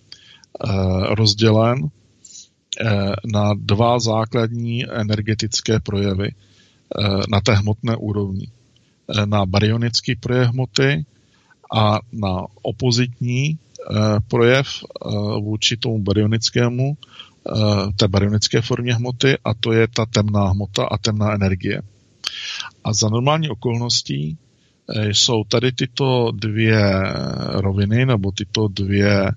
rozdělen 1.09 1.89
Eh, 2.81 3.15
na 3.25 3.53
dva 3.57 3.99
základní 3.99 4.85
energetické 4.85 5.79
projevy 5.79 6.31
eh, 6.31 7.03
na 7.29 7.41
té 7.41 7.53
hmotné 7.53 7.95
úrovni. 7.95 8.47
Eh, 8.47 9.25
na 9.25 9.45
baryonický 9.45 10.15
projev 10.15 10.49
hmoty 10.49 11.05
a 11.75 11.99
na 12.11 12.45
opozitní 12.61 13.57
projev 14.27 14.67
vůči 15.41 15.77
tomu 15.77 15.99
baryonickému, 15.99 16.97
té 17.95 18.07
baryonické 18.07 18.61
formě 18.61 18.95
hmoty 18.95 19.37
a 19.45 19.53
to 19.53 19.71
je 19.71 19.87
ta 19.87 20.05
temná 20.05 20.49
hmota 20.49 20.85
a 20.85 20.97
temná 20.97 21.33
energie. 21.33 21.81
A 22.83 22.93
za 22.93 23.09
normální 23.09 23.49
okolností 23.49 24.37
jsou 25.11 25.43
tady 25.43 25.71
tyto 25.71 26.31
dvě 26.31 27.03
roviny 27.49 28.05
nebo 28.05 28.31
tyto 28.31 28.67
dvě, 28.67 29.31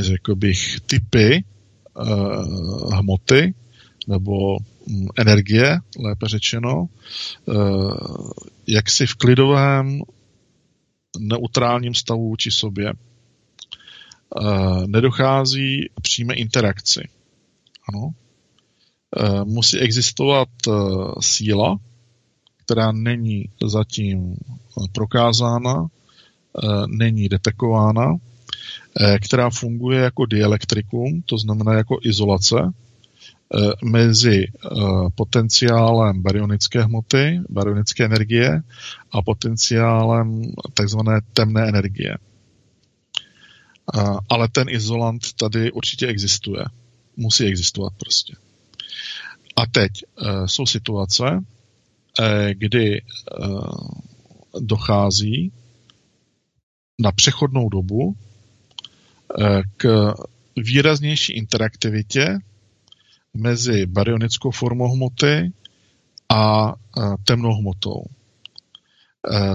řekl 0.00 0.34
bych, 0.34 0.80
typy 0.86 1.44
Eh, 2.00 2.96
hmoty 2.96 3.54
nebo 4.08 4.56
mm, 4.86 5.06
energie, 5.18 5.78
lépe 5.98 6.28
řečeno, 6.28 6.86
eh, 7.48 7.52
jak 8.66 8.90
si 8.90 9.06
v 9.06 9.14
klidovém 9.14 10.02
neutrálním 11.18 11.94
stavu 11.94 12.28
vůči 12.28 12.50
sobě. 12.50 12.92
Eh, 14.36 14.86
nedochází 14.86 15.88
k 15.94 16.00
přímé 16.00 16.34
interakci. 16.34 17.08
Ano. 17.88 18.10
Musí 19.44 19.78
existovat 19.78 20.48
síla, 21.20 21.78
která 22.64 22.92
není 22.92 23.48
zatím 23.66 24.36
prokázána, 24.92 25.86
není 26.86 27.28
detekována, 27.28 28.18
Eh, 29.00 29.18
která 29.18 29.50
funguje 29.50 30.00
jako 30.00 30.26
dielektrikum, 30.26 31.22
to 31.22 31.38
znamená 31.38 31.72
jako 31.72 31.98
izolace 32.02 32.56
eh, 32.62 33.58
mezi 33.84 34.44
eh, 34.44 34.68
potenciálem 35.14 36.22
baryonické 36.22 36.82
hmoty, 36.82 37.40
baryonické 37.48 38.04
energie 38.04 38.62
a 39.12 39.22
potenciálem 39.22 40.42
takzvané 40.74 41.20
temné 41.32 41.68
energie. 41.68 42.14
Ale 44.28 44.48
ten 44.48 44.68
izolant 44.68 45.32
tady 45.32 45.72
určitě 45.72 46.06
existuje. 46.06 46.64
Musí 47.16 47.44
existovat 47.44 47.92
prostě. 47.98 48.34
A 49.56 49.66
teď 49.66 49.90
jsou 50.46 50.66
situace, 50.66 51.24
kdy 52.52 53.02
dochází 54.60 55.52
na 56.98 57.12
přechodnou 57.12 57.68
dobu 57.68 58.16
k 59.76 60.14
výraznější 60.56 61.32
interaktivitě 61.32 62.38
mezi 63.34 63.86
baryonickou 63.86 64.50
formou 64.50 64.92
hmoty 64.94 65.52
a 66.28 66.74
temnou 67.24 67.54
hmotou. 67.54 68.02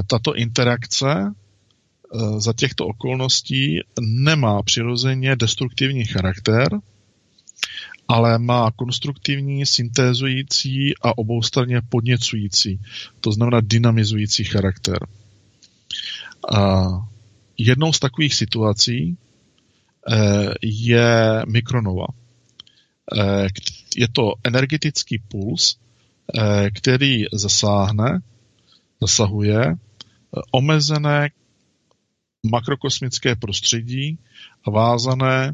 Tato 0.07 0.35
interakce 0.35 1.33
za 2.37 2.53
těchto 2.53 2.87
okolností 2.87 3.79
nemá 4.01 4.63
přirozeně 4.63 5.35
destruktivní 5.35 6.05
charakter, 6.05 6.67
ale 8.07 8.39
má 8.39 8.71
konstruktivní, 8.71 9.65
syntézující 9.65 10.97
a 11.01 11.17
oboustranně 11.17 11.81
podněcující, 11.89 12.79
to 13.21 13.31
znamená 13.31 13.61
dynamizující 13.61 14.43
charakter. 14.43 14.97
A 16.55 16.85
jednou 17.57 17.93
z 17.93 17.99
takových 17.99 18.35
situací 18.35 19.17
Eh, 20.11 20.53
je 20.61 21.43
mikronova. 21.47 22.05
Eh, 23.17 23.47
je 23.95 24.07
to 24.07 24.33
energetický 24.43 25.19
puls, 25.19 25.77
eh, 26.35 26.71
který 26.71 27.25
zasáhne, 27.33 28.19
zasahuje 29.01 29.75
omezené 30.51 31.29
makrokosmické 32.43 33.35
prostředí 33.35 34.19
vázané 34.67 35.53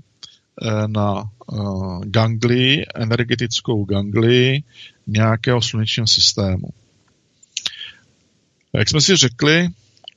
na 0.88 1.24
gangli, 2.04 2.86
energetickou 2.96 3.86
gangli 3.86 4.64
nějakého 5.08 5.62
slunečního 5.62 6.08
systému. 6.08 6.68
Jak 8.74 8.90
jsme 8.90 9.02
si 9.02 9.16
řekli 9.16 9.68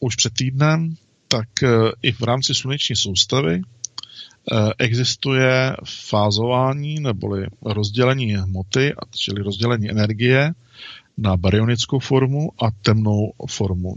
už 0.01 0.17
před 0.17 0.33
týdnem, 0.33 0.95
tak 1.29 1.49
i 2.03 2.13
v 2.13 2.21
rámci 2.21 2.55
sluneční 2.55 2.97
soustavy 2.97 3.61
existuje 4.79 5.77
fázování 6.09 7.01
neboli 7.01 7.47
rozdělení 7.63 8.35
hmoty, 8.37 8.95
čili 9.11 9.43
rozdělení 9.43 9.91
energie 9.91 10.53
na 11.19 11.37
baryonickou 11.37 11.99
formu 11.99 12.53
a 12.65 12.71
temnou 12.83 13.33
formu, 13.51 13.97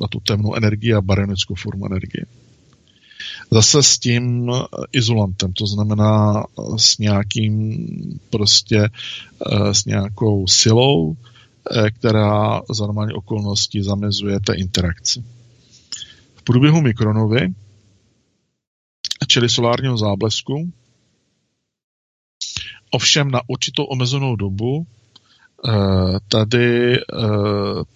na 0.00 0.06
tu 0.10 0.20
temnou 0.20 0.54
energii 0.54 0.94
a 0.94 1.00
baryonickou 1.00 1.54
formu 1.54 1.86
energie. 1.86 2.24
Zase 3.50 3.82
s 3.82 3.98
tím 3.98 4.50
izolantem, 4.92 5.52
to 5.52 5.66
znamená 5.66 6.44
s 6.76 6.98
nějakým 6.98 7.78
prostě, 8.30 8.88
eh, 8.88 9.74
s 9.74 9.84
nějakou 9.84 10.46
silou, 10.46 11.16
eh, 11.16 11.90
která 11.90 12.60
za 12.70 12.86
normální 12.86 13.12
okolnosti 13.12 13.82
zamezuje 13.82 14.40
té 14.40 14.54
interakci. 14.54 15.24
V 16.34 16.42
průběhu 16.42 16.80
mikronovy, 16.80 17.48
čili 19.28 19.48
solárního 19.48 19.96
záblesku, 19.96 20.72
ovšem 22.90 23.30
na 23.30 23.40
určitou 23.48 23.84
omezenou 23.84 24.36
dobu 24.36 24.86
tady 26.28 26.96
eh, 26.96 27.00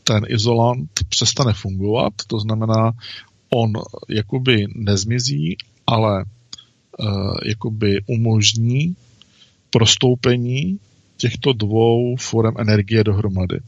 ten 0.05 0.25
izolant 0.29 0.91
přestane 1.09 1.53
fungovat, 1.53 2.13
to 2.27 2.41
znamená, 2.41 2.93
on 3.51 3.73
jakoby 4.09 4.67
nezmizí, 4.75 5.57
ale 5.87 6.25
eh, 6.25 7.05
jakoby 7.49 8.01
umožní 8.07 8.97
prostoupení 9.71 10.81
těchto 11.17 11.53
dvou 11.53 12.17
forem 12.17 12.55
energie 12.59 13.05
dohromady. 13.05 13.61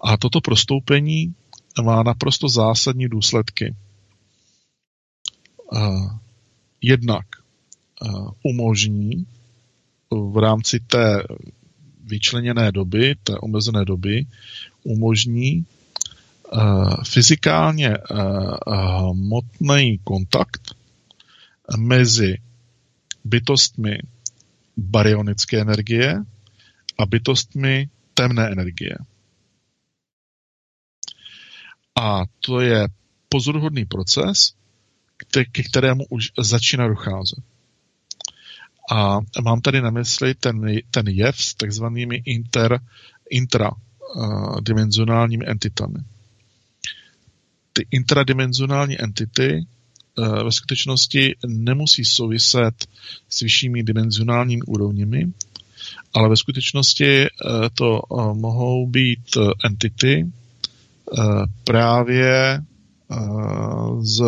A 0.00 0.16
toto 0.16 0.40
prostoupení 0.40 1.34
má 1.82 2.02
naprosto 2.02 2.48
zásadní 2.48 3.08
důsledky. 3.08 3.74
Jednak 6.82 7.26
umožní 8.42 9.26
v 10.10 10.36
rámci 10.38 10.80
té 10.80 11.22
vyčleněné 12.08 12.72
doby, 12.72 13.14
té 13.22 13.38
omezené 13.38 13.84
doby, 13.84 14.26
umožní 14.82 15.66
uh, 16.52 16.94
fyzikálně 17.04 17.90
uh, 17.98 19.12
hmotný 19.12 19.98
kontakt 20.04 20.74
mezi 21.78 22.38
bytostmi 23.24 23.98
baryonické 24.76 25.60
energie 25.60 26.24
a 26.98 27.06
bytostmi 27.06 27.88
temné 28.14 28.52
energie. 28.52 28.96
A 32.00 32.22
to 32.40 32.60
je 32.60 32.88
pozoruhodný 33.28 33.84
proces, 33.84 34.54
ke 35.52 35.62
kterému 35.62 36.04
už 36.10 36.32
začíná 36.38 36.88
docházet. 36.88 37.57
A 38.90 39.20
mám 39.42 39.60
tady 39.60 39.80
na 39.80 39.90
mysli 39.90 40.34
ten, 40.34 40.78
ten 40.90 41.08
jev 41.08 41.42
s 41.42 41.54
takzvanými 41.54 42.22
inter, 42.24 42.80
intradimenzionálními 43.30 45.44
entitami. 45.48 45.98
Ty 47.72 47.86
intradimenzionální 47.90 49.02
entity 49.02 49.66
uh, 50.18 50.44
ve 50.44 50.52
skutečnosti 50.52 51.34
nemusí 51.46 52.04
souviset 52.04 52.86
s 53.28 53.40
vyššími 53.40 53.82
dimenzionálními 53.82 54.62
úrovněmi, 54.62 55.32
ale 56.14 56.28
ve 56.28 56.36
skutečnosti 56.36 57.22
uh, 57.22 57.28
to 57.74 58.00
mohou 58.32 58.86
být 58.86 59.36
entity 59.64 60.32
právě 61.64 62.62
z 64.00 64.22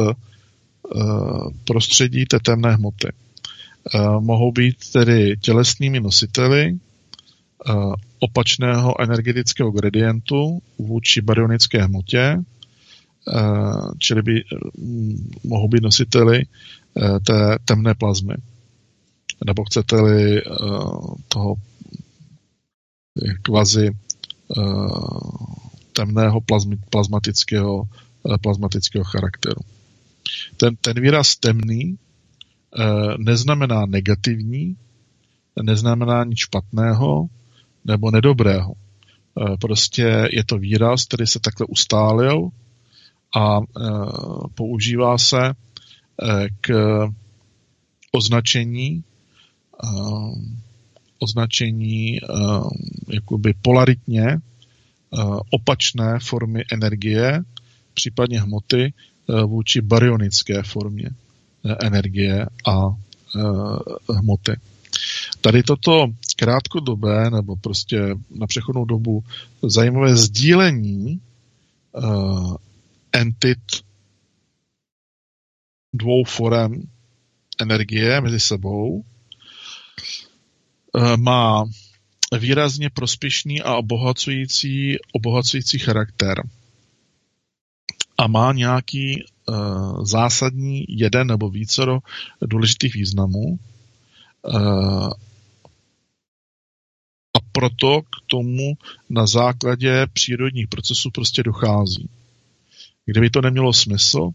prostředí 1.64 2.24
té 2.24 2.40
temné 2.40 2.74
hmoty. 2.74 3.08
Eh, 3.94 4.20
mohou 4.20 4.52
být 4.52 4.76
tedy 4.92 5.36
tělesnými 5.36 6.00
nositeli 6.00 6.78
eh, 7.68 7.72
opačného 8.18 9.00
energetického 9.00 9.70
gradientu 9.70 10.62
vůči 10.78 11.20
baryonické 11.20 11.82
hmotě, 11.82 12.18
eh, 12.18 13.40
čili 13.98 14.22
by 14.22 14.44
mohou 15.44 15.68
být 15.68 15.82
nositeli 15.82 16.42
té 17.26 17.58
temné 17.64 17.94
plazmy. 17.94 18.34
Nebo 19.46 19.64
chcete-li 19.64 20.42
toho 21.28 21.54
kvazi 23.42 23.90
temného 25.92 26.40
plazmatického, 26.90 27.88
plazmatického 28.42 29.04
charakteru. 29.04 29.60
Ten, 30.56 30.76
ten 30.76 31.00
výraz 31.00 31.36
temný 31.36 31.98
neznamená 33.18 33.86
negativní, 33.86 34.76
neznamená 35.62 36.24
nic 36.24 36.38
špatného 36.38 37.26
nebo 37.84 38.10
nedobrého. 38.10 38.74
Eh, 38.74 39.56
prostě 39.60 40.28
je 40.32 40.44
to 40.44 40.58
výraz, 40.58 41.04
který 41.04 41.26
se 41.26 41.40
takhle 41.40 41.66
ustálil 41.66 42.48
a 43.36 43.58
eh, 43.60 43.90
používá 44.54 45.18
se 45.18 45.52
k 46.60 46.70
označení 48.12 49.04
označení 51.18 52.20
jakoby 53.08 53.54
polaritně 53.62 54.38
opačné 55.50 56.18
formy 56.22 56.64
energie, 56.72 57.42
případně 57.94 58.40
hmoty 58.40 58.92
vůči 59.46 59.80
baryonické 59.80 60.62
formě 60.62 61.10
energie 61.64 62.46
a 62.66 62.88
e, 62.88 62.92
hmoty. 64.12 64.52
Tady 65.40 65.62
toto 65.62 66.06
krátkodobé 66.36 67.30
nebo 67.30 67.56
prostě 67.56 68.14
na 68.30 68.46
přechodnou 68.46 68.84
dobu 68.84 69.24
zajímavé 69.62 70.16
sdílení 70.16 71.20
uh, 71.92 72.56
entit 73.12 73.58
dvou 75.94 76.24
forem 76.24 76.82
energie 77.60 78.20
mezi 78.20 78.40
sebou 78.40 79.04
uh, 80.94 81.16
má 81.16 81.64
výrazně 82.38 82.90
prospěšný 82.90 83.62
a 83.62 83.74
obohacující, 83.76 84.96
obohacující 85.12 85.78
charakter 85.78 86.42
a 88.20 88.26
má 88.26 88.52
nějaký 88.52 89.24
uh, 89.48 90.04
zásadní 90.04 90.84
jeden 90.88 91.26
nebo 91.26 91.50
vícero 91.50 91.98
důležitých 92.40 92.94
významů. 92.94 93.58
Uh, 94.42 95.10
a 97.36 97.40
proto 97.52 98.02
k 98.02 98.26
tomu 98.26 98.74
na 99.10 99.26
základě 99.26 100.06
přírodních 100.12 100.68
procesů 100.68 101.10
prostě 101.10 101.42
dochází. 101.42 102.08
Kdyby 103.06 103.30
to 103.30 103.40
nemělo 103.40 103.72
smysl, 103.72 104.20
uh, 104.20 104.32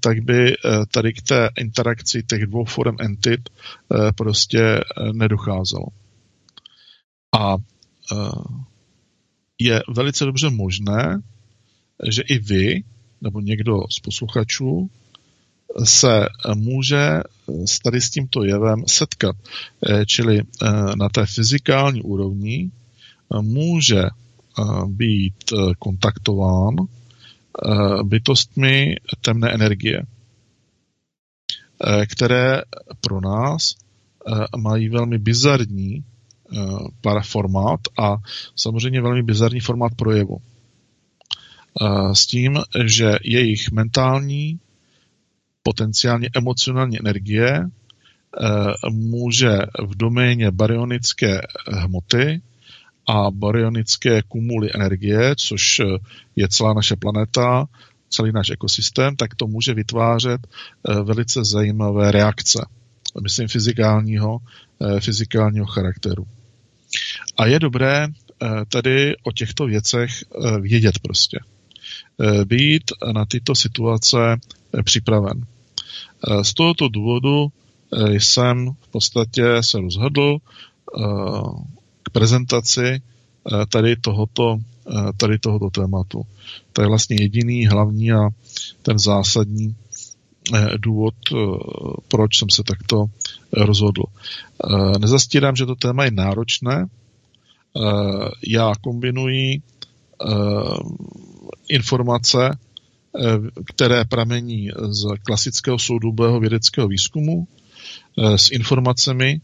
tak 0.00 0.20
by 0.20 0.54
tady 0.90 1.12
k 1.12 1.22
té 1.22 1.48
interakci 1.56 2.22
těch 2.22 2.46
dvou 2.46 2.64
forem 2.64 2.96
entit 3.00 3.50
prostě 4.16 4.80
nedocházelo. 5.12 5.86
A 7.40 7.56
je 9.60 9.82
velice 9.88 10.24
dobře 10.24 10.50
možné, 10.50 11.20
že 12.10 12.22
i 12.22 12.38
vy 12.38 12.82
nebo 13.22 13.40
někdo 13.40 13.80
z 13.90 14.00
posluchačů 14.00 14.90
se 15.84 16.26
může 16.54 17.20
s 17.64 17.78
tady 17.78 18.00
s 18.00 18.10
tímto 18.10 18.44
jevem 18.44 18.84
setkat. 18.86 19.36
Eh, 19.86 20.06
čili 20.06 20.40
eh, 20.40 20.70
na 20.96 21.08
té 21.08 21.26
fyzikální 21.26 22.02
úrovni 22.02 22.70
eh, 22.70 23.42
může 23.42 24.02
být 24.86 25.52
kontaktován 25.78 26.76
bytostmi 28.02 28.96
temné 29.20 29.52
energie, 29.52 30.02
které 32.10 32.62
pro 33.00 33.20
nás 33.20 33.74
mají 34.56 34.88
velmi 34.88 35.18
bizarní 35.18 36.04
formát 37.22 37.80
a 37.98 38.16
samozřejmě 38.56 39.00
velmi 39.00 39.22
bizarní 39.22 39.60
formát 39.60 39.94
projevu 39.96 40.38
s 42.12 42.26
tím, 42.26 42.58
že 42.84 43.18
jejich 43.24 43.70
mentální, 43.72 44.60
potenciálně 45.62 46.28
emocionální 46.36 46.98
energie 46.98 47.50
e, 47.50 47.68
může 48.90 49.58
v 49.88 49.96
doméně 49.96 50.50
baryonické 50.50 51.40
hmoty 51.72 52.42
a 53.08 53.30
baryonické 53.30 54.22
kumuly 54.22 54.70
energie, 54.74 55.34
což 55.36 55.80
je 56.36 56.48
celá 56.48 56.74
naše 56.74 56.96
planeta, 56.96 57.66
celý 58.08 58.32
náš 58.32 58.50
ekosystém, 58.50 59.16
tak 59.16 59.34
to 59.34 59.46
může 59.46 59.74
vytvářet 59.74 60.40
velice 61.04 61.44
zajímavé 61.44 62.12
reakce, 62.12 62.66
myslím 63.22 63.48
fyzikálního, 63.48 64.38
fyzikálního 65.00 65.66
charakteru. 65.66 66.26
A 67.36 67.46
je 67.46 67.58
dobré 67.58 68.06
tady 68.68 69.16
o 69.22 69.32
těchto 69.32 69.66
věcech 69.66 70.10
vědět 70.60 70.98
prostě. 70.98 71.38
Být 72.44 72.82
na 73.12 73.24
tyto 73.26 73.54
situace 73.54 74.36
připraven. 74.84 75.46
Z 76.42 76.54
tohoto 76.54 76.88
důvodu 76.88 77.52
jsem 78.08 78.70
v 78.80 78.88
podstatě 78.88 79.44
se 79.60 79.80
rozhodl 79.80 80.38
k 82.02 82.10
prezentaci 82.12 83.02
tady 83.68 83.96
tohoto, 83.96 84.58
tady 85.16 85.38
tohoto 85.38 85.70
tématu. 85.70 86.22
To 86.72 86.82
je 86.82 86.88
vlastně 86.88 87.16
jediný 87.20 87.66
hlavní 87.66 88.12
a 88.12 88.28
ten 88.82 88.98
zásadní 88.98 89.76
důvod, 90.76 91.14
proč 92.08 92.38
jsem 92.38 92.50
se 92.50 92.62
takto 92.62 93.04
rozhodl. 93.52 94.02
Nezastírám, 94.98 95.56
že 95.56 95.66
to 95.66 95.74
téma 95.74 96.04
je 96.04 96.10
náročné. 96.10 96.86
Já 98.48 98.72
kombinuji 98.80 99.62
informace, 101.68 102.58
které 103.66 104.04
pramení 104.04 104.70
z 104.88 105.04
klasického 105.22 105.78
soudobého 105.78 106.40
vědeckého 106.40 106.88
výzkumu, 106.88 107.48
s 108.36 108.50
informacemi, 108.50 109.40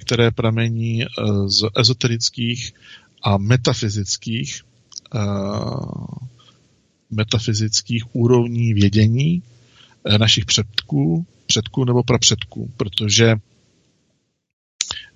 které 0.00 0.30
pramení 0.30 1.04
z 1.46 1.62
ezoterických 1.76 2.72
a 3.22 3.38
metafyzických 3.38 4.62
metafyzických 7.10 8.16
úrovní 8.16 8.74
vědění 8.74 9.42
našich 10.18 10.44
předků, 10.44 11.26
předků 11.46 11.84
nebo 11.84 12.02
prapředků, 12.02 12.70
protože 12.76 13.34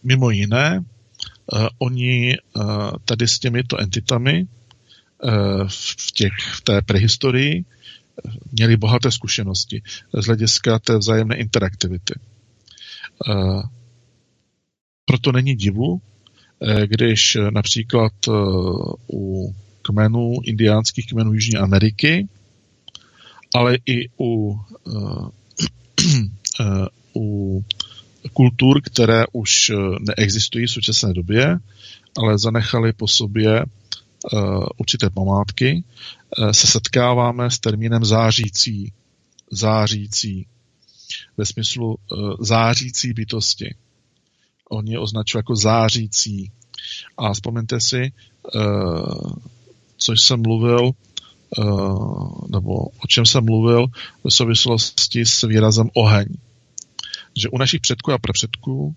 mimo 0.02 0.30
jiné 0.30 0.84
oni 1.78 2.36
tady 3.04 3.28
s 3.28 3.38
těmito 3.38 3.80
entitami 3.80 4.46
v, 5.68 6.12
těch, 6.12 6.32
v 6.54 6.60
té 6.60 6.82
prehistorii 6.82 7.64
měli 8.52 8.76
bohaté 8.76 9.10
zkušenosti 9.10 9.82
z 10.14 10.26
hlediska 10.26 10.78
té 10.78 10.98
vzájemné 10.98 11.36
interaktivity. 11.36 12.14
Proto 15.04 15.32
není 15.32 15.54
divu, 15.54 16.00
když 16.86 17.36
například 17.50 18.12
u 19.12 19.54
kmenů, 19.82 20.34
indiánských 20.44 21.06
kmenů 21.06 21.32
Jižní 21.32 21.56
Ameriky, 21.56 22.28
ale 23.54 23.78
i 23.86 24.08
u, 24.20 24.60
u 27.16 27.64
kultur, 28.32 28.80
které 28.82 29.24
už 29.32 29.72
neexistují 30.00 30.66
v 30.66 30.70
současné 30.70 31.12
době, 31.12 31.58
ale 32.16 32.38
zanechali 32.38 32.92
po 32.92 33.08
sobě 33.08 33.64
určité 34.76 35.10
památky, 35.10 35.84
se 36.52 36.66
setkáváme 36.66 37.50
s 37.50 37.58
termínem 37.58 38.04
zářící. 38.04 38.92
Zářící. 39.50 40.46
Ve 41.36 41.46
smyslu 41.46 41.98
zářící 42.40 43.12
bytosti. 43.12 43.74
Oni 44.70 44.92
je 44.92 44.98
označují 44.98 45.38
jako 45.38 45.56
zářící. 45.56 46.50
A 47.18 47.32
vzpomeňte 47.32 47.80
si, 47.80 48.12
co 49.96 50.12
jsem 50.12 50.42
mluvil, 50.42 50.90
nebo 52.48 52.74
o 52.74 53.06
čem 53.08 53.26
jsem 53.26 53.44
mluvil 53.44 53.86
v 54.24 54.30
souvislosti 54.30 55.26
s 55.26 55.42
výrazem 55.46 55.90
oheň. 55.94 56.26
Že 57.36 57.48
u 57.48 57.58
našich 57.58 57.80
předků 57.80 58.12
a 58.12 58.18
prapředků 58.18 58.94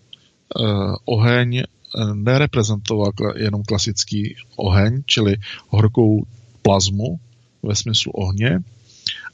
oheň 1.05 1.63
nereprezentoval 2.13 3.11
jenom 3.35 3.63
klasický 3.63 4.35
oheň, 4.55 5.03
čili 5.05 5.35
horkou 5.67 6.25
plazmu 6.61 7.19
ve 7.63 7.75
smyslu 7.75 8.11
ohně, 8.11 8.59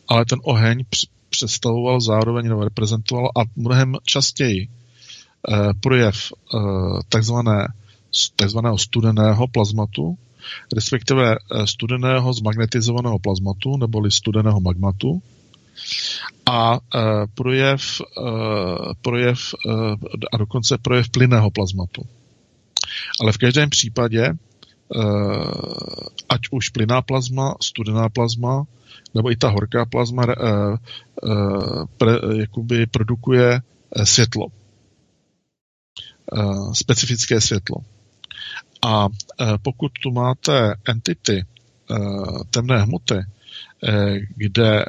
ale 0.07 0.25
ten 0.25 0.39
oheň 0.43 0.83
představoval 1.29 2.01
zároveň 2.01 2.47
nebo 2.47 2.63
reprezentoval 2.63 3.29
a 3.35 3.41
mnohem 3.55 3.95
častěji 4.03 4.67
projev 5.79 6.15
takzvané, 7.09 7.67
takzvaného 8.35 8.77
studeného 8.77 9.47
plazmatu, 9.47 10.17
respektive 10.75 11.35
studeného 11.65 12.33
zmagnetizovaného 12.33 13.19
plazmatu 13.19 13.77
neboli 13.77 14.11
studeného 14.11 14.59
magmatu 14.59 15.21
a 16.45 16.79
projev, 17.35 18.01
projev 19.01 19.39
a 20.33 20.37
dokonce 20.37 20.77
projev 20.77 21.09
plynného 21.09 21.51
plazmatu. 21.51 22.01
Ale 23.21 23.31
v 23.31 23.37
každém 23.37 23.69
případě, 23.69 24.33
ať 26.29 26.41
už 26.51 26.69
plyná 26.69 27.01
plazma, 27.01 27.55
studená 27.61 28.09
plazma, 28.09 28.63
nebo 29.15 29.31
i 29.31 29.35
ta 29.35 29.49
horká 29.49 29.85
plazma 29.85 30.23
jakoby 32.39 32.85
produkuje 32.85 33.61
světlo. 34.03 34.47
Specifické 36.73 37.41
světlo. 37.41 37.77
A 38.85 39.07
pokud 39.61 39.91
tu 40.03 40.11
máte 40.11 40.75
entity 40.85 41.45
temné 42.49 42.81
hmoty, 42.81 43.15
kde 44.35 44.85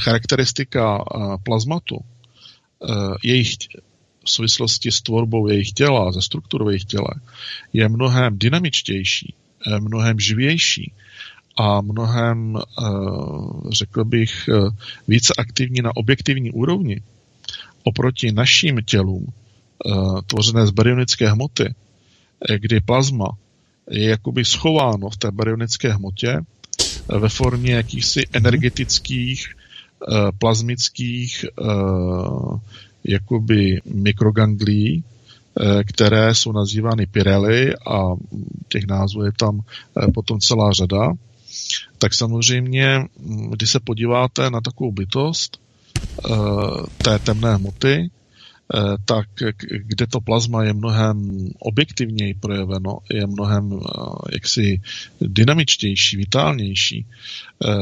charakteristika 0.00 1.04
plazmatu, 1.42 1.96
jejich 3.24 3.54
v 4.28 4.30
souvislosti 4.30 4.92
s 4.92 5.02
tvorbou 5.02 5.48
jejich 5.48 5.72
těla, 5.72 6.12
ze 6.12 6.22
strukturou 6.22 6.68
jejich 6.68 6.84
těla, 6.84 7.14
je 7.72 7.88
mnohem 7.88 8.38
dynamičtější, 8.38 9.34
mnohem 9.80 10.20
živější 10.20 10.92
a 11.56 11.80
mnohem, 11.80 12.58
řekl 13.72 14.04
bych, 14.04 14.48
více 15.08 15.32
aktivní 15.38 15.82
na 15.82 15.96
objektivní 15.96 16.50
úrovni 16.50 17.02
oproti 17.82 18.32
našim 18.32 18.78
tělům, 18.84 19.26
tvořené 20.26 20.66
z 20.66 20.70
baryonické 20.70 21.30
hmoty, 21.30 21.74
kdy 22.58 22.80
plazma 22.80 23.28
je 23.90 24.10
jakoby 24.10 24.44
schováno 24.44 25.10
v 25.10 25.16
té 25.16 25.30
baryonické 25.30 25.92
hmotě 25.92 26.40
ve 27.08 27.28
formě 27.28 27.72
jakýchsi 27.72 28.26
energetických, 28.32 29.46
plazmických 30.38 31.44
jakoby 33.04 33.80
mikroganglí, 33.84 35.04
eh, 35.60 35.84
které 35.84 36.34
jsou 36.34 36.52
nazývány 36.52 37.06
pirely 37.06 37.74
a 37.74 38.02
těch 38.68 38.86
názvů 38.86 39.24
je 39.24 39.32
tam 39.32 39.60
eh, 39.60 40.12
potom 40.12 40.40
celá 40.40 40.72
řada, 40.72 41.12
tak 41.98 42.14
samozřejmě, 42.14 42.98
hm, 42.98 43.50
když 43.50 43.70
se 43.70 43.80
podíváte 43.80 44.50
na 44.50 44.60
takovou 44.60 44.92
bytost 44.92 45.60
eh, 46.24 46.30
té 47.02 47.18
temné 47.18 47.54
hmoty, 47.54 48.10
tak 49.04 49.28
kde 49.86 50.06
to 50.06 50.20
plazma 50.20 50.64
je 50.64 50.72
mnohem 50.72 51.48
objektivněji 51.58 52.34
projeveno, 52.34 52.98
je 53.10 53.26
mnohem 53.26 53.80
jaksi 54.32 54.80
dynamičtější, 55.20 56.16
vitálnější, 56.16 57.06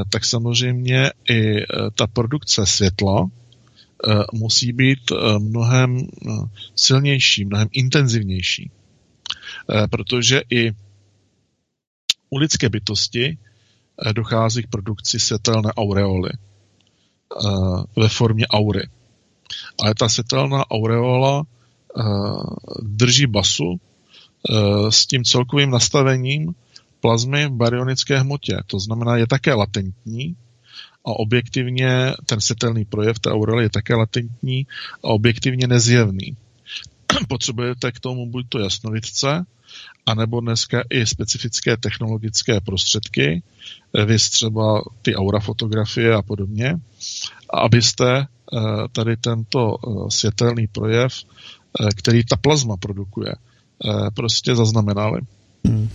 tak 0.08 0.24
samozřejmě 0.24 1.10
i 1.30 1.66
ta 1.94 2.06
produkce 2.06 2.66
světla, 2.66 3.30
musí 4.32 4.72
být 4.72 5.12
eh, 5.12 5.38
mnohem 5.38 5.98
eh, 5.98 6.30
silnější, 6.76 7.44
mnohem 7.44 7.68
intenzivnější. 7.72 8.70
Protože 9.90 10.42
i 10.50 10.72
u 12.30 12.38
lidské 12.38 12.68
bytosti 12.68 13.38
dochází 14.12 14.62
k 14.62 14.70
produkci 14.70 15.20
světelné 15.20 15.72
aureoly 15.72 16.30
ve 17.96 18.08
formě 18.08 18.46
aury. 18.46 18.88
Ale 19.82 19.94
ta 19.94 20.08
světelná 20.08 20.70
aureola 20.70 21.44
drží 22.82 23.26
basu 23.26 23.80
s 24.88 25.06
tím 25.06 25.24
celkovým 25.24 25.70
nastavením 25.70 26.54
plazmy 27.00 27.46
v 27.46 27.52
baryonické 27.52 28.18
hmotě. 28.18 28.58
To 28.66 28.80
znamená, 28.80 29.16
je 29.16 29.26
také 29.26 29.54
latentní 29.54 30.36
a 31.06 31.10
objektivně 31.10 32.12
ten 32.26 32.40
setelný 32.40 32.84
projev 32.84 33.18
té 33.18 33.30
aurely 33.30 33.64
je 33.64 33.70
také 33.70 33.94
latentní 33.94 34.66
a 35.04 35.08
objektivně 35.08 35.66
nezjevný. 35.66 36.36
Potřebujete 37.28 37.92
k 37.92 38.00
tomu 38.00 38.30
buď 38.30 38.46
to 38.48 38.58
jasnovidce, 38.58 39.46
anebo 40.06 40.40
dneska 40.40 40.82
i 40.90 41.06
specifické 41.06 41.76
technologické 41.76 42.60
prostředky, 42.60 43.42
vy 44.06 44.16
třeba 44.16 44.82
ty 45.02 45.16
aura 45.16 45.40
fotografie 45.40 46.14
a 46.14 46.22
podobně, 46.22 46.74
abyste 47.52 48.18
eh, 48.18 48.58
tady 48.92 49.16
tento 49.16 49.76
eh, 49.76 50.10
světelný 50.10 50.66
projev, 50.66 51.12
eh, 51.14 51.88
který 51.96 52.24
ta 52.24 52.36
plazma 52.36 52.76
produkuje, 52.76 53.34
prostě 54.14 54.54
zaznamenali. 54.54 55.20
Hmm. 55.66 55.88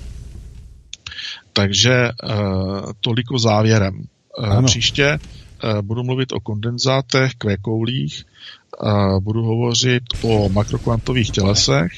Takže 1.54 2.10
toliko 3.00 3.40
závěrem. 3.40 4.04
Ano. 4.38 4.68
Příště 4.68 5.20
budu 5.82 6.04
mluvit 6.04 6.32
o 6.32 6.40
kondenzátech, 6.40 7.34
kvěkoulích, 7.38 8.26
budu 9.20 9.44
hovořit 9.44 10.04
o 10.24 10.50
makrokvantových 10.50 11.32
tělesech, 11.32 11.92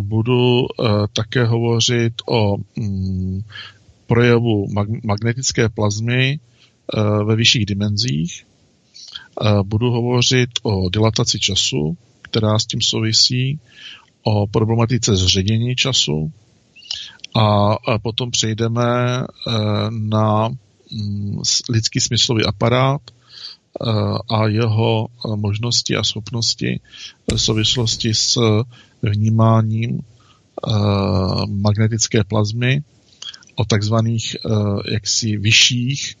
budu 0.00 0.66
také 1.12 1.44
hovořit 1.44 2.12
o 2.28 2.56
mm, 2.76 3.40
projevu 4.06 4.66
magnetické 5.04 5.68
plazmy 5.68 6.40
ve 7.24 7.36
vyšších 7.36 7.66
dimenzích, 7.66 8.46
budu 9.62 9.90
hovořit 9.90 10.50
o 10.62 10.88
dilataci 10.90 11.38
času, 11.38 11.96
která 12.22 12.58
s 12.58 12.66
tím 12.66 12.80
souvisí, 12.80 13.58
o 14.22 14.46
problematice 14.46 15.16
zředění 15.16 15.76
času 15.76 16.32
a 17.36 17.98
potom 18.02 18.30
přejdeme 18.30 19.20
na 19.90 20.50
lidský 21.68 22.00
smyslový 22.00 22.44
aparát 22.44 23.00
e, 23.10 23.12
a 24.28 24.48
jeho 24.48 25.06
e, 25.08 25.36
možnosti 25.36 25.96
a 25.96 26.04
schopnosti 26.04 26.80
v 27.34 27.38
souvislosti 27.40 28.14
s 28.14 28.38
vnímáním 29.02 30.00
magnetické 31.48 32.24
plazmy 32.24 32.82
o 33.54 33.64
takzvaných 33.64 34.36
jaksi 34.92 35.36
vyšších 35.36 36.16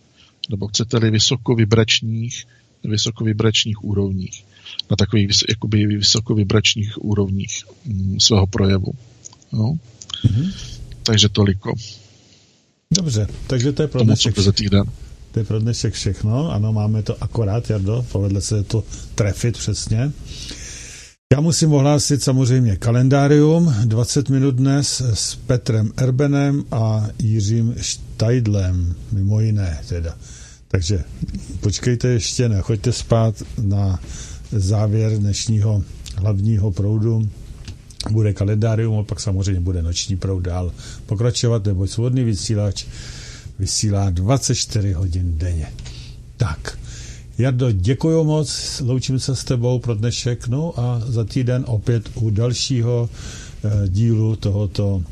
nebo 0.50 0.68
chcete-li 0.68 1.10
vysokovibračních 1.10 2.46
vysokovibračních 2.84 3.84
úrovních, 3.84 4.44
na 4.90 4.96
takových 4.96 5.30
jakoby 5.48 5.86
vysokovibračních 5.86 7.04
úrovních 7.04 7.64
mm, 7.84 8.20
svého 8.20 8.46
projevu. 8.46 8.92
No. 9.52 9.78
Mm-hmm. 10.24 10.52
Takže 11.02 11.28
toliko. 11.28 11.74
Dobře, 12.94 13.26
takže 13.46 13.72
to 13.72 13.82
je 13.82 13.88
pro 13.88 14.02
dnešek. 14.04 14.34
To 15.32 15.38
je 15.38 15.44
pro 15.44 15.58
dnešek 15.60 15.94
všechno. 15.94 16.50
Ano, 16.52 16.72
máme 16.72 17.02
to 17.02 17.22
akorát, 17.22 17.70
Jardo, 17.70 18.06
povedle 18.12 18.40
se 18.40 18.62
to 18.62 18.84
trefit 19.14 19.58
přesně. 19.58 20.12
Já 21.32 21.40
musím 21.40 21.72
ohlásit 21.72 22.22
samozřejmě 22.22 22.76
kalendárium. 22.76 23.74
20 23.84 24.28
minut 24.28 24.54
dnes 24.54 25.02
s 25.14 25.34
Petrem 25.36 25.92
Erbenem 25.96 26.64
a 26.72 27.06
Jiřím 27.18 27.74
Štajdlem, 27.80 28.94
mimo 29.12 29.40
jiné 29.40 29.80
teda. 29.88 30.16
Takže 30.68 31.04
počkejte 31.60 32.08
ještě, 32.08 32.48
nechoďte 32.48 32.92
spát 32.92 33.42
na 33.62 34.00
závěr 34.52 35.18
dnešního 35.18 35.82
hlavního 36.16 36.70
proudu. 36.70 37.28
Bude 38.10 38.32
kalendárium 38.32 38.98
a 38.98 39.02
pak 39.02 39.20
samozřejmě 39.20 39.60
bude 39.60 39.82
noční 39.82 40.16
proud 40.16 40.40
dál 40.40 40.72
pokračovat, 41.06 41.64
nebo 41.64 41.86
svobodný 41.86 42.24
vysílač 42.24 42.84
vysílá 43.58 44.10
24 44.10 44.92
hodin 44.92 45.38
denně. 45.38 45.72
Tak, 46.36 46.78
Jardo, 47.38 47.72
děkuji 47.72 48.24
moc, 48.24 48.80
loučím 48.84 49.18
se 49.18 49.36
s 49.36 49.44
tebou 49.44 49.78
pro 49.78 49.94
dnešek, 49.94 50.48
no 50.48 50.80
a 50.80 51.00
za 51.06 51.24
týden 51.24 51.64
opět 51.66 52.10
u 52.14 52.30
dalšího 52.30 53.10
eh, 53.64 53.88
dílu 53.88 54.36
tohoto, 54.36 55.02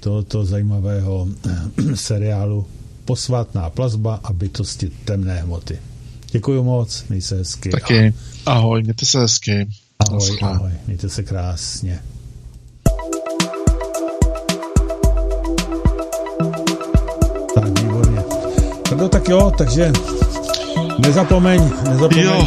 tohoto 0.00 0.44
zajímavého 0.44 1.28
eh, 1.48 1.56
seriálu 1.96 2.66
posvátná 3.04 3.70
plazba 3.70 4.20
a 4.24 4.32
bytosti 4.32 4.90
temné 5.04 5.40
hmoty. 5.40 5.78
Děkuji 6.30 6.62
moc, 6.64 7.04
měj 7.08 7.22
se 7.22 7.36
hezky. 7.36 7.70
Taky. 7.70 8.14
Ahoj, 8.46 8.82
mějte 8.82 9.06
se 9.06 9.18
hezky. 9.18 9.68
Ahoj, 9.98 10.38
ahoj, 10.42 10.70
mějte 10.86 11.08
se 11.08 11.22
krásně. 11.22 12.02
No 18.94 19.08
tak 19.08 19.28
jo, 19.28 19.50
takže 19.58 19.92
nezapomeň, 20.98 21.70
nezapomeň. 21.88 22.24
Jo. 22.24 22.46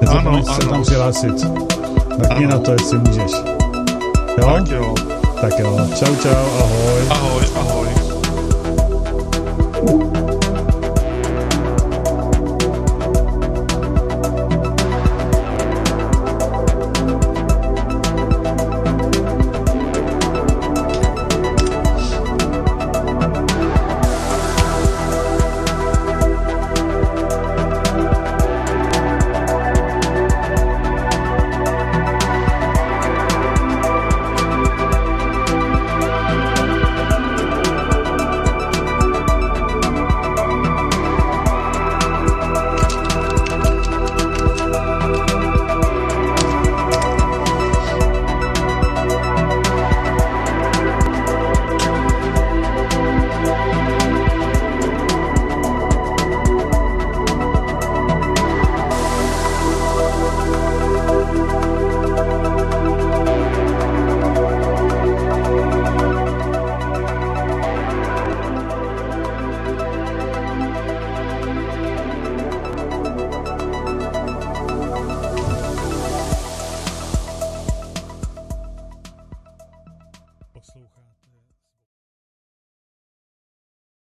Nezapomeň 0.00 0.44
ano, 0.46 0.54
se 0.54 0.62
ano. 0.62 0.70
tam 0.70 0.82
přihlásit. 0.82 1.44
Mrkni 2.18 2.46
na 2.46 2.58
to, 2.58 2.72
jestli 2.72 2.98
můžeš. 2.98 3.32
Jo? 4.38 4.46
Tak 4.46 4.68
jo. 4.70 4.94
Tak 5.40 5.58
jo. 5.58 5.78
Čau, 5.98 6.16
čau, 6.16 6.46
ahoj. 6.60 7.02
Ahoj, 7.10 7.44
ahoj. 7.56 7.86
Thank 9.86 10.30
you. 10.30 10.35